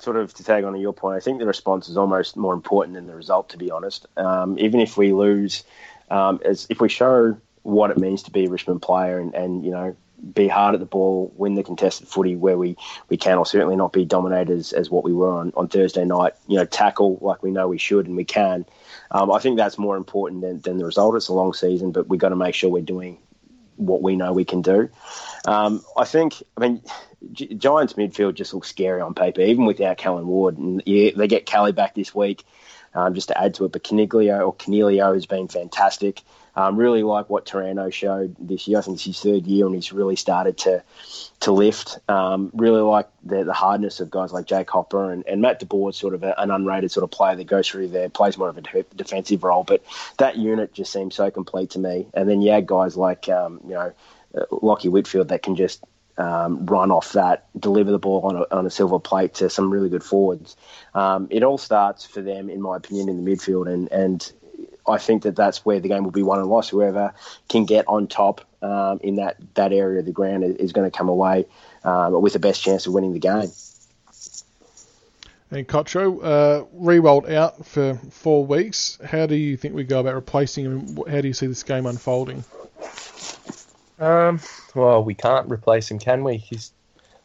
sort 0.00 0.16
of 0.16 0.34
to 0.34 0.44
tag 0.44 0.64
on 0.64 0.72
to 0.72 0.78
your 0.78 0.92
point, 0.92 1.16
I 1.16 1.20
think 1.20 1.38
the 1.38 1.46
response 1.46 1.88
is 1.88 1.96
almost 1.96 2.36
more 2.36 2.52
important 2.52 2.94
than 2.94 3.06
the 3.06 3.14
result, 3.14 3.50
to 3.50 3.58
be 3.58 3.70
honest. 3.70 4.06
Um, 4.16 4.58
even 4.58 4.80
if 4.80 4.96
we 4.96 5.12
lose, 5.12 5.64
um, 6.10 6.40
as 6.44 6.66
if 6.68 6.80
we 6.80 6.88
show 6.88 7.36
what 7.62 7.90
it 7.90 7.98
means 7.98 8.24
to 8.24 8.30
be 8.30 8.46
a 8.46 8.50
Richmond 8.50 8.82
player 8.82 9.18
and, 9.18 9.34
and 9.34 9.64
you 9.64 9.72
know 9.72 9.96
be 10.32 10.48
hard 10.48 10.74
at 10.74 10.80
the 10.80 10.86
ball, 10.86 11.32
win 11.36 11.54
the 11.54 11.62
contested 11.62 12.08
footy 12.08 12.36
where 12.36 12.58
we, 12.58 12.76
we 13.08 13.16
can, 13.16 13.38
or 13.38 13.46
certainly 13.46 13.76
not 13.76 13.92
be 13.92 14.04
dominated 14.04 14.58
as, 14.72 14.90
what 14.90 15.04
we 15.04 15.12
were 15.12 15.30
on, 15.30 15.52
on 15.56 15.68
Thursday 15.68 16.04
night. 16.04 16.32
You 16.46 16.56
know, 16.56 16.64
tackle 16.64 17.18
like 17.20 17.42
we 17.42 17.50
know 17.50 17.68
we 17.68 17.78
should 17.78 18.06
and 18.06 18.16
we 18.16 18.24
can. 18.24 18.64
Um, 19.10 19.30
I 19.30 19.38
think 19.38 19.56
that's 19.56 19.78
more 19.78 19.96
important 19.96 20.42
than, 20.42 20.60
than 20.60 20.78
the 20.78 20.84
result. 20.84 21.14
It's 21.16 21.28
a 21.28 21.34
long 21.34 21.52
season, 21.52 21.92
but 21.92 22.08
we've 22.08 22.20
got 22.20 22.30
to 22.30 22.36
make 22.36 22.54
sure 22.54 22.70
we're 22.70 22.82
doing 22.82 23.18
what 23.76 24.02
we 24.02 24.16
know 24.16 24.32
we 24.32 24.44
can 24.44 24.62
do. 24.62 24.88
Um, 25.46 25.84
I 25.96 26.04
think, 26.04 26.42
I 26.56 26.60
mean, 26.60 26.82
G- 27.32 27.54
Giants 27.54 27.92
midfield 27.92 28.34
just 28.34 28.54
looks 28.54 28.68
scary 28.68 29.00
on 29.00 29.14
paper, 29.14 29.42
even 29.42 29.66
without 29.66 29.98
Callan 29.98 30.26
Ward. 30.26 30.56
And 30.56 30.82
yeah, 30.86 31.10
they 31.14 31.28
get 31.28 31.46
Kelly 31.46 31.72
back 31.72 31.94
this 31.94 32.14
week 32.14 32.44
um, 32.96 33.14
just 33.14 33.28
to 33.28 33.40
add 33.40 33.54
to 33.54 33.64
it. 33.66 33.72
But 33.72 33.84
Caniglio 33.84 34.46
or 34.46 34.54
Coniglio 34.54 35.14
has 35.14 35.26
been 35.26 35.46
fantastic. 35.46 36.22
Um, 36.56 36.78
really 36.78 37.02
like 37.02 37.28
what 37.28 37.44
Taranto 37.44 37.90
showed 37.90 38.34
this 38.38 38.66
year. 38.66 38.78
I 38.78 38.80
think 38.80 38.94
it's 38.94 39.04
his 39.04 39.20
third 39.20 39.46
year 39.46 39.66
and 39.66 39.74
he's 39.74 39.92
really 39.92 40.16
started 40.16 40.56
to 40.58 40.82
to 41.40 41.52
lift. 41.52 41.98
Um, 42.08 42.50
really 42.54 42.80
like 42.80 43.08
the, 43.22 43.44
the 43.44 43.52
hardness 43.52 44.00
of 44.00 44.10
guys 44.10 44.32
like 44.32 44.46
Jake 44.46 44.70
Hopper 44.70 45.12
and, 45.12 45.26
and 45.26 45.42
Matt 45.42 45.60
DeBoer, 45.60 45.94
sort 45.94 46.14
of 46.14 46.22
a, 46.22 46.40
an 46.40 46.48
unrated 46.48 46.90
sort 46.90 47.04
of 47.04 47.10
player 47.10 47.36
that 47.36 47.46
goes 47.46 47.68
through 47.68 47.88
there, 47.88 48.08
plays 48.08 48.38
more 48.38 48.48
of 48.48 48.56
a 48.56 48.62
de- 48.62 48.86
defensive 48.96 49.44
role. 49.44 49.64
But 49.64 49.84
that 50.16 50.36
unit 50.38 50.72
just 50.72 50.90
seems 50.90 51.14
so 51.14 51.30
complete 51.30 51.70
to 51.70 51.78
me. 51.78 52.06
And 52.14 52.26
then 52.26 52.40
you 52.40 52.52
add 52.52 52.66
guys 52.66 52.96
like, 52.96 53.28
um, 53.28 53.60
you 53.64 53.74
know, 53.74 53.92
uh, 54.34 54.46
Lachie 54.50 54.90
Whitfield 54.90 55.28
that 55.28 55.42
can 55.42 55.56
just 55.56 55.84
um, 56.18 56.66
run 56.66 56.90
off 56.90 57.12
that, 57.12 57.46
deliver 57.58 57.90
the 57.90 57.98
ball 57.98 58.22
on 58.22 58.36
a, 58.36 58.56
on 58.56 58.66
a 58.66 58.70
silver 58.70 58.98
plate 58.98 59.34
to 59.34 59.50
some 59.50 59.70
really 59.70 59.88
good 59.88 60.02
forwards. 60.02 60.56
Um, 60.94 61.28
it 61.30 61.42
all 61.42 61.58
starts 61.58 62.06
for 62.06 62.22
them, 62.22 62.48
in 62.48 62.60
my 62.60 62.76
opinion, 62.76 63.08
in 63.08 63.24
the 63.24 63.30
midfield, 63.30 63.72
and 63.72 63.90
and 63.92 64.32
I 64.88 64.98
think 64.98 65.22
that 65.22 65.36
that's 65.36 65.64
where 65.64 65.80
the 65.80 65.88
game 65.88 66.04
will 66.04 66.10
be 66.10 66.22
won 66.22 66.38
and 66.38 66.48
lost. 66.48 66.70
Whoever 66.70 67.14
can 67.48 67.64
get 67.64 67.86
on 67.88 68.06
top 68.06 68.42
um, 68.62 69.00
in 69.02 69.16
that, 69.16 69.36
that 69.54 69.72
area 69.72 70.00
of 70.00 70.06
the 70.06 70.12
ground 70.12 70.44
is, 70.44 70.56
is 70.56 70.72
going 70.72 70.90
to 70.90 70.96
come 70.96 71.08
away 71.08 71.46
um, 71.84 72.20
with 72.20 72.32
the 72.32 72.38
best 72.38 72.62
chance 72.62 72.86
of 72.86 72.92
winning 72.92 73.12
the 73.12 73.18
game. 73.18 73.50
And 75.50 75.66
Kocho, 75.66 76.18
uh, 76.22 76.64
Riewoldt 76.76 77.32
out 77.32 77.64
for 77.66 77.94
four 78.10 78.44
weeks. 78.44 78.98
How 79.04 79.26
do 79.26 79.36
you 79.36 79.56
think 79.56 79.74
we 79.74 79.84
go 79.84 80.00
about 80.00 80.14
replacing 80.14 80.64
him? 80.64 80.96
How 81.08 81.20
do 81.20 81.28
you 81.28 81.34
see 81.34 81.46
this 81.46 81.62
game 81.62 81.86
unfolding? 81.86 82.44
Um, 83.98 84.40
well, 84.74 85.02
we 85.02 85.14
can't 85.14 85.50
replace 85.50 85.90
him, 85.90 85.98
can 85.98 86.22
we? 86.24 86.36
He's 86.36 86.72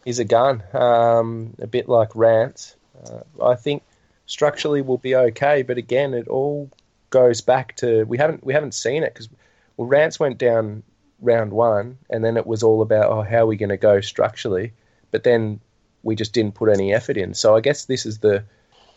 he's 0.05 0.19
a 0.19 0.25
gun. 0.25 0.63
Um, 0.73 1.55
a 1.59 1.67
bit 1.67 1.89
like 1.89 2.15
Rance. 2.15 2.75
Uh, 3.03 3.21
I 3.43 3.55
think 3.55 3.83
structurally 4.25 4.81
we'll 4.81 4.97
be 4.97 5.15
okay, 5.15 5.63
but 5.63 5.77
again, 5.77 6.13
it 6.13 6.27
all 6.27 6.69
goes 7.09 7.41
back 7.41 7.75
to 7.77 8.03
we 8.05 8.17
haven't 8.17 8.43
we 8.43 8.53
haven't 8.53 8.73
seen 8.73 9.03
it 9.03 9.13
because 9.13 9.29
well, 9.77 9.87
Rance 9.87 10.19
went 10.19 10.37
down 10.37 10.83
round 11.19 11.51
one, 11.51 11.97
and 12.09 12.23
then 12.23 12.37
it 12.37 12.47
was 12.47 12.63
all 12.63 12.81
about 12.81 13.11
oh 13.11 13.21
how 13.21 13.39
are 13.39 13.47
we 13.47 13.57
going 13.57 13.69
to 13.69 13.77
go 13.77 14.01
structurally, 14.01 14.73
but 15.11 15.23
then 15.23 15.59
we 16.03 16.15
just 16.15 16.33
didn't 16.33 16.55
put 16.55 16.69
any 16.69 16.93
effort 16.93 17.17
in. 17.17 17.33
So 17.33 17.55
I 17.55 17.59
guess 17.59 17.85
this 17.85 18.05
is 18.05 18.19
the 18.19 18.43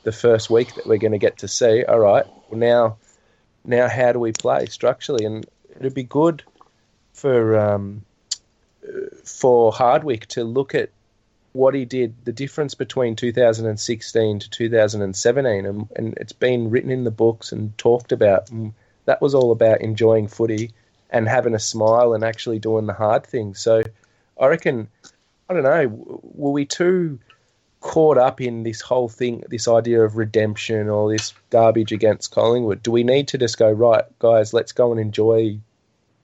the 0.05 0.13
first 0.13 0.51
week 0.51 0.75
that 0.75 0.87
we're 0.87 0.99
going 0.99 1.13
to 1.13 1.19
get 1.19 1.39
to 1.39 1.49
see. 1.49 1.85
All 1.85 1.99
right, 1.99 2.27
well 2.49 2.61
now 2.61 2.97
now 3.65 3.89
how 3.89 4.13
do 4.13 4.21
we 4.21 4.33
play 4.33 4.67
structurally? 4.67 5.25
And 5.25 5.45
it'd 5.77 5.95
be 5.95 6.05
good 6.05 6.45
for 7.14 7.59
um, 7.59 8.05
for 9.24 9.72
Hardwick 9.72 10.27
to 10.27 10.44
look 10.44 10.74
at 10.74 10.90
what 11.53 11.74
he 11.74 11.85
did, 11.85 12.14
the 12.24 12.33
difference 12.33 12.74
between 12.74 13.14
2016 13.14 14.38
to 14.40 14.50
2017, 14.50 15.66
and, 15.66 15.88
and 15.94 16.14
it's 16.18 16.33
been 16.33 16.68
written 16.68 16.90
in 16.90 17.05
the 17.05 17.11
books 17.11 17.53
and 17.53 17.77
talked 17.79 18.11
about. 18.11 18.50
And 18.50 18.74
that 19.05 19.22
was 19.22 19.35
all 19.35 19.53
about 19.53 19.81
enjoying 19.81 20.27
footy 20.27 20.72
and 21.11 21.29
having 21.29 21.55
a 21.55 21.61
smile 21.61 22.12
and 22.12 22.24
actually 22.24 22.59
doing 22.59 22.87
the 22.87 22.92
hard 22.92 23.24
things. 23.24 23.61
So 23.61 23.85
I 24.38 24.46
reckon, 24.46 24.88
I 25.48 25.55
don't 25.55 25.62
know, 25.62 26.20
were 26.35 26.50
we 26.50 26.66
too 26.66 27.20
caught 27.81 28.18
up 28.18 28.40
in 28.40 28.64
this 28.64 28.81
whole 28.81 29.09
thing, 29.09 29.44
this 29.48 29.68
idea 29.68 30.03
of 30.03 30.16
redemption 30.16 30.88
or 30.88 31.12
this 31.12 31.33
garbage 31.50 31.92
against 31.92 32.33
Collingwood? 32.33 32.83
Do 32.83 32.90
we 32.90 33.05
need 33.05 33.29
to 33.29 33.38
just 33.38 33.59
go, 33.59 33.70
right, 33.70 34.05
guys, 34.18 34.53
let's 34.53 34.72
go 34.72 34.90
and 34.90 35.00
enjoy 35.00 35.61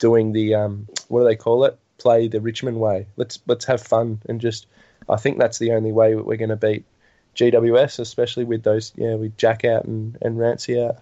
doing 0.01 0.33
the, 0.33 0.55
um, 0.55 0.87
what 1.07 1.21
do 1.21 1.25
they 1.25 1.37
call 1.37 1.63
it? 1.63 1.77
play 1.97 2.27
the 2.27 2.41
Richmond 2.41 2.79
way. 2.79 3.05
Let's 3.15 3.37
let's 3.45 3.65
have 3.65 3.79
fun 3.79 4.19
and 4.27 4.41
just. 4.41 4.65
I 5.07 5.17
think 5.17 5.37
that's 5.37 5.59
the 5.59 5.73
only 5.73 5.91
way 5.91 6.15
we're 6.15 6.35
going 6.35 6.49
to 6.49 6.55
beat 6.55 6.83
GWS, 7.35 7.99
especially 7.99 8.43
with 8.43 8.63
those 8.63 8.91
yeah 8.95 9.13
with 9.15 9.37
Jack 9.37 9.63
out 9.65 9.85
and 9.85 10.17
and 10.19 10.39
Rancy 10.39 10.81
out. 10.81 10.97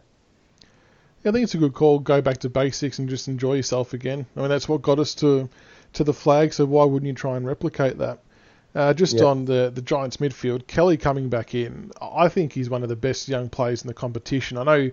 Yeah, 1.24 1.30
I 1.30 1.32
think 1.32 1.44
it's 1.46 1.54
a 1.56 1.58
good 1.58 1.74
call. 1.74 2.00
Go 2.00 2.22
back 2.22 2.40
to 2.40 2.50
basics 2.50 3.00
and 3.00 3.08
just 3.08 3.30
enjoy 3.30 3.54
yourself 3.54 3.94
again. 3.94 4.26
I 4.36 4.42
mean, 4.42 4.50
that's 4.50 4.68
what 4.68 4.82
got 4.82 5.00
us 5.00 5.16
to 5.16 5.48
to 5.94 6.04
the 6.04 6.14
flag. 6.14 6.52
So 6.54 6.66
why 6.66 6.84
wouldn't 6.84 7.08
you 7.08 7.14
try 7.14 7.38
and 7.38 7.48
replicate 7.48 7.98
that? 8.00 8.20
Uh, 8.76 8.94
just 8.94 9.16
Yeah. 9.18 9.24
on 9.26 9.46
the 9.46 9.72
the 9.74 9.82
Giants 9.82 10.18
midfield, 10.18 10.68
Kelly 10.68 10.98
coming 10.98 11.30
back 11.30 11.56
in, 11.56 11.92
I 12.02 12.28
think 12.28 12.52
he's 12.52 12.70
one 12.70 12.84
of 12.84 12.90
the 12.90 12.98
best 12.98 13.30
young 13.30 13.48
players 13.48 13.84
in 13.84 13.88
the 13.88 13.94
competition. 13.94 14.58
I 14.58 14.64
know 14.64 14.92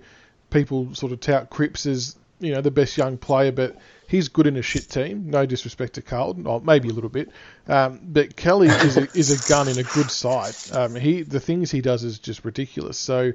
people 0.50 0.94
sort 0.94 1.10
of 1.10 1.18
tout 1.18 1.50
Cripps 1.50 1.84
as 1.84 2.16
you 2.40 2.52
know 2.52 2.60
the 2.60 2.70
best 2.70 2.96
young 2.96 3.18
player, 3.18 3.52
but 3.52 3.76
he's 4.08 4.28
good 4.28 4.46
in 4.46 4.56
a 4.56 4.62
shit 4.62 4.88
team. 4.88 5.30
No 5.30 5.46
disrespect 5.46 5.94
to 5.94 6.02
Carlton, 6.02 6.46
or 6.46 6.60
maybe 6.60 6.88
a 6.88 6.92
little 6.92 7.10
bit, 7.10 7.30
um, 7.68 8.00
but 8.02 8.36
Kelly 8.36 8.68
is 8.68 8.96
a, 8.96 9.02
is 9.14 9.30
a 9.30 9.48
gun 9.48 9.68
in 9.68 9.78
a 9.78 9.82
good 9.82 10.10
side. 10.10 10.54
Um, 10.72 10.94
he 10.94 11.22
the 11.22 11.40
things 11.40 11.70
he 11.70 11.80
does 11.80 12.04
is 12.04 12.18
just 12.18 12.44
ridiculous. 12.44 12.98
So 12.98 13.32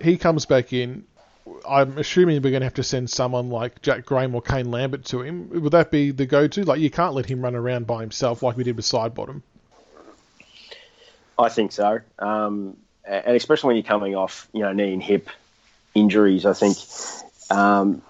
he 0.00 0.16
comes 0.16 0.46
back 0.46 0.72
in. 0.72 1.04
I'm 1.68 1.96
assuming 1.96 2.42
we're 2.42 2.50
going 2.50 2.62
to 2.62 2.66
have 2.66 2.74
to 2.74 2.82
send 2.82 3.08
someone 3.08 3.50
like 3.50 3.80
Jack 3.80 4.04
Graham 4.04 4.34
or 4.34 4.42
Kane 4.42 4.72
Lambert 4.72 5.04
to 5.06 5.22
him. 5.22 5.48
Would 5.50 5.70
that 5.72 5.92
be 5.92 6.10
the 6.10 6.26
go-to? 6.26 6.64
Like 6.64 6.80
you 6.80 6.90
can't 6.90 7.14
let 7.14 7.26
him 7.26 7.40
run 7.40 7.54
around 7.54 7.86
by 7.86 8.00
himself 8.00 8.42
like 8.42 8.56
we 8.56 8.64
did 8.64 8.74
with 8.74 8.84
Sidebottom. 8.84 9.42
I 11.38 11.48
think 11.48 11.70
so, 11.70 12.00
um, 12.18 12.76
and 13.04 13.36
especially 13.36 13.68
when 13.68 13.76
you're 13.76 13.84
coming 13.84 14.14
off, 14.14 14.48
you 14.52 14.62
know, 14.62 14.72
knee 14.72 14.92
and 14.92 15.02
hip 15.02 15.28
injuries. 15.94 16.46
I 16.46 16.52
think, 16.54 16.78
um, 17.50 18.02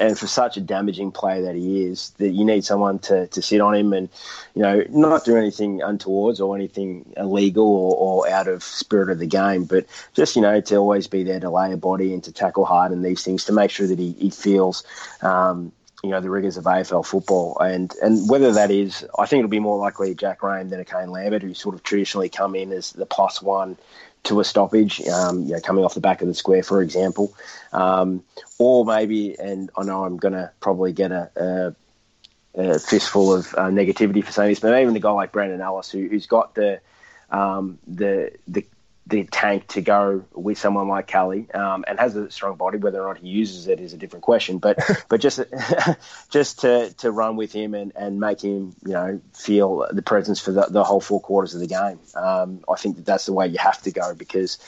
and 0.00 0.18
for 0.18 0.26
such 0.26 0.56
a 0.56 0.60
damaging 0.60 1.12
player 1.12 1.42
that 1.42 1.54
he 1.54 1.84
is, 1.84 2.10
that 2.18 2.30
you 2.30 2.44
need 2.44 2.64
someone 2.64 2.98
to, 3.00 3.26
to 3.28 3.42
sit 3.42 3.60
on 3.60 3.74
him 3.74 3.92
and, 3.92 4.08
you 4.54 4.62
know, 4.62 4.84
not 4.90 5.24
do 5.24 5.36
anything 5.36 5.82
untowards 5.82 6.40
or 6.40 6.54
anything 6.54 7.12
illegal 7.16 7.66
or, 7.66 7.96
or 7.96 8.28
out 8.28 8.48
of 8.48 8.62
spirit 8.62 9.10
of 9.10 9.18
the 9.18 9.26
game, 9.26 9.64
but 9.64 9.86
just 10.14 10.36
you 10.36 10.42
know 10.42 10.60
to 10.60 10.76
always 10.76 11.06
be 11.06 11.22
there 11.22 11.40
to 11.40 11.50
lay 11.50 11.72
a 11.72 11.76
body 11.76 12.12
and 12.12 12.24
to 12.24 12.32
tackle 12.32 12.64
hard 12.64 12.92
and 12.92 13.04
these 13.04 13.22
things 13.22 13.44
to 13.44 13.52
make 13.52 13.70
sure 13.70 13.86
that 13.86 13.98
he, 13.98 14.12
he 14.12 14.30
feels. 14.30 14.84
Um, 15.22 15.72
you 16.02 16.10
know 16.10 16.20
the 16.20 16.28
rigors 16.28 16.58
of 16.58 16.64
AFL 16.64 17.06
football, 17.06 17.58
and 17.60 17.94
and 18.02 18.28
whether 18.28 18.52
that 18.52 18.70
is, 18.70 19.06
I 19.18 19.24
think 19.24 19.38
it'll 19.38 19.48
be 19.48 19.58
more 19.58 19.78
likely 19.78 20.14
Jack 20.14 20.40
Graham 20.40 20.68
than 20.68 20.78
a 20.78 20.84
Kane 20.84 21.10
Lambert, 21.10 21.40
who 21.40 21.54
sort 21.54 21.74
of 21.74 21.82
traditionally 21.82 22.28
come 22.28 22.54
in 22.54 22.72
as 22.72 22.92
the 22.92 23.06
plus 23.06 23.40
one 23.40 23.78
to 24.24 24.40
a 24.40 24.44
stoppage, 24.44 25.06
um, 25.08 25.44
you 25.44 25.52
know, 25.52 25.60
coming 25.60 25.84
off 25.84 25.94
the 25.94 26.00
back 26.00 26.22
of 26.22 26.28
the 26.28 26.34
square, 26.34 26.62
for 26.62 26.82
example, 26.82 27.34
um, 27.72 28.24
or 28.58 28.84
maybe, 28.84 29.38
and 29.38 29.70
I 29.76 29.84
know 29.84 30.04
I'm 30.04 30.16
going 30.16 30.34
to 30.34 30.50
probably 30.60 30.92
get 30.92 31.12
a, 31.12 31.74
a, 32.56 32.62
a 32.62 32.78
fistful 32.78 33.34
of 33.34 33.54
uh, 33.54 33.68
negativity 33.68 34.24
for 34.24 34.32
saying 34.32 34.50
this, 34.50 34.60
but 34.60 34.78
even 34.80 34.96
a 34.96 35.00
guy 35.00 35.10
like 35.10 35.32
Brandon 35.32 35.60
Ellis, 35.60 35.90
who, 35.90 36.08
who's 36.08 36.26
got 36.26 36.54
the 36.54 36.80
um, 37.30 37.78
the 37.86 38.32
the 38.46 38.64
the 39.06 39.24
tank 39.24 39.68
to 39.68 39.82
go 39.82 40.24
with 40.32 40.56
someone 40.56 40.88
like 40.88 41.06
Kelly 41.06 41.50
um, 41.52 41.84
and 41.86 41.98
has 41.98 42.16
a 42.16 42.30
strong 42.30 42.56
body. 42.56 42.78
Whether 42.78 43.02
or 43.02 43.08
not 43.08 43.18
he 43.18 43.28
uses 43.28 43.68
it 43.68 43.80
is 43.80 43.92
a 43.92 43.98
different 43.98 44.22
question. 44.22 44.58
But 44.58 44.78
but 45.08 45.20
just 45.20 45.40
just 46.30 46.60
to, 46.60 46.92
to 46.94 47.10
run 47.10 47.36
with 47.36 47.52
him 47.52 47.74
and, 47.74 47.92
and 47.96 48.18
make 48.18 48.40
him 48.40 48.74
you 48.84 48.92
know 48.92 49.20
feel 49.34 49.86
the 49.90 50.02
presence 50.02 50.40
for 50.40 50.52
the, 50.52 50.66
the 50.70 50.84
whole 50.84 51.00
four 51.00 51.20
quarters 51.20 51.54
of 51.54 51.60
the 51.60 51.66
game. 51.66 51.98
Um, 52.14 52.64
I 52.68 52.76
think 52.76 52.96
that 52.96 53.06
that's 53.06 53.26
the 53.26 53.32
way 53.32 53.46
you 53.46 53.58
have 53.58 53.82
to 53.82 53.90
go 53.90 54.14
because 54.14 54.58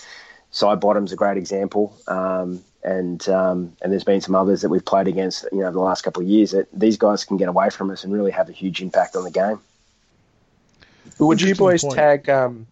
Sidebottom's 0.52 1.12
a 1.12 1.16
great 1.16 1.38
example. 1.38 1.96
Um, 2.06 2.62
and 2.82 3.28
um, 3.28 3.72
and 3.82 3.90
there's 3.90 4.04
been 4.04 4.20
some 4.20 4.34
others 4.34 4.62
that 4.62 4.68
we've 4.68 4.84
played 4.84 5.08
against, 5.08 5.44
you 5.50 5.58
know, 5.58 5.72
the 5.72 5.80
last 5.80 6.02
couple 6.02 6.22
of 6.22 6.28
years 6.28 6.52
that 6.52 6.68
these 6.72 6.96
guys 6.96 7.24
can 7.24 7.36
get 7.36 7.48
away 7.48 7.68
from 7.68 7.90
us 7.90 8.04
and 8.04 8.12
really 8.12 8.30
have 8.30 8.48
a 8.48 8.52
huge 8.52 8.80
impact 8.80 9.16
on 9.16 9.24
the 9.24 9.30
game. 9.30 9.58
Would 11.18 11.40
you 11.40 11.54
boys 11.54 11.82
point. 11.82 11.94
tag? 11.94 12.28
Um, 12.28 12.66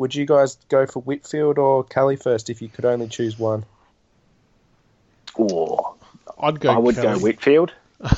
would 0.00 0.14
you 0.14 0.26
guys 0.26 0.56
go 0.68 0.86
for 0.86 1.00
Whitfield 1.00 1.58
or 1.58 1.84
Kelly 1.84 2.16
first 2.16 2.50
if 2.50 2.60
you 2.62 2.68
could 2.68 2.84
only 2.84 3.08
choose 3.08 3.38
one? 3.38 3.64
Or 5.34 5.94
I'd 6.40 6.58
go. 6.58 6.70
I 6.70 6.78
would 6.78 6.96
Kelly. 6.96 7.18
go 7.18 7.22
Whitfield. 7.22 7.72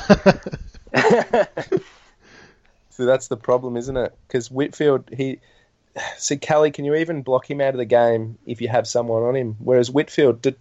So 2.92 3.06
that's 3.06 3.28
the 3.28 3.38
problem, 3.38 3.76
isn't 3.76 3.96
it? 3.96 4.14
Because 4.28 4.50
Whitfield, 4.50 5.08
he. 5.12 5.40
So 6.18 6.36
Kelly, 6.36 6.70
can 6.70 6.84
you 6.84 6.94
even 6.94 7.22
block 7.22 7.50
him 7.50 7.60
out 7.60 7.74
of 7.74 7.78
the 7.78 7.84
game 7.84 8.38
if 8.46 8.60
you 8.60 8.68
have 8.68 8.86
someone 8.86 9.22
on 9.22 9.34
him? 9.34 9.56
Whereas 9.58 9.90
Whitfield, 9.90 10.40
did, 10.40 10.56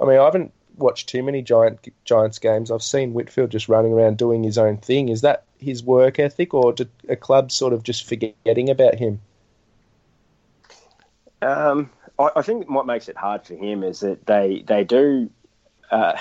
I 0.00 0.04
mean, 0.04 0.18
I 0.18 0.24
haven't 0.24 0.52
watched 0.76 1.08
too 1.08 1.22
many 1.22 1.42
Giant 1.42 1.86
Giants 2.04 2.38
games. 2.38 2.70
I've 2.70 2.82
seen 2.82 3.12
Whitfield 3.12 3.50
just 3.50 3.68
running 3.68 3.92
around 3.92 4.18
doing 4.18 4.42
his 4.42 4.58
own 4.58 4.78
thing. 4.78 5.10
Is 5.10 5.20
that 5.20 5.44
his 5.58 5.82
work 5.82 6.18
ethic, 6.18 6.54
or 6.54 6.72
did 6.72 6.88
a 7.08 7.16
club 7.16 7.52
sort 7.52 7.72
of 7.72 7.82
just 7.82 8.08
forgetting 8.08 8.70
about 8.70 8.96
him? 8.96 9.20
Um, 11.42 11.90
I, 12.18 12.30
I 12.36 12.42
think 12.42 12.68
what 12.68 12.86
makes 12.86 13.08
it 13.08 13.16
hard 13.16 13.44
for 13.44 13.54
him 13.54 13.82
is 13.82 14.00
that 14.00 14.26
they 14.26 14.62
they 14.66 14.84
do 14.84 15.30
uh, 15.90 16.16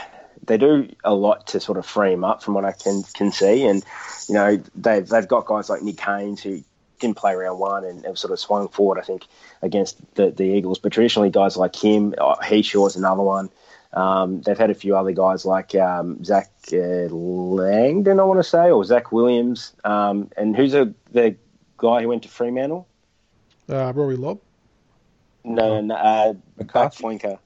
they 0.45 0.57
do 0.57 0.89
a 1.03 1.13
lot 1.13 1.47
to 1.47 1.59
sort 1.59 1.77
of 1.77 1.85
free 1.85 2.13
him 2.13 2.23
up 2.23 2.43
from 2.43 2.53
what 2.53 2.65
I 2.65 2.71
can 2.71 3.03
can 3.13 3.31
see, 3.31 3.65
and 3.65 3.83
you 4.27 4.35
know 4.35 4.61
they've 4.75 5.07
they've 5.07 5.27
got 5.27 5.45
guys 5.45 5.69
like 5.69 5.81
Nick 5.81 5.99
Haynes 5.99 6.41
who 6.41 6.63
didn't 6.99 7.17
play 7.17 7.33
round 7.35 7.59
one 7.59 7.85
and 7.85 8.05
have 8.05 8.17
sort 8.17 8.33
of 8.33 8.39
swung 8.39 8.67
forward, 8.67 8.99
I 8.99 9.03
think, 9.03 9.25
against 9.61 9.97
the, 10.15 10.31
the 10.31 10.43
Eagles. 10.43 10.79
But 10.79 10.91
traditionally, 10.91 11.29
guys 11.29 11.55
like 11.55 11.75
him, 11.75 12.13
uh, 12.17 12.35
Heath 12.43 12.65
Shaw's 12.65 12.97
another 12.97 13.23
one. 13.23 13.49
Um, 13.93 14.41
they've 14.41 14.57
had 14.57 14.69
a 14.69 14.75
few 14.75 14.95
other 14.95 15.13
guys 15.13 15.45
like 15.45 15.73
um, 15.75 16.23
Zach 16.23 16.51
uh, 16.73 17.07
Langdon, 17.09 18.19
I 18.19 18.23
want 18.23 18.39
to 18.39 18.43
say, 18.43 18.69
or 18.69 18.83
Zach 18.83 19.11
Williams, 19.11 19.73
um, 19.83 20.29
and 20.37 20.55
who's 20.55 20.75
a, 20.75 20.93
the 21.11 21.35
guy 21.77 22.01
who 22.01 22.09
went 22.09 22.23
to 22.23 22.29
Fremantle? 22.29 22.87
Uh, 23.67 23.91
Rory 23.93 24.15
Lobb. 24.15 24.39
No, 25.43 25.81
no, 25.81 25.95
uh, 25.95 26.33
back 26.57 26.93
flanker. 26.93 27.39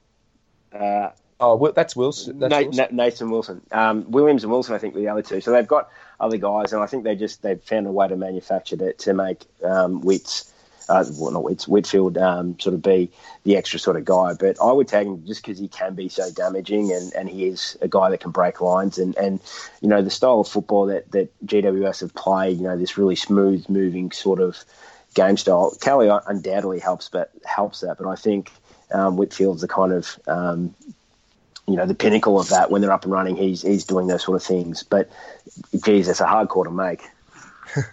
Uh, 0.72 1.10
Oh, 1.40 1.56
well, 1.56 1.72
that's 1.72 1.96
Wilson. 1.96 2.38
That's 2.38 2.50
Na- 2.52 2.60
Wilson. 2.60 2.96
Na- 2.96 3.04
Nathan 3.04 3.30
Wilson, 3.30 3.60
um, 3.72 4.10
Williams 4.10 4.44
and 4.44 4.52
Wilson, 4.52 4.74
I 4.74 4.78
think, 4.78 4.94
were 4.94 5.00
the 5.00 5.08
other 5.08 5.20
two. 5.20 5.40
So 5.40 5.50
they've 5.50 5.66
got 5.66 5.90
other 6.20 6.36
guys, 6.36 6.72
and 6.72 6.80
I 6.82 6.86
think 6.86 7.02
they 7.04 7.16
just 7.16 7.42
they've 7.42 7.60
found 7.60 7.86
a 7.88 7.92
way 7.92 8.06
to 8.06 8.16
manufacture 8.16 8.82
it 8.88 9.00
to 9.00 9.14
make 9.14 9.44
um, 9.64 10.00
Wits, 10.00 10.50
uh, 10.88 11.04
well, 11.18 11.32
not 11.32 11.42
Wits, 11.42 11.66
Whitfield, 11.66 12.16
um, 12.18 12.58
sort 12.60 12.74
of 12.74 12.82
be 12.82 13.10
the 13.42 13.56
extra 13.56 13.80
sort 13.80 13.96
of 13.96 14.04
guy. 14.04 14.34
But 14.38 14.58
I 14.62 14.70
would 14.70 14.86
tag 14.86 15.06
him 15.06 15.26
just 15.26 15.42
because 15.42 15.58
he 15.58 15.66
can 15.66 15.94
be 15.94 16.08
so 16.08 16.30
damaging, 16.30 16.92
and, 16.92 17.12
and 17.14 17.28
he 17.28 17.46
is 17.48 17.76
a 17.82 17.88
guy 17.88 18.10
that 18.10 18.20
can 18.20 18.30
break 18.30 18.60
lines, 18.60 18.98
and, 18.98 19.16
and 19.18 19.40
you 19.82 19.88
know 19.88 20.02
the 20.02 20.10
style 20.10 20.40
of 20.40 20.48
football 20.48 20.86
that 20.86 21.10
that 21.10 21.30
GWS 21.44 22.00
have 22.00 22.14
played, 22.14 22.58
you 22.58 22.62
know, 22.62 22.78
this 22.78 22.96
really 22.96 23.16
smooth 23.16 23.68
moving 23.68 24.12
sort 24.12 24.40
of 24.40 24.64
game 25.14 25.36
style. 25.36 25.76
Kelly 25.80 26.08
undoubtedly 26.26 26.80
helps, 26.80 27.08
but 27.08 27.30
helps 27.44 27.80
that. 27.80 27.98
But 27.98 28.08
I 28.08 28.16
think 28.16 28.50
um, 28.92 29.16
Whitfield's 29.16 29.62
the 29.62 29.68
kind 29.68 29.92
of 29.92 30.18
um, 30.26 30.74
you 31.66 31.76
know 31.76 31.86
the 31.86 31.94
pinnacle 31.94 32.38
of 32.38 32.50
that 32.50 32.70
when 32.70 32.82
they're 32.82 32.92
up 32.92 33.04
and 33.04 33.12
running. 33.12 33.36
He's 33.36 33.62
he's 33.62 33.84
doing 33.84 34.06
those 34.06 34.24
sort 34.24 34.36
of 34.36 34.42
things. 34.42 34.82
But 34.82 35.10
geez, 35.82 36.08
it's 36.08 36.20
a 36.20 36.26
hard 36.26 36.48
call 36.48 36.64
to 36.64 36.70
make. 36.70 37.02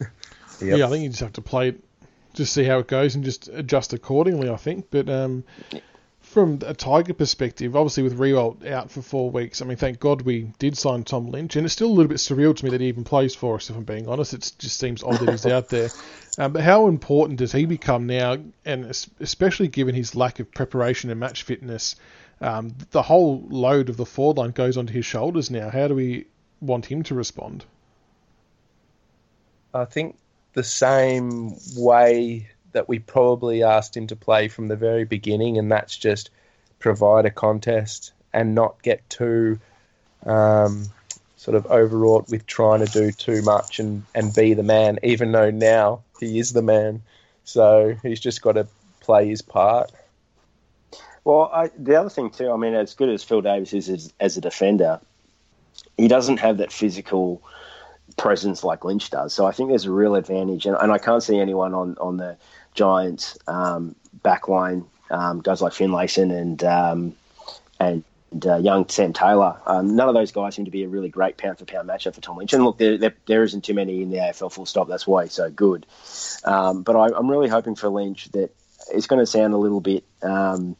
Yep. 0.62 0.78
Yeah, 0.78 0.86
I 0.86 0.90
think 0.90 1.04
you 1.04 1.10
just 1.10 1.22
have 1.22 1.34
to 1.34 1.42
play 1.42 1.70
it, 1.70 1.84
just 2.34 2.54
see 2.54 2.64
how 2.64 2.80
it 2.80 2.88
goes, 2.88 3.16
and 3.16 3.24
just 3.24 3.48
adjust 3.48 3.94
accordingly. 3.94 4.50
I 4.50 4.58
think, 4.58 4.88
but 4.92 5.10
um, 5.10 5.44
from 6.32 6.60
a 6.66 6.74
Tiger 6.74 7.14
perspective, 7.14 7.76
obviously 7.76 8.04
with 8.04 8.18
Riewoldt 8.18 8.66
out 8.66 8.90
for 8.90 9.02
four 9.02 9.30
weeks, 9.30 9.62
I 9.62 9.66
mean, 9.66 9.76
thank 9.76 10.00
God 10.00 10.22
we 10.22 10.54
did 10.60 10.78
sign 10.78 11.04
Tom 11.04 11.28
Lynch, 11.28 11.58
and 11.58 11.66
it's 11.66 11.74
still 11.74 11.90
a 11.90 11.92
little 11.92 12.08
bit 12.08 12.20
surreal 12.20 12.56
to 12.56 12.64
me 12.64 12.72
that 12.72 12.80
he 12.80 12.88
even 12.88 13.04
plays 13.04 13.36
for 13.36 13.56
us. 13.56 13.70
If 13.70 13.76
I'm 13.76 13.84
being 13.84 14.08
honest, 14.08 14.34
it 14.34 14.54
just 14.58 14.80
seems 14.80 15.04
odd 15.04 15.20
that 15.20 15.30
he's 15.30 15.46
out 15.46 15.70
there. 15.70 15.90
Um, 16.38 16.54
but 16.54 16.62
how 16.62 16.88
important 16.88 17.40
does 17.40 17.52
he 17.52 17.66
become 17.66 18.08
now, 18.08 18.38
and 18.64 18.86
especially 19.20 19.68
given 19.68 19.94
his 19.94 20.16
lack 20.16 20.40
of 20.40 20.50
preparation 20.50 21.10
and 21.10 21.20
match 21.20 21.44
fitness? 21.44 21.98
Um, 22.40 22.74
the 22.92 23.02
whole 23.02 23.46
load 23.50 23.90
of 23.90 23.98
the 23.98 24.06
forward 24.06 24.38
line 24.38 24.52
goes 24.52 24.78
onto 24.78 24.94
his 24.94 25.06
shoulders 25.06 25.52
now. 25.52 25.70
How 25.70 25.90
do 25.90 25.94
we 25.94 26.28
want 26.62 26.86
him 26.86 27.04
to 27.04 27.16
respond? 27.16 27.66
I 29.74 29.84
think 29.84 30.18
the 30.54 30.64
same 30.64 31.58
way 31.76 32.50
that 32.74 32.88
we 32.88 33.00
probably 33.00 33.64
asked 33.64 33.96
him 33.96 34.08
to 34.08 34.16
play 34.16 34.48
from 34.48 34.68
the 34.68 34.76
very 34.76 35.06
beginning, 35.06 35.58
and 35.58 35.72
that's 35.72 35.98
just 35.98 36.30
provide 36.80 37.26
a 37.26 37.32
contest 37.32 38.14
and 38.34 38.56
not 38.56 38.82
get 38.82 39.08
too 39.10 39.60
um, 40.26 40.86
sort 41.38 41.56
of 41.56 41.66
overwrought 41.68 42.30
with 42.30 42.46
trying 42.46 42.86
to 42.86 42.92
do 42.92 43.12
too 43.12 43.42
much 43.42 43.80
and, 43.80 44.04
and 44.14 44.34
be 44.34 44.54
the 44.54 44.64
man, 44.64 45.00
even 45.04 45.32
though 45.32 45.52
now 45.52 46.02
he 46.20 46.40
is 46.40 46.54
the 46.54 46.62
man. 46.62 47.02
So 47.44 47.96
he's 48.04 48.20
just 48.20 48.42
got 48.42 48.54
to 48.54 48.68
play 49.00 49.28
his 49.28 49.42
part. 49.42 49.92
Well, 51.24 51.50
I, 51.54 51.70
the 51.78 51.96
other 51.96 52.10
thing 52.10 52.30
too, 52.30 52.52
I 52.52 52.58
mean, 52.58 52.74
as 52.74 52.94
good 52.94 53.10
as 53.10 53.24
Phil 53.24 53.42
Davis 53.42 53.74
is 53.74 53.90
as, 53.90 54.14
as 54.20 54.38
a 54.38 54.42
defender, 54.42 55.00
he 55.98 56.08
doesn't 56.08 56.38
have 56.38 56.58
that 56.58 56.72
physical 56.72 57.42
presence 58.18 58.64
like 58.64 58.84
Lynch 58.84 59.10
does. 59.10 59.34
So 59.34 59.46
I 59.46 59.52
think 59.52 59.70
there's 59.70 59.86
a 59.86 59.92
real 59.92 60.16
advantage, 60.16 60.66
and, 60.66 60.76
and 60.80 60.92
I 60.92 60.98
can't 60.98 61.24
see 61.24 61.40
anyone 61.40 61.74
on 61.74 61.98
on 62.00 62.18
the 62.18 62.38
Giants 62.74 63.38
um, 63.48 63.96
back 64.24 64.48
line, 64.48 64.86
um, 65.10 65.42
guys 65.42 65.62
like 65.62 65.74
Finlayson 65.74 66.32
and 66.32 66.64
um, 66.64 67.16
and 67.80 68.04
uh, 68.46 68.58
young 68.58 68.88
Sam 68.88 69.14
Taylor. 69.14 69.60
Um, 69.66 69.96
none 69.96 70.08
of 70.08 70.16
those 70.16 70.32
guys 70.32 70.56
seem 70.56 70.66
to 70.66 70.72
be 70.72 70.84
a 70.84 70.88
really 70.88 71.10
great 71.10 71.38
pound 71.38 71.58
for 71.60 71.66
pound 71.66 71.90
matchup 71.90 72.16
for 72.16 72.22
Tom 72.22 72.38
Lynch. 72.38 72.54
And 72.54 72.64
look, 72.64 72.78
there, 72.78 72.98
there, 72.98 73.16
there 73.26 73.44
isn't 73.44 73.64
too 73.64 73.74
many 73.74 74.02
in 74.02 74.10
the 74.10 74.18
AFL 74.18 74.52
full 74.52 74.66
stop. 74.66 74.88
That's 74.88 75.06
why 75.06 75.24
he's 75.24 75.34
so 75.34 75.50
good. 75.50 75.86
Um, 76.46 76.84
but 76.84 76.96
I, 76.96 77.18
am 77.18 77.30
really 77.30 77.50
hoping 77.50 77.76
for 77.76 77.90
Lynch 77.90 78.30
that 78.32 78.56
it's 78.94 79.08
going 79.08 79.20
to 79.20 79.26
sound 79.26 79.54
a 79.54 79.58
little 79.58 79.82
bit 79.82 80.06
um, 80.22 80.76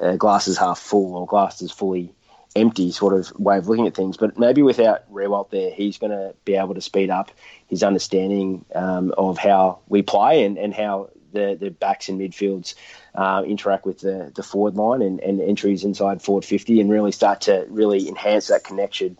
uh, 0.00 0.16
glasses 0.16 0.56
half 0.58 0.78
full 0.78 1.16
or 1.16 1.26
glasses 1.26 1.72
fully 1.72 2.14
empty 2.56 2.90
sort 2.90 3.14
of 3.14 3.32
way 3.38 3.58
of 3.58 3.68
looking 3.68 3.86
at 3.86 3.94
things. 3.94 4.16
But 4.16 4.38
maybe 4.38 4.62
without 4.62 5.10
Riewoldt 5.12 5.50
there, 5.50 5.70
he's 5.70 5.98
going 5.98 6.10
to 6.10 6.34
be 6.44 6.56
able 6.56 6.74
to 6.74 6.80
speed 6.80 7.10
up 7.10 7.30
his 7.66 7.82
understanding 7.82 8.64
um, 8.74 9.12
of 9.16 9.38
how 9.38 9.80
we 9.88 10.02
play 10.02 10.44
and, 10.44 10.58
and 10.58 10.74
how 10.74 11.10
the, 11.32 11.56
the 11.58 11.70
backs 11.70 12.08
and 12.08 12.20
midfields 12.20 12.74
uh, 13.14 13.42
interact 13.46 13.86
with 13.86 14.00
the, 14.00 14.32
the 14.34 14.42
forward 14.42 14.74
line 14.74 15.02
and, 15.02 15.20
and 15.20 15.40
entries 15.40 15.84
inside 15.84 16.22
forward 16.22 16.44
50 16.44 16.80
and 16.80 16.90
really 16.90 17.12
start 17.12 17.42
to 17.42 17.66
really 17.68 18.08
enhance 18.08 18.48
that 18.48 18.64
connection 18.64 19.16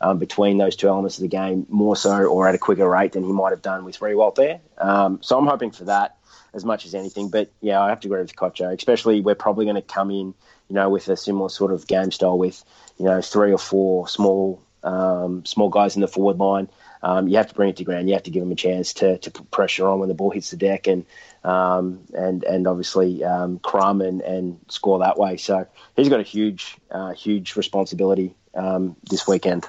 um, 0.00 0.18
between 0.18 0.58
those 0.58 0.76
two 0.76 0.88
elements 0.88 1.18
of 1.18 1.22
the 1.22 1.28
game 1.28 1.66
more 1.68 1.96
so 1.96 2.24
or 2.24 2.48
at 2.48 2.54
a 2.54 2.58
quicker 2.58 2.88
rate 2.88 3.12
than 3.12 3.24
he 3.24 3.32
might 3.32 3.50
have 3.50 3.62
done 3.62 3.84
with 3.84 3.98
Riewoldt 4.00 4.34
there. 4.34 4.60
Um, 4.76 5.20
so 5.22 5.38
I'm 5.38 5.46
hoping 5.46 5.70
for 5.70 5.84
that 5.84 6.18
as 6.52 6.64
much 6.64 6.86
as 6.86 6.94
anything. 6.94 7.30
But 7.30 7.50
yeah, 7.60 7.80
I 7.80 7.88
have 7.88 8.00
to 8.00 8.08
agree 8.08 8.20
with 8.20 8.36
Kocho, 8.36 8.76
especially 8.76 9.20
we're 9.20 9.34
probably 9.34 9.64
going 9.64 9.76
to 9.76 9.82
come 9.82 10.10
in, 10.10 10.34
you 10.68 10.74
know, 10.74 10.88
with 10.88 11.08
a 11.08 11.16
similar 11.16 11.48
sort 11.48 11.72
of 11.72 11.86
game 11.86 12.10
style 12.10 12.38
with, 12.38 12.64
you 12.98 13.04
know, 13.04 13.20
three 13.20 13.52
or 13.52 13.58
four 13.58 14.08
small 14.08 14.62
um, 14.82 15.44
small 15.44 15.70
guys 15.70 15.96
in 15.96 16.02
the 16.02 16.08
forward 16.08 16.38
line. 16.38 16.68
Um, 17.02 17.28
you 17.28 17.36
have 17.36 17.48
to 17.48 17.54
bring 17.54 17.70
it 17.70 17.76
to 17.76 17.84
ground. 17.84 18.08
You 18.08 18.14
have 18.14 18.22
to 18.24 18.30
give 18.30 18.42
them 18.42 18.52
a 18.52 18.56
chance 18.56 18.94
to, 18.94 19.18
to 19.18 19.30
put 19.30 19.50
pressure 19.50 19.86
on 19.86 19.98
when 19.98 20.08
the 20.08 20.14
ball 20.14 20.30
hits 20.30 20.50
the 20.50 20.56
deck, 20.56 20.86
and 20.86 21.04
um, 21.42 22.00
and 22.14 22.44
and 22.44 22.66
obviously 22.66 23.22
um, 23.24 23.58
crumb 23.58 24.00
and, 24.00 24.22
and 24.22 24.58
score 24.68 25.00
that 25.00 25.18
way. 25.18 25.36
So 25.36 25.66
he's 25.96 26.08
got 26.08 26.20
a 26.20 26.24
huge 26.24 26.76
uh, 26.90 27.12
huge 27.12 27.56
responsibility 27.56 28.34
um, 28.54 28.96
this 29.10 29.26
weekend. 29.26 29.66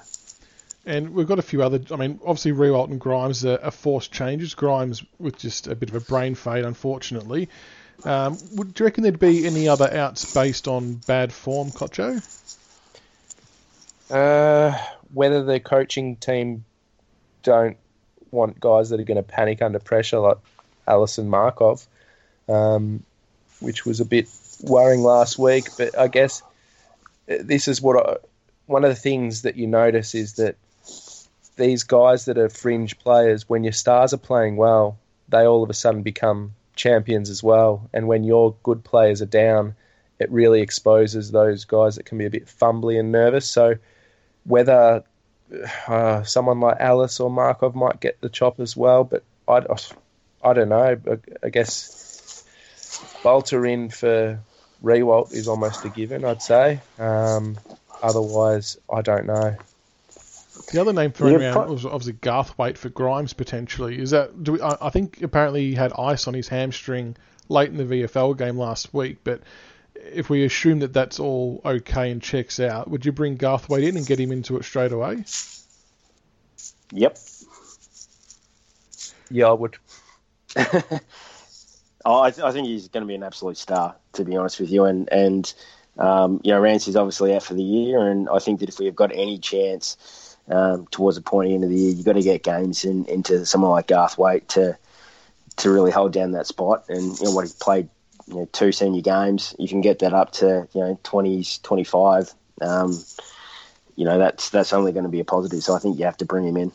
And 0.85 1.15
we've 1.15 1.27
got 1.27 1.39
a 1.39 1.41
few 1.41 1.63
other. 1.63 1.81
I 1.91 1.95
mean, 1.95 2.19
obviously 2.21 2.51
Riewoldt 2.51 2.91
and 2.91 3.01
Grimes 3.01 3.43
are, 3.43 3.59
are 3.61 3.71
forced 3.71 4.11
changes. 4.11 4.53
Grimes 4.53 5.03
with 5.17 5.37
just 5.37 5.67
a 5.67 5.75
bit 5.75 5.89
of 5.89 5.95
a 5.95 5.99
brain 5.99 6.35
fade, 6.35 6.63
unfortunately. 6.63 7.49
Um, 8.03 8.37
would 8.53 8.73
do 8.73 8.83
you 8.83 8.85
reckon 8.85 9.03
there'd 9.03 9.19
be 9.19 9.45
any 9.45 9.67
other 9.67 9.91
outs 9.91 10.33
based 10.33 10.67
on 10.67 10.95
bad 11.07 11.31
form, 11.33 11.71
Kocho? 11.71 12.21
Uh, 14.11 14.77
whether 15.13 15.43
the 15.43 15.59
coaching 15.59 16.15
team 16.15 16.65
don't 17.41 17.77
want 18.31 18.59
guys 18.59 18.89
that 18.89 18.99
are 18.99 19.03
going 19.03 19.17
to 19.17 19.23
panic 19.23 19.61
under 19.61 19.79
pressure 19.79 20.19
like 20.19 20.37
Alison 20.87 21.29
Markov, 21.29 21.85
um, 22.49 23.03
which 23.59 23.85
was 23.85 23.99
a 23.99 24.05
bit 24.05 24.27
worrying 24.61 25.01
last 25.01 25.39
week. 25.39 25.65
But 25.77 25.97
I 25.97 26.07
guess 26.07 26.43
this 27.27 27.67
is 27.67 27.81
what 27.81 27.97
I, 27.97 28.17
one 28.65 28.83
of 28.83 28.89
the 28.89 28.95
things 28.95 29.43
that 29.43 29.55
you 29.55 29.67
notice 29.67 30.15
is 30.15 30.33
that 30.33 30.55
these 31.55 31.83
guys 31.83 32.25
that 32.25 32.37
are 32.37 32.49
fringe 32.49 32.99
players, 32.99 33.47
when 33.47 33.63
your 33.63 33.73
stars 33.73 34.13
are 34.13 34.17
playing 34.17 34.57
well, 34.57 34.97
they 35.29 35.45
all 35.45 35.63
of 35.63 35.69
a 35.69 35.73
sudden 35.73 36.01
become 36.01 36.53
champions 36.75 37.29
as 37.29 37.41
well. 37.41 37.89
And 37.93 38.07
when 38.07 38.23
your 38.23 38.55
good 38.63 38.83
players 38.83 39.21
are 39.21 39.27
down, 39.27 39.75
it 40.19 40.31
really 40.31 40.61
exposes 40.61 41.31
those 41.31 41.65
guys 41.65 41.95
that 41.95 42.05
can 42.05 42.17
be 42.17 42.25
a 42.25 42.29
bit 42.29 42.47
fumbly 42.47 42.99
and 42.99 43.11
nervous. 43.11 43.47
So 43.49 43.75
whether 44.45 45.03
uh, 45.87 46.23
someone 46.23 46.59
like 46.59 46.77
Ellis 46.79 47.19
or 47.19 47.29
Markov 47.29 47.75
might 47.75 47.99
get 47.99 48.19
the 48.21 48.29
chop 48.29 48.59
as 48.59 48.75
well, 48.75 49.03
but 49.03 49.23
I, 49.47 49.61
I 50.43 50.53
don't 50.53 50.69
know. 50.69 50.97
I 51.43 51.49
guess 51.49 52.43
Balta 53.23 53.61
in 53.63 53.89
for 53.89 54.39
Riewoldt 54.83 55.33
is 55.33 55.47
almost 55.47 55.85
a 55.85 55.89
given, 55.89 56.23
I'd 56.23 56.41
say. 56.41 56.79
Um, 56.99 57.57
otherwise, 58.01 58.77
I 58.91 59.01
don't 59.01 59.25
know. 59.25 59.55
The 60.71 60.81
other 60.81 60.93
name 60.93 61.11
thrown 61.11 61.39
yeah, 61.39 61.53
around 61.53 61.69
was 61.69 61.85
obviously 61.85 62.13
Garthwaite 62.13 62.77
for 62.77 62.89
Grimes 62.89 63.33
potentially. 63.33 63.99
Is 63.99 64.11
that? 64.11 64.43
Do 64.43 64.53
we, 64.53 64.61
I, 64.61 64.77
I 64.81 64.89
think 64.89 65.21
apparently 65.21 65.69
he 65.69 65.75
had 65.75 65.93
ice 65.97 66.27
on 66.27 66.33
his 66.33 66.47
hamstring 66.47 67.15
late 67.49 67.69
in 67.69 67.77
the 67.77 67.83
VFL 67.83 68.37
game 68.37 68.57
last 68.57 68.93
week, 68.93 69.19
but 69.23 69.41
if 69.95 70.29
we 70.29 70.45
assume 70.45 70.79
that 70.79 70.93
that's 70.93 71.19
all 71.19 71.61
okay 71.65 72.11
and 72.11 72.21
checks 72.21 72.59
out, 72.59 72.89
would 72.89 73.05
you 73.05 73.11
bring 73.11 73.37
Garthwaite 73.37 73.87
in 73.87 73.97
and 73.97 74.05
get 74.05 74.19
him 74.19 74.31
into 74.31 74.57
it 74.57 74.63
straight 74.63 74.91
away? 74.91 75.23
Yep. 76.91 77.17
Yeah, 79.31 79.47
I 79.47 79.53
would. 79.53 79.77
oh, 82.05 82.21
I, 82.21 82.31
th- 82.31 82.43
I, 82.43 82.51
think 82.51 82.67
he's 82.67 82.87
going 82.87 83.01
to 83.01 83.07
be 83.07 83.15
an 83.15 83.23
absolute 83.23 83.57
star, 83.57 83.95
to 84.13 84.23
be 84.23 84.37
honest 84.37 84.59
with 84.59 84.69
you. 84.69 84.85
And 84.85 85.11
and 85.11 85.53
um, 85.97 86.41
you 86.43 86.51
know, 86.51 86.59
Rancey's 86.59 86.95
obviously 86.95 87.33
out 87.33 87.43
for 87.43 87.53
the 87.53 87.63
year, 87.63 88.07
and 88.07 88.29
I 88.29 88.39
think 88.39 88.59
that 88.59 88.69
if 88.69 88.79
we 88.79 88.85
have 88.85 88.95
got 88.95 89.11
any 89.11 89.39
chance 89.39 89.97
um, 90.47 90.87
towards 90.91 91.17
the 91.17 91.23
pointy 91.23 91.53
end 91.53 91.63
of 91.63 91.69
the 91.69 91.75
year, 91.75 91.91
you've 91.91 92.05
got 92.05 92.13
to 92.13 92.21
get 92.21 92.43
games 92.43 92.85
in, 92.85 93.05
into 93.05 93.45
someone 93.45 93.71
like 93.71 93.87
Garthwaite 93.87 94.47
to 94.49 94.77
to 95.57 95.71
really 95.71 95.91
hold 95.91 96.11
down 96.11 96.31
that 96.31 96.47
spot. 96.47 96.85
And 96.89 97.17
you 97.19 97.25
know 97.25 97.31
what 97.31 97.47
he 97.47 97.53
played, 97.59 97.89
you 98.27 98.35
know, 98.35 98.49
two 98.51 98.71
senior 98.71 99.01
games. 99.01 99.55
You 99.57 99.67
can 99.67 99.81
get 99.81 99.99
that 99.99 100.13
up 100.13 100.31
to 100.33 100.67
you 100.73 100.81
know 100.81 100.99
twenties, 101.03 101.59
twenty 101.59 101.83
five. 101.83 102.31
Um, 102.61 103.03
you 103.95 104.05
know 104.05 104.19
that's 104.19 104.49
that's 104.49 104.73
only 104.73 104.91
going 104.91 105.05
to 105.05 105.09
be 105.09 105.19
a 105.19 105.25
positive. 105.25 105.63
So 105.63 105.75
I 105.75 105.79
think 105.79 105.97
you 105.97 106.05
have 106.05 106.17
to 106.17 106.25
bring 106.25 106.47
him 106.47 106.57
in. 106.57 106.71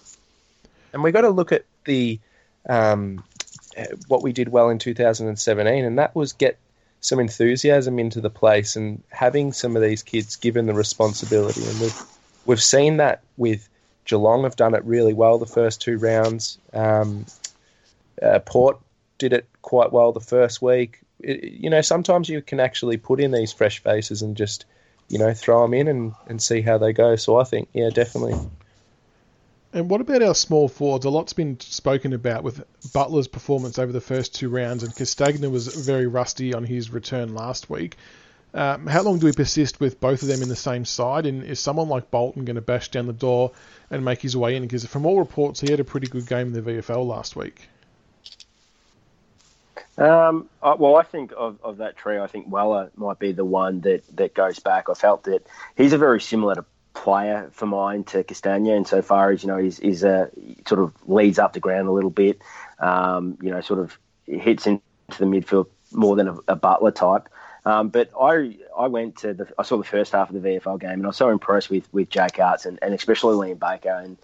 And 0.92 1.02
we 1.02 1.12
got 1.12 1.20
to 1.20 1.30
look 1.30 1.52
at 1.52 1.64
the 1.84 2.18
um, 2.68 3.22
what 4.08 4.22
we 4.22 4.32
did 4.32 4.48
well 4.48 4.70
in 4.70 4.78
2017, 4.78 5.84
and 5.84 5.98
that 5.98 6.14
was 6.14 6.32
get 6.32 6.58
some 7.00 7.18
enthusiasm 7.18 7.98
into 7.98 8.20
the 8.20 8.30
place 8.30 8.76
and 8.76 9.02
having 9.10 9.52
some 9.52 9.76
of 9.76 9.82
these 9.82 10.02
kids 10.02 10.36
given 10.36 10.66
the 10.66 10.74
responsibility. 10.74 11.64
And 11.66 11.80
we've 11.80 12.02
we've 12.46 12.62
seen 12.62 12.98
that 12.98 13.22
with 13.36 13.68
Geelong 14.04 14.44
have 14.44 14.56
done 14.56 14.74
it 14.74 14.84
really 14.84 15.14
well 15.14 15.38
the 15.38 15.46
first 15.46 15.80
two 15.80 15.98
rounds. 15.98 16.58
Um, 16.72 17.26
uh, 18.20 18.40
Port 18.40 18.78
did 19.18 19.32
it 19.32 19.46
quite 19.62 19.92
well 19.92 20.12
the 20.12 20.20
first 20.20 20.60
week. 20.60 21.00
It, 21.20 21.44
you 21.44 21.70
know, 21.70 21.80
sometimes 21.80 22.28
you 22.28 22.42
can 22.42 22.60
actually 22.60 22.96
put 22.96 23.20
in 23.20 23.30
these 23.30 23.52
fresh 23.52 23.82
faces 23.82 24.22
and 24.22 24.36
just 24.36 24.64
you 25.08 25.18
know 25.18 25.34
throw 25.34 25.62
them 25.62 25.74
in 25.74 25.88
and, 25.88 26.14
and 26.26 26.42
see 26.42 26.60
how 26.60 26.78
they 26.78 26.92
go. 26.92 27.16
So 27.16 27.36
I 27.36 27.44
think 27.44 27.68
yeah, 27.72 27.90
definitely. 27.90 28.34
And 29.72 29.88
what 29.88 30.00
about 30.00 30.22
our 30.22 30.34
small 30.34 30.68
forwards? 30.68 31.04
A 31.04 31.10
lot's 31.10 31.32
been 31.32 31.60
spoken 31.60 32.12
about 32.12 32.42
with 32.42 32.64
Butler's 32.92 33.28
performance 33.28 33.78
over 33.78 33.92
the 33.92 34.00
first 34.00 34.34
two 34.34 34.48
rounds, 34.48 34.82
and 34.82 34.94
Castagna 34.94 35.48
was 35.48 35.68
very 35.68 36.08
rusty 36.08 36.54
on 36.54 36.64
his 36.64 36.90
return 36.90 37.34
last 37.34 37.70
week. 37.70 37.96
Um, 38.52 38.86
how 38.86 39.02
long 39.02 39.18
do 39.18 39.26
we 39.26 39.32
persist 39.32 39.78
with 39.78 40.00
both 40.00 40.22
of 40.22 40.28
them 40.28 40.42
in 40.42 40.48
the 40.48 40.56
same 40.56 40.84
side? 40.84 41.26
And 41.26 41.44
is 41.44 41.60
someone 41.60 41.88
like 41.88 42.10
Bolton 42.10 42.44
going 42.44 42.56
to 42.56 42.60
bash 42.60 42.90
down 42.90 43.06
the 43.06 43.12
door 43.12 43.52
and 43.90 44.04
make 44.04 44.20
his 44.20 44.36
way 44.36 44.56
in? 44.56 44.62
Because 44.62 44.84
from 44.84 45.06
all 45.06 45.18
reports, 45.18 45.60
he 45.60 45.70
had 45.70 45.80
a 45.80 45.84
pretty 45.84 46.08
good 46.08 46.26
game 46.26 46.48
in 46.48 46.52
the 46.52 46.62
VFL 46.62 47.06
last 47.06 47.36
week. 47.36 47.68
Um, 49.98 50.48
well, 50.62 50.96
I 50.96 51.02
think 51.02 51.32
of, 51.36 51.58
of 51.62 51.76
that 51.78 51.96
trio, 51.96 52.24
I 52.24 52.26
think 52.26 52.50
Weller 52.50 52.90
might 52.96 53.18
be 53.18 53.32
the 53.32 53.44
one 53.44 53.82
that, 53.82 54.02
that 54.16 54.34
goes 54.34 54.58
back. 54.58 54.88
I 54.88 54.94
felt 54.94 55.24
that 55.24 55.46
he's 55.76 55.92
a 55.92 55.98
very 55.98 56.20
similar 56.20 56.64
player 56.94 57.50
for 57.52 57.66
mine 57.66 58.04
to 58.04 58.24
Castagna 58.24 58.74
insofar 58.76 59.30
as 59.30 59.42
you 59.42 59.48
know 59.48 59.56
he's, 59.56 59.78
he's 59.78 60.02
a 60.02 60.28
sort 60.66 60.80
of 60.80 60.92
leads 61.06 61.38
up 61.38 61.52
the 61.52 61.60
ground 61.60 61.86
a 61.86 61.92
little 61.92 62.10
bit, 62.10 62.40
um, 62.78 63.38
you 63.40 63.50
know, 63.50 63.60
sort 63.60 63.78
of 63.78 63.98
hits 64.26 64.66
into 64.66 64.82
the 65.18 65.24
midfield 65.24 65.66
more 65.92 66.16
than 66.16 66.28
a, 66.28 66.36
a 66.48 66.56
Butler 66.56 66.90
type. 66.90 67.28
Um, 67.64 67.88
but 67.88 68.10
I 68.18 68.56
I 68.76 68.88
went 68.88 69.18
to 69.18 69.34
the 69.34 69.48
I 69.58 69.62
saw 69.62 69.76
the 69.76 69.84
first 69.84 70.12
half 70.12 70.30
of 70.30 70.40
the 70.40 70.48
VFL 70.48 70.80
game 70.80 70.90
and 70.90 71.04
I 71.04 71.08
was 71.08 71.16
so 71.16 71.30
impressed 71.30 71.70
with 71.70 71.92
with 71.92 72.08
Jake 72.08 72.38
Aarts 72.38 72.66
and, 72.66 72.78
and 72.82 72.94
especially 72.94 73.34
Liam 73.34 73.58
Baker. 73.58 73.90
And 73.90 74.16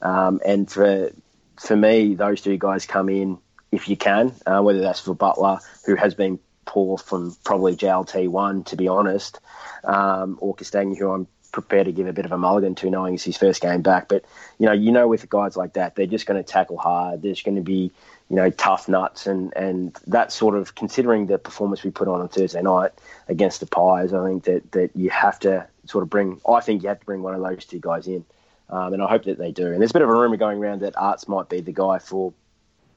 um, 0.00 0.40
and 0.44 0.70
for 0.70 1.10
for 1.58 1.76
me 1.76 2.14
those 2.14 2.40
two 2.40 2.56
guys 2.56 2.86
come 2.86 3.08
in 3.08 3.38
if 3.72 3.88
you 3.88 3.96
can 3.96 4.32
uh, 4.46 4.60
whether 4.60 4.80
that's 4.80 5.00
for 5.00 5.14
Butler 5.14 5.58
who 5.86 5.96
has 5.96 6.14
been 6.14 6.38
poor 6.64 6.96
from 6.98 7.36
probably 7.44 7.76
JLT 7.76 8.28
one 8.28 8.64
to 8.64 8.76
be 8.76 8.88
honest 8.88 9.40
um, 9.84 10.38
or 10.40 10.54
Castagna 10.54 10.94
who 10.94 11.10
I'm 11.10 11.26
prepared 11.54 11.86
to 11.86 11.92
give 11.92 12.08
a 12.08 12.12
bit 12.12 12.24
of 12.24 12.32
a 12.32 12.36
mulligan 12.36 12.74
to, 12.74 12.90
knowing 12.90 13.14
it's 13.14 13.22
his 13.22 13.36
first 13.36 13.62
game 13.62 13.80
back. 13.80 14.08
But 14.08 14.24
you 14.58 14.66
know, 14.66 14.72
you 14.72 14.90
know, 14.90 15.06
with 15.06 15.28
guys 15.30 15.56
like 15.56 15.74
that, 15.74 15.94
they're 15.94 16.06
just 16.06 16.26
going 16.26 16.42
to 16.42 16.46
tackle 16.46 16.76
hard. 16.76 17.22
There's 17.22 17.42
going 17.42 17.54
to 17.54 17.62
be 17.62 17.92
you 18.28 18.36
know 18.36 18.50
tough 18.50 18.88
nuts, 18.88 19.28
and 19.28 19.56
and 19.56 19.96
that 20.08 20.32
sort 20.32 20.56
of 20.56 20.74
considering 20.74 21.26
the 21.26 21.38
performance 21.38 21.84
we 21.84 21.90
put 21.90 22.08
on 22.08 22.20
on 22.20 22.28
Thursday 22.28 22.60
night 22.60 22.90
against 23.28 23.60
the 23.60 23.66
Pies, 23.66 24.12
I 24.12 24.26
think 24.26 24.44
that 24.44 24.72
that 24.72 24.90
you 24.96 25.10
have 25.10 25.38
to 25.40 25.66
sort 25.86 26.02
of 26.02 26.10
bring. 26.10 26.40
I 26.46 26.60
think 26.60 26.82
you 26.82 26.88
have 26.88 27.00
to 27.00 27.06
bring 27.06 27.22
one 27.22 27.34
of 27.36 27.40
those 27.40 27.64
two 27.64 27.78
guys 27.78 28.08
in, 28.08 28.24
um, 28.68 28.92
and 28.92 29.00
I 29.00 29.08
hope 29.08 29.24
that 29.24 29.38
they 29.38 29.52
do. 29.52 29.70
And 29.70 29.80
there's 29.80 29.92
a 29.92 29.94
bit 29.94 30.02
of 30.02 30.10
a 30.10 30.12
rumor 30.12 30.36
going 30.36 30.58
around 30.58 30.80
that 30.80 30.94
Aarts 30.94 31.28
might 31.28 31.48
be 31.48 31.60
the 31.60 31.72
guy 31.72 32.00
for 32.00 32.34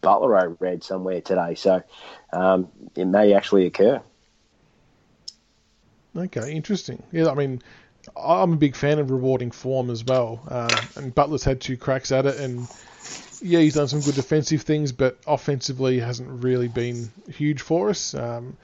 Butler. 0.02 0.36
I 0.36 0.46
read 0.46 0.84
somewhere 0.84 1.22
today, 1.22 1.54
so 1.54 1.84
um, 2.34 2.70
it 2.96 3.06
may 3.06 3.34
actually 3.34 3.68
occur. 3.68 4.02
Okay, 6.16 6.52
interesting. 6.52 7.04
Yeah, 7.12 7.30
I 7.30 7.36
mean, 7.36 7.62
I'm 8.16 8.54
a 8.54 8.58
big 8.58 8.76
fan 8.76 9.00
of 9.00 9.12
rewarding 9.12 9.52
form 9.52 9.90
as 9.90 10.04
well. 10.04 10.42
Um, 10.48 10.70
and 10.96 11.16
Butler's 11.16 11.44
had 11.44 11.62
two 11.62 11.78
cracks 11.78 12.12
at 12.12 12.26
it, 12.26 12.40
and 12.40 12.68
yeah, 13.42 13.60
he's 13.60 13.76
done 13.76 13.88
some 13.88 14.02
good 14.02 14.16
defensive 14.16 14.62
things, 14.62 14.92
but 14.92 15.18
offensively 15.28 16.00
hasn't 16.00 16.44
really 16.44 16.68
been 16.68 17.10
huge 17.30 17.62
for 17.62 17.90
us. 17.90 18.14
Um, 18.14 18.58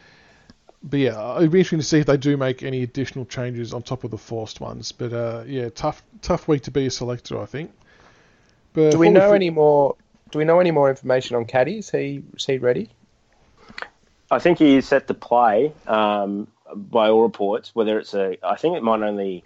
but 0.84 1.00
yeah, 1.00 1.38
it'd 1.38 1.52
be 1.52 1.60
interesting 1.60 1.80
to 1.80 1.86
see 1.86 2.00
if 2.00 2.06
they 2.06 2.18
do 2.18 2.36
make 2.36 2.62
any 2.62 2.84
additional 2.84 3.26
changes 3.26 3.74
on 3.74 3.84
top 3.84 4.04
of 4.04 4.12
the 4.12 4.18
forced 4.18 4.60
ones. 4.60 4.92
But 4.92 5.14
uh, 5.14 5.44
yeah, 5.48 5.70
tough 5.70 6.04
tough 6.22 6.48
week 6.48 6.64
to 6.64 6.72
be 6.72 6.86
a 6.86 6.92
selector, 6.92 7.42
I 7.42 7.46
think. 7.46 7.72
But 8.74 8.92
do 8.92 9.00
we 9.00 9.10
know 9.10 9.32
any 9.32 9.50
more? 9.50 9.96
Do 10.32 10.40
we 10.40 10.46
know 10.46 10.60
any 10.60 10.72
more 10.72 10.90
information 10.90 11.36
on 11.36 11.46
Caddy? 11.46 11.78
Is 11.78 11.90
he 11.90 12.24
is 12.36 12.46
he 12.46 12.58
ready? 12.58 12.90
I 14.30 14.40
think 14.40 14.58
he 14.58 14.76
is 14.76 14.88
set 14.88 15.08
to 15.08 15.14
play. 15.14 15.72
Um, 15.88 16.48
by 16.76 17.10
all 17.10 17.22
reports, 17.22 17.72
whether 17.74 18.00
it's 18.00 18.14
a, 18.14 18.38
I 18.44 18.56
think 18.56 18.78
it 18.78 18.84
might 18.84 19.02
only, 19.02 19.44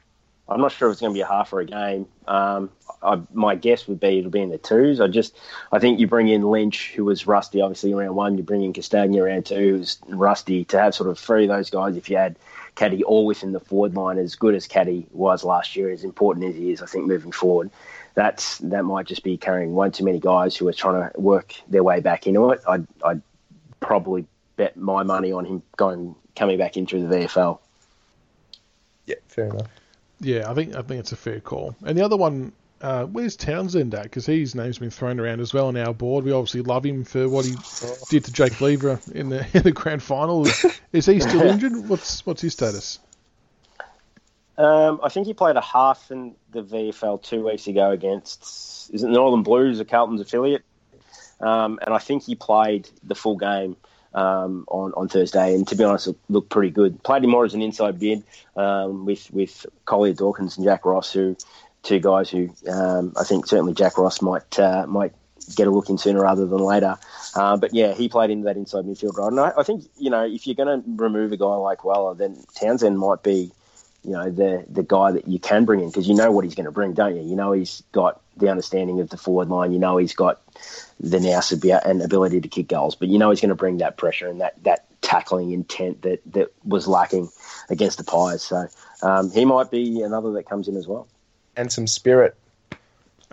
I'm 0.49 0.61
not 0.61 0.71
sure 0.71 0.87
if 0.87 0.93
it's 0.93 1.01
going 1.01 1.13
to 1.13 1.17
be 1.17 1.21
a 1.21 1.27
half 1.27 1.51
or 1.51 1.59
a 1.59 1.65
game. 1.65 2.07
Um, 2.27 2.69
I, 3.03 3.21
my 3.33 3.55
guess 3.55 3.87
would 3.87 3.99
be 3.99 4.19
it'll 4.19 4.31
be 4.31 4.41
in 4.41 4.49
the 4.49 4.57
twos. 4.57 5.01
I 5.01 5.07
just, 5.07 5.35
I 5.71 5.79
think 5.79 5.99
you 5.99 6.07
bring 6.07 6.29
in 6.29 6.41
Lynch, 6.41 6.93
who 6.95 7.05
was 7.05 7.27
rusty, 7.27 7.61
obviously 7.61 7.93
around 7.93 8.15
one. 8.15 8.37
You 8.37 8.43
bring 8.43 8.63
in 8.63 8.73
Castagna 8.73 9.21
around 9.21 9.45
two, 9.45 9.77
who's 9.77 9.99
rusty. 10.07 10.65
To 10.65 10.79
have 10.79 10.95
sort 10.95 11.09
of 11.09 11.19
three 11.19 11.43
of 11.43 11.49
those 11.49 11.69
guys, 11.69 11.97
if 11.97 12.09
you 12.09 12.17
had 12.17 12.37
Caddy 12.75 13.03
all 13.03 13.25
within 13.25 13.51
the 13.51 13.59
forward 13.59 13.95
line, 13.95 14.17
as 14.17 14.35
good 14.35 14.55
as 14.55 14.67
Caddy 14.67 15.05
was 15.11 15.43
last 15.43 15.75
year, 15.75 15.91
as 15.91 16.03
important 16.03 16.45
as 16.45 16.55
he 16.55 16.71
is, 16.71 16.81
I 16.81 16.85
think 16.85 17.07
moving 17.07 17.31
forward, 17.31 17.69
that's 18.13 18.57
that 18.59 18.83
might 18.83 19.05
just 19.05 19.23
be 19.23 19.37
carrying 19.37 19.73
one 19.73 19.91
too 19.91 20.05
many 20.05 20.19
guys 20.19 20.55
who 20.55 20.67
are 20.67 20.73
trying 20.73 21.11
to 21.11 21.19
work 21.19 21.55
their 21.67 21.83
way 21.83 21.99
back 21.99 22.25
into 22.25 22.49
it. 22.51 22.61
I'd, 22.67 22.87
I'd 23.03 23.21
probably 23.79 24.25
bet 24.55 24.75
my 24.75 25.03
money 25.03 25.31
on 25.31 25.45
him 25.45 25.61
going 25.75 26.15
coming 26.37 26.57
back 26.57 26.77
into 26.77 27.05
the 27.05 27.15
VFL. 27.15 27.59
Yeah, 29.05 29.15
fair 29.27 29.45
enough. 29.45 29.67
Yeah, 30.19 30.49
I 30.49 30.53
think 30.53 30.75
I 30.75 30.81
think 30.81 30.99
it's 30.99 31.11
a 31.11 31.15
fair 31.15 31.39
call. 31.39 31.75
And 31.85 31.97
the 31.97 32.03
other 32.03 32.17
one, 32.17 32.51
uh, 32.81 33.05
where's 33.05 33.35
Townsend 33.35 33.93
at? 33.95 34.03
Because 34.03 34.25
his 34.25 34.55
name's 34.55 34.77
been 34.77 34.89
thrown 34.89 35.19
around 35.19 35.39
as 35.39 35.53
well 35.53 35.67
on 35.67 35.77
our 35.77 35.93
board. 35.93 36.25
We 36.25 36.31
obviously 36.31 36.61
love 36.61 36.85
him 36.85 37.03
for 37.03 37.29
what 37.29 37.45
he 37.45 37.55
did 38.09 38.25
to 38.25 38.31
Jake 38.31 38.59
Lever 38.61 38.99
in 39.13 39.29
the 39.29 39.45
in 39.53 39.63
the 39.63 39.71
grand 39.71 40.03
final. 40.03 40.45
Is, 40.45 40.65
is 40.93 41.05
he 41.05 41.19
still 41.19 41.41
injured? 41.41 41.87
What's 41.87 42.25
what's 42.25 42.41
his 42.41 42.53
status? 42.53 42.99
Um, 44.57 45.01
I 45.03 45.09
think 45.09 45.27
he 45.27 45.35
played 45.35 45.55
a 45.55 45.61
half 45.61 46.09
in 46.09 46.35
the 46.51 46.63
VFL 46.63 47.21
two 47.21 47.45
weeks 47.45 47.67
ago 47.67 47.91
against 47.91 48.89
is 48.91 49.03
it 49.03 49.09
Northern 49.09 49.43
Blues, 49.43 49.79
a 49.79 49.85
Carlton's 49.85 50.21
affiliate, 50.21 50.63
um, 51.39 51.77
and 51.85 51.93
I 51.93 51.99
think 51.99 52.23
he 52.23 52.33
played 52.33 52.89
the 53.03 53.13
full 53.13 53.37
game 53.37 53.75
um, 54.13 54.65
on 54.67 54.93
on 54.93 55.07
Thursday, 55.07 55.53
and 55.53 55.67
to 55.67 55.75
be 55.75 55.83
honest, 55.83 56.09
looked 56.29 56.49
pretty 56.49 56.71
good. 56.71 57.03
Played 57.03 57.23
him 57.23 57.29
more 57.29 57.45
as 57.45 57.53
an 57.53 57.61
inside 57.61 57.99
bid 57.99 58.23
um, 58.55 59.05
with 59.05 59.31
with 59.31 59.65
Collier 59.85 60.13
Dawkins 60.13 60.57
and 60.57 60.65
Jack 60.65 60.85
Ross, 60.85 61.11
who 61.11 61.35
two 61.83 61.99
guys 61.99 62.29
who 62.29 62.49
um, 62.69 63.13
I 63.19 63.23
think 63.23 63.47
certainly 63.47 63.73
Jack 63.73 63.97
Ross 63.97 64.21
might 64.21 64.59
uh, 64.59 64.85
might 64.87 65.13
get 65.55 65.67
a 65.67 65.71
look 65.71 65.89
in 65.89 65.97
sooner 65.97 66.21
rather 66.21 66.45
than 66.45 66.59
later. 66.59 66.97
Uh, 67.35 67.57
but 67.57 67.73
yeah, 67.73 67.93
he 67.93 68.09
played 68.09 68.29
into 68.29 68.45
that 68.45 68.57
inside 68.57 68.85
midfield 68.85 69.17
role, 69.17 69.27
and 69.29 69.39
I, 69.39 69.53
I 69.57 69.63
think 69.63 69.85
you 69.97 70.09
know 70.09 70.25
if 70.25 70.47
you're 70.47 70.55
going 70.55 70.81
to 70.81 71.03
remove 71.03 71.31
a 71.31 71.37
guy 71.37 71.55
like 71.55 71.83
Weller, 71.83 72.15
then 72.15 72.43
Townsend 72.55 72.97
might 72.99 73.23
be 73.23 73.51
you 74.03 74.11
know 74.11 74.29
the 74.29 74.65
the 74.69 74.83
guy 74.83 75.11
that 75.11 75.27
you 75.27 75.39
can 75.39 75.65
bring 75.65 75.81
in 75.81 75.87
because 75.87 76.07
you 76.07 76.15
know 76.15 76.31
what 76.31 76.45
he's 76.45 76.55
going 76.55 76.65
to 76.65 76.71
bring, 76.71 76.93
don't 76.93 77.15
you? 77.15 77.23
You 77.23 77.35
know 77.35 77.51
he's 77.51 77.83
got 77.91 78.21
the 78.39 78.49
understanding 78.49 78.99
of 78.99 79.09
the 79.09 79.17
forward 79.17 79.49
line. 79.49 79.71
You 79.71 79.79
know 79.79 79.97
he's 79.97 80.13
got 80.13 80.41
the 80.99 81.19
nous 81.19 81.51
and 81.51 82.01
ability 82.01 82.41
to 82.41 82.47
kick 82.47 82.67
goals, 82.67 82.95
but 82.95 83.07
you 83.07 83.19
know 83.19 83.29
he's 83.29 83.41
going 83.41 83.49
to 83.49 83.55
bring 83.55 83.77
that 83.77 83.97
pressure 83.97 84.27
and 84.27 84.41
that 84.41 84.61
that 84.63 84.85
tackling 85.01 85.51
intent 85.51 86.01
that 86.01 86.21
that 86.33 86.51
was 86.63 86.87
lacking 86.87 87.29
against 87.69 87.97
the 87.97 88.03
Pies. 88.03 88.43
So 88.43 88.67
um, 89.01 89.29
he 89.31 89.45
might 89.45 89.71
be 89.71 90.01
another 90.01 90.31
that 90.33 90.47
comes 90.47 90.67
in 90.67 90.75
as 90.75 90.87
well, 90.87 91.07
and 91.55 91.71
some 91.71 91.87
spirit. 91.87 92.35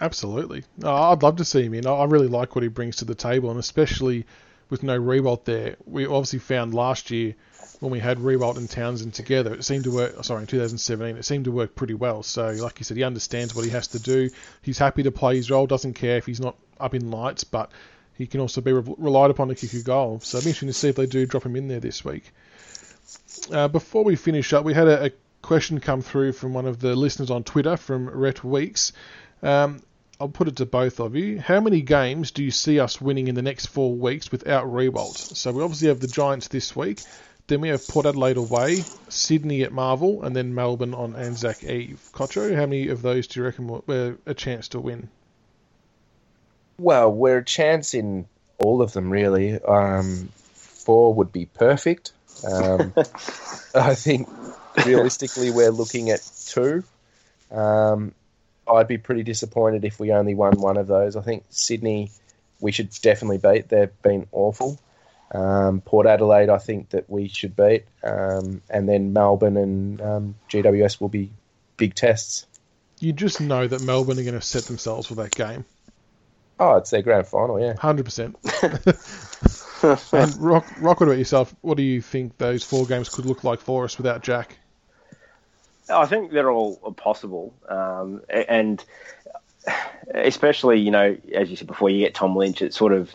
Absolutely, 0.00 0.64
oh, 0.82 1.12
I'd 1.12 1.22
love 1.22 1.36
to 1.36 1.44
see 1.44 1.62
him 1.62 1.74
in. 1.74 1.86
I 1.86 2.04
really 2.04 2.26
like 2.26 2.56
what 2.56 2.62
he 2.62 2.68
brings 2.68 2.96
to 2.96 3.04
the 3.04 3.14
table, 3.14 3.50
and 3.50 3.60
especially 3.60 4.26
with 4.70 4.82
no 4.82 4.98
Riewoldt 4.98 5.44
there. 5.44 5.76
We 5.86 6.06
obviously 6.06 6.38
found 6.38 6.74
last 6.74 7.10
year 7.10 7.34
when 7.80 7.90
we 7.90 7.98
had 7.98 8.18
Riewoldt 8.18 8.56
and 8.56 8.68
Townsend 8.68 9.14
together, 9.14 9.54
it 9.54 9.64
seemed 9.64 9.84
to 9.84 9.90
work. 9.90 10.24
Sorry, 10.24 10.40
in 10.40 10.46
2017, 10.46 11.16
it 11.16 11.24
seemed 11.24 11.44
to 11.44 11.52
work 11.52 11.74
pretty 11.74 11.94
well. 11.94 12.22
So, 12.22 12.50
like 12.50 12.78
you 12.80 12.84
said, 12.84 12.96
he 12.96 13.02
understands 13.02 13.54
what 13.54 13.64
he 13.64 13.70
has 13.70 13.88
to 13.88 13.98
do. 13.98 14.30
He's 14.62 14.78
happy 14.78 15.02
to 15.02 15.10
play 15.10 15.36
his 15.36 15.50
role. 15.50 15.66
Doesn't 15.66 15.94
care 15.94 16.16
if 16.16 16.26
he's 16.26 16.40
not 16.40 16.56
up 16.80 16.94
in 16.94 17.10
lights, 17.10 17.44
but 17.44 17.70
he 18.14 18.26
can 18.26 18.40
also 18.40 18.60
be 18.60 18.72
re- 18.72 18.94
relied 18.96 19.30
upon 19.30 19.48
to 19.48 19.54
kick 19.54 19.72
a 19.74 19.82
goal. 19.82 20.20
So, 20.20 20.38
it'll 20.38 20.46
be 20.46 20.50
interesting 20.50 20.68
to 20.68 20.72
see 20.72 20.88
if 20.88 20.96
they 20.96 21.06
do 21.06 21.26
drop 21.26 21.44
him 21.44 21.56
in 21.56 21.68
there 21.68 21.80
this 21.80 22.04
week. 22.04 22.32
Uh, 23.52 23.68
before 23.68 24.04
we 24.04 24.16
finish 24.16 24.52
up, 24.52 24.64
we 24.64 24.74
had 24.74 24.88
a, 24.88 25.06
a, 25.06 25.10
question 25.42 25.78
come 25.78 26.00
through 26.00 26.32
from 26.32 26.54
one 26.54 26.64
of 26.64 26.80
the 26.80 26.96
listeners 26.96 27.30
on 27.30 27.44
Twitter 27.44 27.76
from 27.76 28.08
Rhett 28.08 28.42
Weeks. 28.42 28.94
Um, 29.42 29.82
I'll 30.20 30.28
put 30.28 30.48
it 30.48 30.56
to 30.56 30.66
both 30.66 31.00
of 31.00 31.16
you. 31.16 31.40
How 31.40 31.60
many 31.60 31.80
games 31.80 32.30
do 32.30 32.44
you 32.44 32.50
see 32.50 32.78
us 32.78 33.00
winning 33.00 33.28
in 33.28 33.34
the 33.34 33.42
next 33.42 33.66
four 33.66 33.92
weeks 33.92 34.30
without 34.30 34.66
Riewoldt? 34.66 35.16
So 35.36 35.52
we 35.52 35.62
obviously 35.62 35.88
have 35.88 36.00
the 36.00 36.06
Giants 36.06 36.48
this 36.48 36.74
week. 36.76 37.00
Then 37.46 37.60
we 37.60 37.68
have 37.68 37.86
Port 37.86 38.06
Adelaide 38.06 38.38
away, 38.38 38.84
Sydney 39.08 39.64
at 39.64 39.72
Marvel, 39.72 40.22
and 40.22 40.34
then 40.34 40.54
Melbourne 40.54 40.94
on 40.94 41.14
Anzac 41.14 41.62
Eve. 41.62 42.00
Kocho, 42.12 42.54
how 42.54 42.62
many 42.62 42.88
of 42.88 43.02
those 43.02 43.26
do 43.26 43.40
you 43.40 43.44
reckon 43.44 43.82
we're 43.86 44.16
a 44.24 44.34
chance 44.34 44.68
to 44.68 44.80
win? 44.80 45.08
Well, 46.78 47.12
we're 47.12 47.38
a 47.38 47.44
chance 47.44 47.92
in 47.92 48.26
all 48.58 48.80
of 48.80 48.92
them, 48.92 49.10
really. 49.10 49.60
Um, 49.60 50.30
four 50.54 51.12
would 51.14 51.32
be 51.32 51.44
perfect. 51.44 52.12
Um, 52.50 52.94
I 53.74 53.94
think 53.94 54.28
realistically, 54.86 55.50
we're 55.50 55.70
looking 55.70 56.10
at 56.10 56.26
two. 56.46 56.82
Um, 57.50 58.14
I'd 58.68 58.88
be 58.88 58.98
pretty 58.98 59.22
disappointed 59.22 59.84
if 59.84 60.00
we 60.00 60.12
only 60.12 60.34
won 60.34 60.60
one 60.60 60.76
of 60.76 60.86
those. 60.86 61.16
I 61.16 61.22
think 61.22 61.44
Sydney, 61.50 62.10
we 62.60 62.72
should 62.72 62.90
definitely 63.02 63.38
beat. 63.38 63.68
They've 63.68 64.02
been 64.02 64.26
awful. 64.32 64.78
Um, 65.32 65.80
Port 65.80 66.06
Adelaide, 66.06 66.48
I 66.48 66.58
think 66.58 66.90
that 66.90 67.08
we 67.10 67.28
should 67.28 67.56
beat, 67.56 67.84
um, 68.02 68.62
and 68.70 68.88
then 68.88 69.12
Melbourne 69.12 69.56
and 69.56 70.00
um, 70.00 70.34
GWS 70.48 71.00
will 71.00 71.08
be 71.08 71.30
big 71.76 71.94
tests. 71.94 72.46
You 73.00 73.12
just 73.12 73.40
know 73.40 73.66
that 73.66 73.82
Melbourne 73.82 74.18
are 74.18 74.22
going 74.22 74.34
to 74.34 74.40
set 74.40 74.64
themselves 74.64 75.08
for 75.08 75.16
that 75.16 75.32
game. 75.32 75.64
Oh, 76.60 76.76
it's 76.76 76.90
their 76.90 77.02
grand 77.02 77.26
final, 77.26 77.60
yeah, 77.60 77.74
hundred 77.76 78.04
percent. 78.04 78.36
And 79.84 80.34
Rock, 80.40 80.66
Rock, 80.80 81.00
what 81.00 81.08
about 81.08 81.18
yourself? 81.18 81.54
What 81.60 81.76
do 81.76 81.82
you 81.82 82.00
think 82.00 82.38
those 82.38 82.64
four 82.64 82.86
games 82.86 83.10
could 83.10 83.26
look 83.26 83.44
like 83.44 83.60
for 83.60 83.84
us 83.84 83.98
without 83.98 84.22
Jack? 84.22 84.56
I 85.90 86.06
think 86.06 86.32
they're 86.32 86.50
all 86.50 86.76
possible, 86.96 87.54
um, 87.68 88.22
and 88.30 88.82
especially 90.14 90.80
you 90.80 90.90
know, 90.90 91.16
as 91.34 91.50
you 91.50 91.56
said 91.56 91.66
before, 91.66 91.90
you 91.90 92.00
get 92.00 92.14
Tom 92.14 92.36
Lynch. 92.36 92.62
It's 92.62 92.76
sort 92.76 92.92
of 92.92 93.14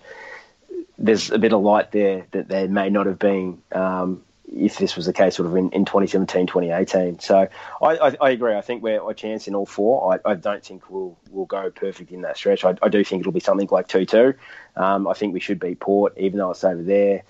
there's 0.98 1.32
a 1.32 1.40
bit 1.40 1.54
of 1.54 1.62
light 1.62 1.92
there 1.92 2.26
that 2.32 2.48
there 2.48 2.68
may 2.68 2.90
not 2.90 3.06
have 3.06 3.18
been 3.18 3.62
um, 3.72 4.22
if 4.52 4.78
this 4.78 4.96
was 4.96 5.06
the 5.06 5.14
case 5.14 5.36
sort 5.36 5.48
of 5.48 5.56
in, 5.56 5.70
in 5.72 5.86
2017, 5.86 6.48
2018. 6.48 7.20
So 7.20 7.48
I, 7.82 7.86
I, 7.86 8.16
I, 8.20 8.30
agree. 8.32 8.56
I 8.56 8.62
think 8.62 8.82
we're 8.82 9.08
a 9.08 9.14
chance 9.14 9.48
in 9.48 9.56
all 9.56 9.66
four. 9.66 10.14
I, 10.14 10.32
I, 10.32 10.34
don't 10.36 10.64
think 10.64 10.90
we'll 10.90 11.18
we'll 11.30 11.46
go 11.46 11.70
perfect 11.70 12.12
in 12.12 12.22
that 12.22 12.38
stretch. 12.38 12.66
I, 12.66 12.76
I 12.82 12.90
do 12.90 13.04
think 13.04 13.22
it'll 13.22 13.32
be 13.32 13.40
something 13.40 13.68
like 13.72 13.88
2 13.88 14.06
2. 14.06 14.34
Um, 14.76 15.08
I 15.08 15.14
think 15.14 15.34
we 15.34 15.40
should 15.40 15.60
beat 15.60 15.80
Port, 15.80 16.14
even 16.18 16.40
though 16.40 16.52
it's 16.52 16.64
over 16.64 16.82
there. 16.82 17.24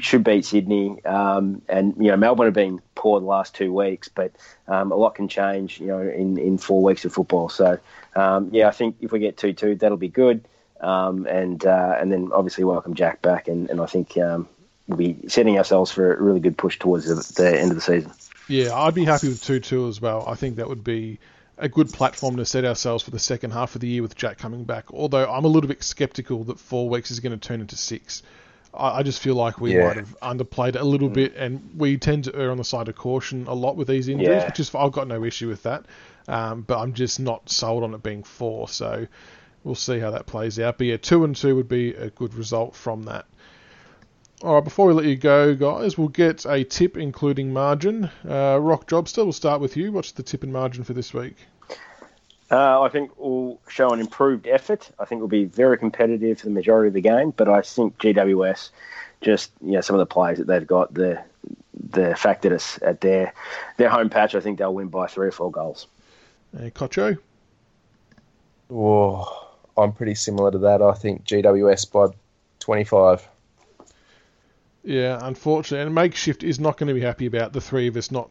Should 0.00 0.24
beat 0.24 0.44
Sydney. 0.44 1.04
Um, 1.04 1.62
and, 1.68 1.94
you 1.96 2.08
know, 2.08 2.16
Melbourne 2.16 2.46
have 2.46 2.54
been 2.54 2.80
poor 2.94 3.18
the 3.20 3.26
last 3.26 3.54
two 3.54 3.72
weeks, 3.72 4.08
but 4.08 4.32
um, 4.68 4.92
a 4.92 4.96
lot 4.96 5.14
can 5.14 5.28
change, 5.28 5.80
you 5.80 5.86
know, 5.86 6.00
in, 6.00 6.38
in 6.38 6.58
four 6.58 6.82
weeks 6.82 7.04
of 7.04 7.12
football. 7.12 7.48
So, 7.48 7.78
um, 8.14 8.50
yeah, 8.52 8.68
I 8.68 8.72
think 8.72 8.96
if 9.00 9.10
we 9.10 9.18
get 9.18 9.36
2 9.36 9.54
2, 9.54 9.76
that'll 9.76 9.96
be 9.96 10.08
good. 10.08 10.46
Um, 10.80 11.26
and 11.26 11.64
uh, 11.64 11.96
and 11.98 12.12
then 12.12 12.30
obviously 12.32 12.64
welcome 12.64 12.94
Jack 12.94 13.22
back, 13.22 13.48
and, 13.48 13.70
and 13.70 13.80
I 13.80 13.86
think 13.86 14.18
um, 14.18 14.48
we'll 14.86 14.98
be 14.98 15.28
setting 15.28 15.56
ourselves 15.56 15.90
for 15.90 16.14
a 16.14 16.22
really 16.22 16.40
good 16.40 16.58
push 16.58 16.78
towards 16.78 17.06
the, 17.06 17.42
the 17.42 17.58
end 17.58 17.70
of 17.70 17.76
the 17.76 17.80
season. 17.80 18.12
Yeah, 18.48 18.74
I'd 18.74 18.94
be 18.94 19.04
happy 19.04 19.28
with 19.28 19.42
two 19.42 19.60
two 19.60 19.88
as 19.88 20.00
well. 20.00 20.24
I 20.26 20.34
think 20.34 20.56
that 20.56 20.68
would 20.68 20.84
be 20.84 21.20
a 21.56 21.68
good 21.68 21.90
platform 21.92 22.36
to 22.36 22.44
set 22.44 22.64
ourselves 22.64 23.04
for 23.04 23.12
the 23.12 23.18
second 23.18 23.52
half 23.52 23.74
of 23.74 23.80
the 23.80 23.88
year 23.88 24.02
with 24.02 24.14
Jack 24.16 24.38
coming 24.38 24.64
back. 24.64 24.92
Although 24.92 25.30
I'm 25.30 25.44
a 25.44 25.48
little 25.48 25.68
bit 25.68 25.82
sceptical 25.82 26.44
that 26.44 26.58
four 26.58 26.88
weeks 26.88 27.10
is 27.10 27.20
going 27.20 27.38
to 27.38 27.48
turn 27.48 27.60
into 27.60 27.76
six. 27.76 28.22
I, 28.76 28.98
I 28.98 29.02
just 29.02 29.20
feel 29.20 29.34
like 29.34 29.60
we 29.60 29.74
yeah. 29.74 29.86
might 29.86 29.96
have 29.96 30.16
underplayed 30.22 30.70
it 30.70 30.76
a 30.76 30.84
little 30.84 31.10
mm. 31.10 31.14
bit, 31.14 31.34
and 31.36 31.70
we 31.76 31.96
tend 31.96 32.24
to 32.24 32.34
err 32.34 32.50
on 32.50 32.56
the 32.56 32.64
side 32.64 32.88
of 32.88 32.96
caution 32.96 33.46
a 33.46 33.54
lot 33.54 33.76
with 33.76 33.88
these 33.88 34.08
injuries, 34.08 34.28
yeah. 34.28 34.46
which 34.46 34.60
is 34.60 34.74
I've 34.74 34.92
got 34.92 35.08
no 35.08 35.24
issue 35.24 35.48
with 35.48 35.62
that. 35.64 35.86
Um, 36.26 36.62
but 36.62 36.78
I'm 36.78 36.94
just 36.94 37.20
not 37.20 37.50
sold 37.50 37.84
on 37.84 37.92
it 37.94 38.02
being 38.02 38.22
four. 38.22 38.68
So 38.68 39.06
we'll 39.62 39.74
see 39.74 39.98
how 39.98 40.10
that 40.10 40.26
plays 40.26 40.58
out. 40.58 40.78
But 40.78 40.86
yeah, 40.86 40.96
two 40.96 41.24
and 41.24 41.34
two 41.34 41.56
would 41.56 41.68
be 41.68 41.94
a 41.94 42.10
good 42.10 42.34
result 42.34 42.74
from 42.74 43.04
that. 43.04 43.26
All 44.42 44.56
right, 44.56 44.64
before 44.64 44.86
we 44.86 44.92
let 44.92 45.06
you 45.06 45.16
go, 45.16 45.54
guys, 45.54 45.96
we'll 45.96 46.08
get 46.08 46.44
a 46.44 46.64
tip 46.64 46.96
including 46.96 47.52
margin. 47.52 48.10
Uh, 48.28 48.58
Rock 48.60 48.86
Jobster, 48.88 49.24
we'll 49.24 49.32
start 49.32 49.60
with 49.60 49.76
you. 49.76 49.92
What's 49.92 50.12
the 50.12 50.22
tip 50.22 50.42
and 50.42 50.52
margin 50.52 50.84
for 50.84 50.92
this 50.92 51.14
week? 51.14 51.36
Uh, 52.50 52.82
I 52.82 52.88
think 52.88 53.12
we'll 53.16 53.58
show 53.68 53.90
an 53.90 54.00
improved 54.00 54.46
effort. 54.46 54.90
I 54.98 55.06
think 55.06 55.20
we'll 55.20 55.28
be 55.28 55.44
very 55.44 55.78
competitive 55.78 56.38
for 56.38 56.46
the 56.46 56.52
majority 56.52 56.88
of 56.88 56.94
the 56.94 57.00
game, 57.00 57.30
but 57.30 57.48
I 57.48 57.62
think 57.62 57.98
GWS, 57.98 58.70
just 59.22 59.50
you 59.62 59.72
know, 59.72 59.80
some 59.80 59.96
of 59.96 60.00
the 60.00 60.06
players 60.06 60.38
that 60.38 60.46
they've 60.46 60.66
got, 60.66 60.92
the 60.92 61.22
the 61.90 62.14
fact 62.16 62.42
that 62.42 62.52
it's 62.52 62.80
at 62.82 63.00
their 63.00 63.32
their 63.76 63.88
home 63.88 64.10
patch, 64.10 64.34
I 64.34 64.40
think 64.40 64.58
they'll 64.58 64.74
win 64.74 64.88
by 64.88 65.06
three 65.06 65.28
or 65.28 65.32
four 65.32 65.50
goals. 65.50 65.86
Uh, 66.56 66.70
Kocho? 66.70 67.18
Oh, 68.70 69.48
I'm 69.76 69.92
pretty 69.92 70.14
similar 70.14 70.50
to 70.50 70.58
that. 70.58 70.82
I 70.82 70.92
think 70.92 71.24
GWS 71.24 71.90
by 71.90 72.14
25. 72.60 73.28
Yeah, 74.84 75.18
unfortunately, 75.22 75.86
and 75.86 75.94
makeshift 75.94 76.42
is 76.42 76.60
not 76.60 76.76
going 76.76 76.88
to 76.88 76.94
be 76.94 77.00
happy 77.00 77.26
about 77.26 77.52
the 77.52 77.60
three 77.60 77.88
of 77.88 77.96
us 77.96 78.10
not 78.10 78.28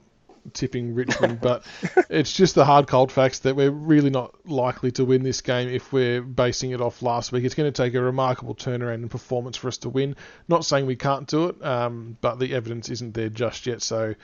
tipping 0.53 0.93
Richmond, 0.93 1.39
but 1.41 1.65
it's 2.09 2.33
just 2.33 2.55
the 2.55 2.65
hard 2.65 2.87
cold 2.87 3.11
facts 3.11 3.39
that 3.39 3.55
we're 3.55 3.71
really 3.71 4.09
not 4.09 4.33
likely 4.45 4.91
to 4.93 5.05
win 5.05 5.23
this 5.23 5.41
game 5.41 5.69
if 5.69 5.93
we're 5.93 6.21
basing 6.21 6.71
it 6.71 6.81
off 6.81 7.01
last 7.01 7.31
week. 7.31 7.43
It's 7.43 7.55
going 7.55 7.71
to 7.71 7.83
take 7.83 7.93
a 7.93 8.01
remarkable 8.01 8.55
turnaround 8.55 8.95
in 8.95 9.09
performance 9.09 9.57
for 9.57 9.67
us 9.67 9.77
to 9.79 9.89
win. 9.89 10.15
Not 10.47 10.65
saying 10.65 10.85
we 10.85 10.95
can't 10.95 11.27
do 11.27 11.49
it, 11.49 11.63
um, 11.63 12.17
but 12.21 12.39
the 12.39 12.53
evidence 12.53 12.89
isn't 12.89 13.13
there 13.13 13.29
just 13.29 13.65
yet. 13.65 13.81
So, 13.81 14.15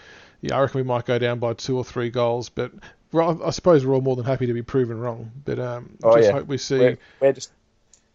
yeah, 0.42 0.58
I 0.58 0.62
reckon 0.62 0.80
we 0.80 0.84
might 0.84 1.06
go 1.06 1.20
down 1.20 1.40
by 1.40 1.54
two 1.54 1.78
or 1.78 1.84
three 1.84 2.10
goals, 2.10 2.50
but 2.50 2.72
I 3.14 3.50
suppose 3.52 3.86
we're 3.86 3.96
all 3.96 4.02
more 4.02 4.16
than 4.16 4.26
happy 4.26 4.48
to 4.48 4.54
be 4.54 4.62
proven 4.62 5.00
wrong. 5.00 5.32
But 5.46 5.60
um, 5.60 5.98
oh, 6.04 6.16
just 6.16 6.28
yeah. 6.28 6.34
hope 6.34 6.48
we 6.48 6.58
see. 6.58 6.80
We're, 6.80 6.98
we're 7.20 7.34
just 7.34 7.52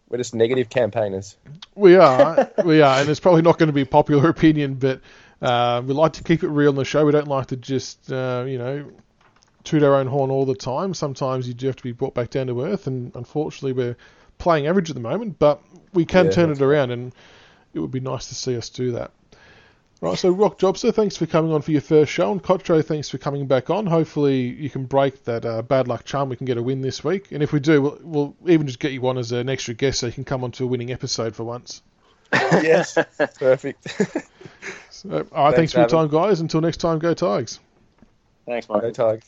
we're 0.09 0.17
just 0.17 0.35
negative 0.35 0.69
campaigners. 0.69 1.35
We 1.73 1.95
are, 1.95 2.51
we 2.63 2.81
are, 2.81 2.99
and 2.99 3.09
it's 3.09 3.19
probably 3.19 3.41
not 3.41 3.57
going 3.57 3.67
to 3.67 3.73
be 3.73 3.85
popular 3.85 4.29
opinion, 4.29 4.75
but 4.75 5.01
uh, 5.41 5.81
we 5.85 5.93
like 5.93 6.13
to 6.13 6.23
keep 6.23 6.43
it 6.43 6.49
real 6.49 6.69
on 6.69 6.75
the 6.75 6.85
show. 6.85 7.05
We 7.05 7.11
don't 7.11 7.27
like 7.27 7.47
to 7.47 7.57
just, 7.57 8.11
uh, 8.11 8.45
you 8.47 8.57
know, 8.57 8.91
toot 9.63 9.83
our 9.83 9.95
own 9.95 10.07
horn 10.07 10.31
all 10.31 10.45
the 10.45 10.55
time. 10.55 10.93
Sometimes 10.93 11.47
you 11.47 11.53
do 11.53 11.67
have 11.67 11.75
to 11.77 11.83
be 11.83 11.91
brought 11.91 12.13
back 12.13 12.29
down 12.29 12.47
to 12.47 12.63
earth, 12.63 12.87
and 12.87 13.15
unfortunately, 13.15 13.73
we're 13.73 13.97
playing 14.37 14.67
average 14.67 14.89
at 14.89 14.95
the 14.95 15.01
moment, 15.01 15.39
but 15.39 15.61
we 15.93 16.05
can 16.05 16.29
Yeah, 16.29 16.29
turn 16.29 16.49
it 16.51 16.61
around, 16.61 16.91
and 16.91 17.13
it 17.73 17.79
would 17.79 17.91
be 17.91 17.99
nice 17.99 18.27
to 18.27 18.35
see 18.35 18.57
us 18.57 18.69
do 18.69 18.91
that. 18.93 19.11
Right, 20.01 20.17
so 20.17 20.29
Rock 20.31 20.59
Jobster, 20.59 20.93
thanks 20.93 21.17
for 21.17 21.25
coming 21.25 21.51
on 21.51 21.61
for 21.61 21.71
your 21.71 21.81
first 21.81 22.11
show, 22.11 22.31
and 22.31 22.41
Kocho, 22.43 22.83
thanks 22.85 23.09
for 23.09 23.17
coming 23.17 23.47
back 23.47 23.69
on. 23.69 23.85
Hopefully, 23.87 24.41
you 24.41 24.69
can 24.69 24.85
break 24.85 25.23
that 25.25 25.45
uh, 25.45 25.61
bad 25.63 25.87
luck 25.87 26.03
charm. 26.05 26.29
We 26.29 26.35
can 26.37 26.45
get 26.45 26.57
a 26.57 26.63
win 26.63 26.81
this 26.81 27.03
week, 27.03 27.31
and 27.31 27.41
if 27.43 27.51
we 27.53 27.59
do, 27.59 27.81
we'll, 27.81 27.99
we'll 28.03 28.35
even 28.51 28.67
just 28.67 28.79
get 28.79 28.91
you 28.91 29.07
on 29.07 29.17
as 29.17 29.31
an 29.31 29.49
extra 29.49 29.73
guest, 29.73 29.99
so 29.99 30.07
you 30.07 30.13
can 30.13 30.23
come 30.25 30.43
on 30.43 30.51
to 30.53 30.65
a 30.65 30.67
winning 30.67 30.91
episode 30.91 31.35
for 31.35 31.43
once. 31.43 31.81
yes, 32.57 32.97
perfect. 33.39 33.87
So, 34.95 35.09
uh, 35.09 35.13
all 35.33 35.45
right, 35.45 35.55
thanks, 35.55 35.73
Thanks, 35.73 35.73
for 35.73 35.79
your 35.79 35.87
time, 35.89 36.07
guys. 36.07 36.39
Until 36.39 36.61
next 36.61 36.77
time, 36.77 36.99
go 36.99 37.13
Tigers. 37.13 37.59
Thanks, 38.45 38.65
Go 38.67 38.79
mate. 38.79 38.93
Tigers. 38.93 39.23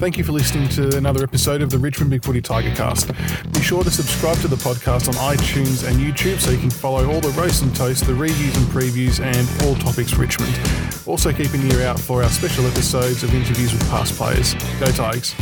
Thank 0.00 0.16
you 0.16 0.24
for 0.24 0.32
listening 0.32 0.68
to 0.70 0.96
another 0.96 1.22
episode 1.22 1.62
of 1.62 1.70
the 1.70 1.78
Richmond 1.78 2.10
Big 2.10 2.24
Footy 2.24 2.40
Tiger 2.40 2.74
Cast. 2.74 3.12
Be 3.52 3.60
sure 3.60 3.84
to 3.84 3.90
subscribe 3.90 4.38
to 4.38 4.48
the 4.48 4.56
podcast 4.56 5.08
on 5.08 5.36
iTunes 5.36 5.86
and 5.86 5.98
YouTube 5.98 6.40
so 6.40 6.50
you 6.50 6.58
can 6.58 6.70
follow 6.70 7.08
all 7.12 7.20
the 7.20 7.28
roast 7.30 7.62
and 7.62 7.76
toast, 7.76 8.06
the 8.06 8.14
reviews 8.14 8.56
and 8.56 8.66
previews, 8.66 9.20
and 9.20 9.46
all 9.64 9.76
topics 9.76 10.14
Richmond. 10.14 10.58
Also, 11.06 11.32
keep 11.32 11.52
an 11.52 11.70
ear 11.70 11.86
out 11.86 12.00
for 12.00 12.22
our 12.22 12.30
special 12.30 12.66
episodes 12.66 13.22
of 13.22 13.32
interviews 13.32 13.72
with 13.72 13.88
past 13.90 14.14
players. 14.14 14.54
Go 14.80 14.86
Tigers. 14.86 15.34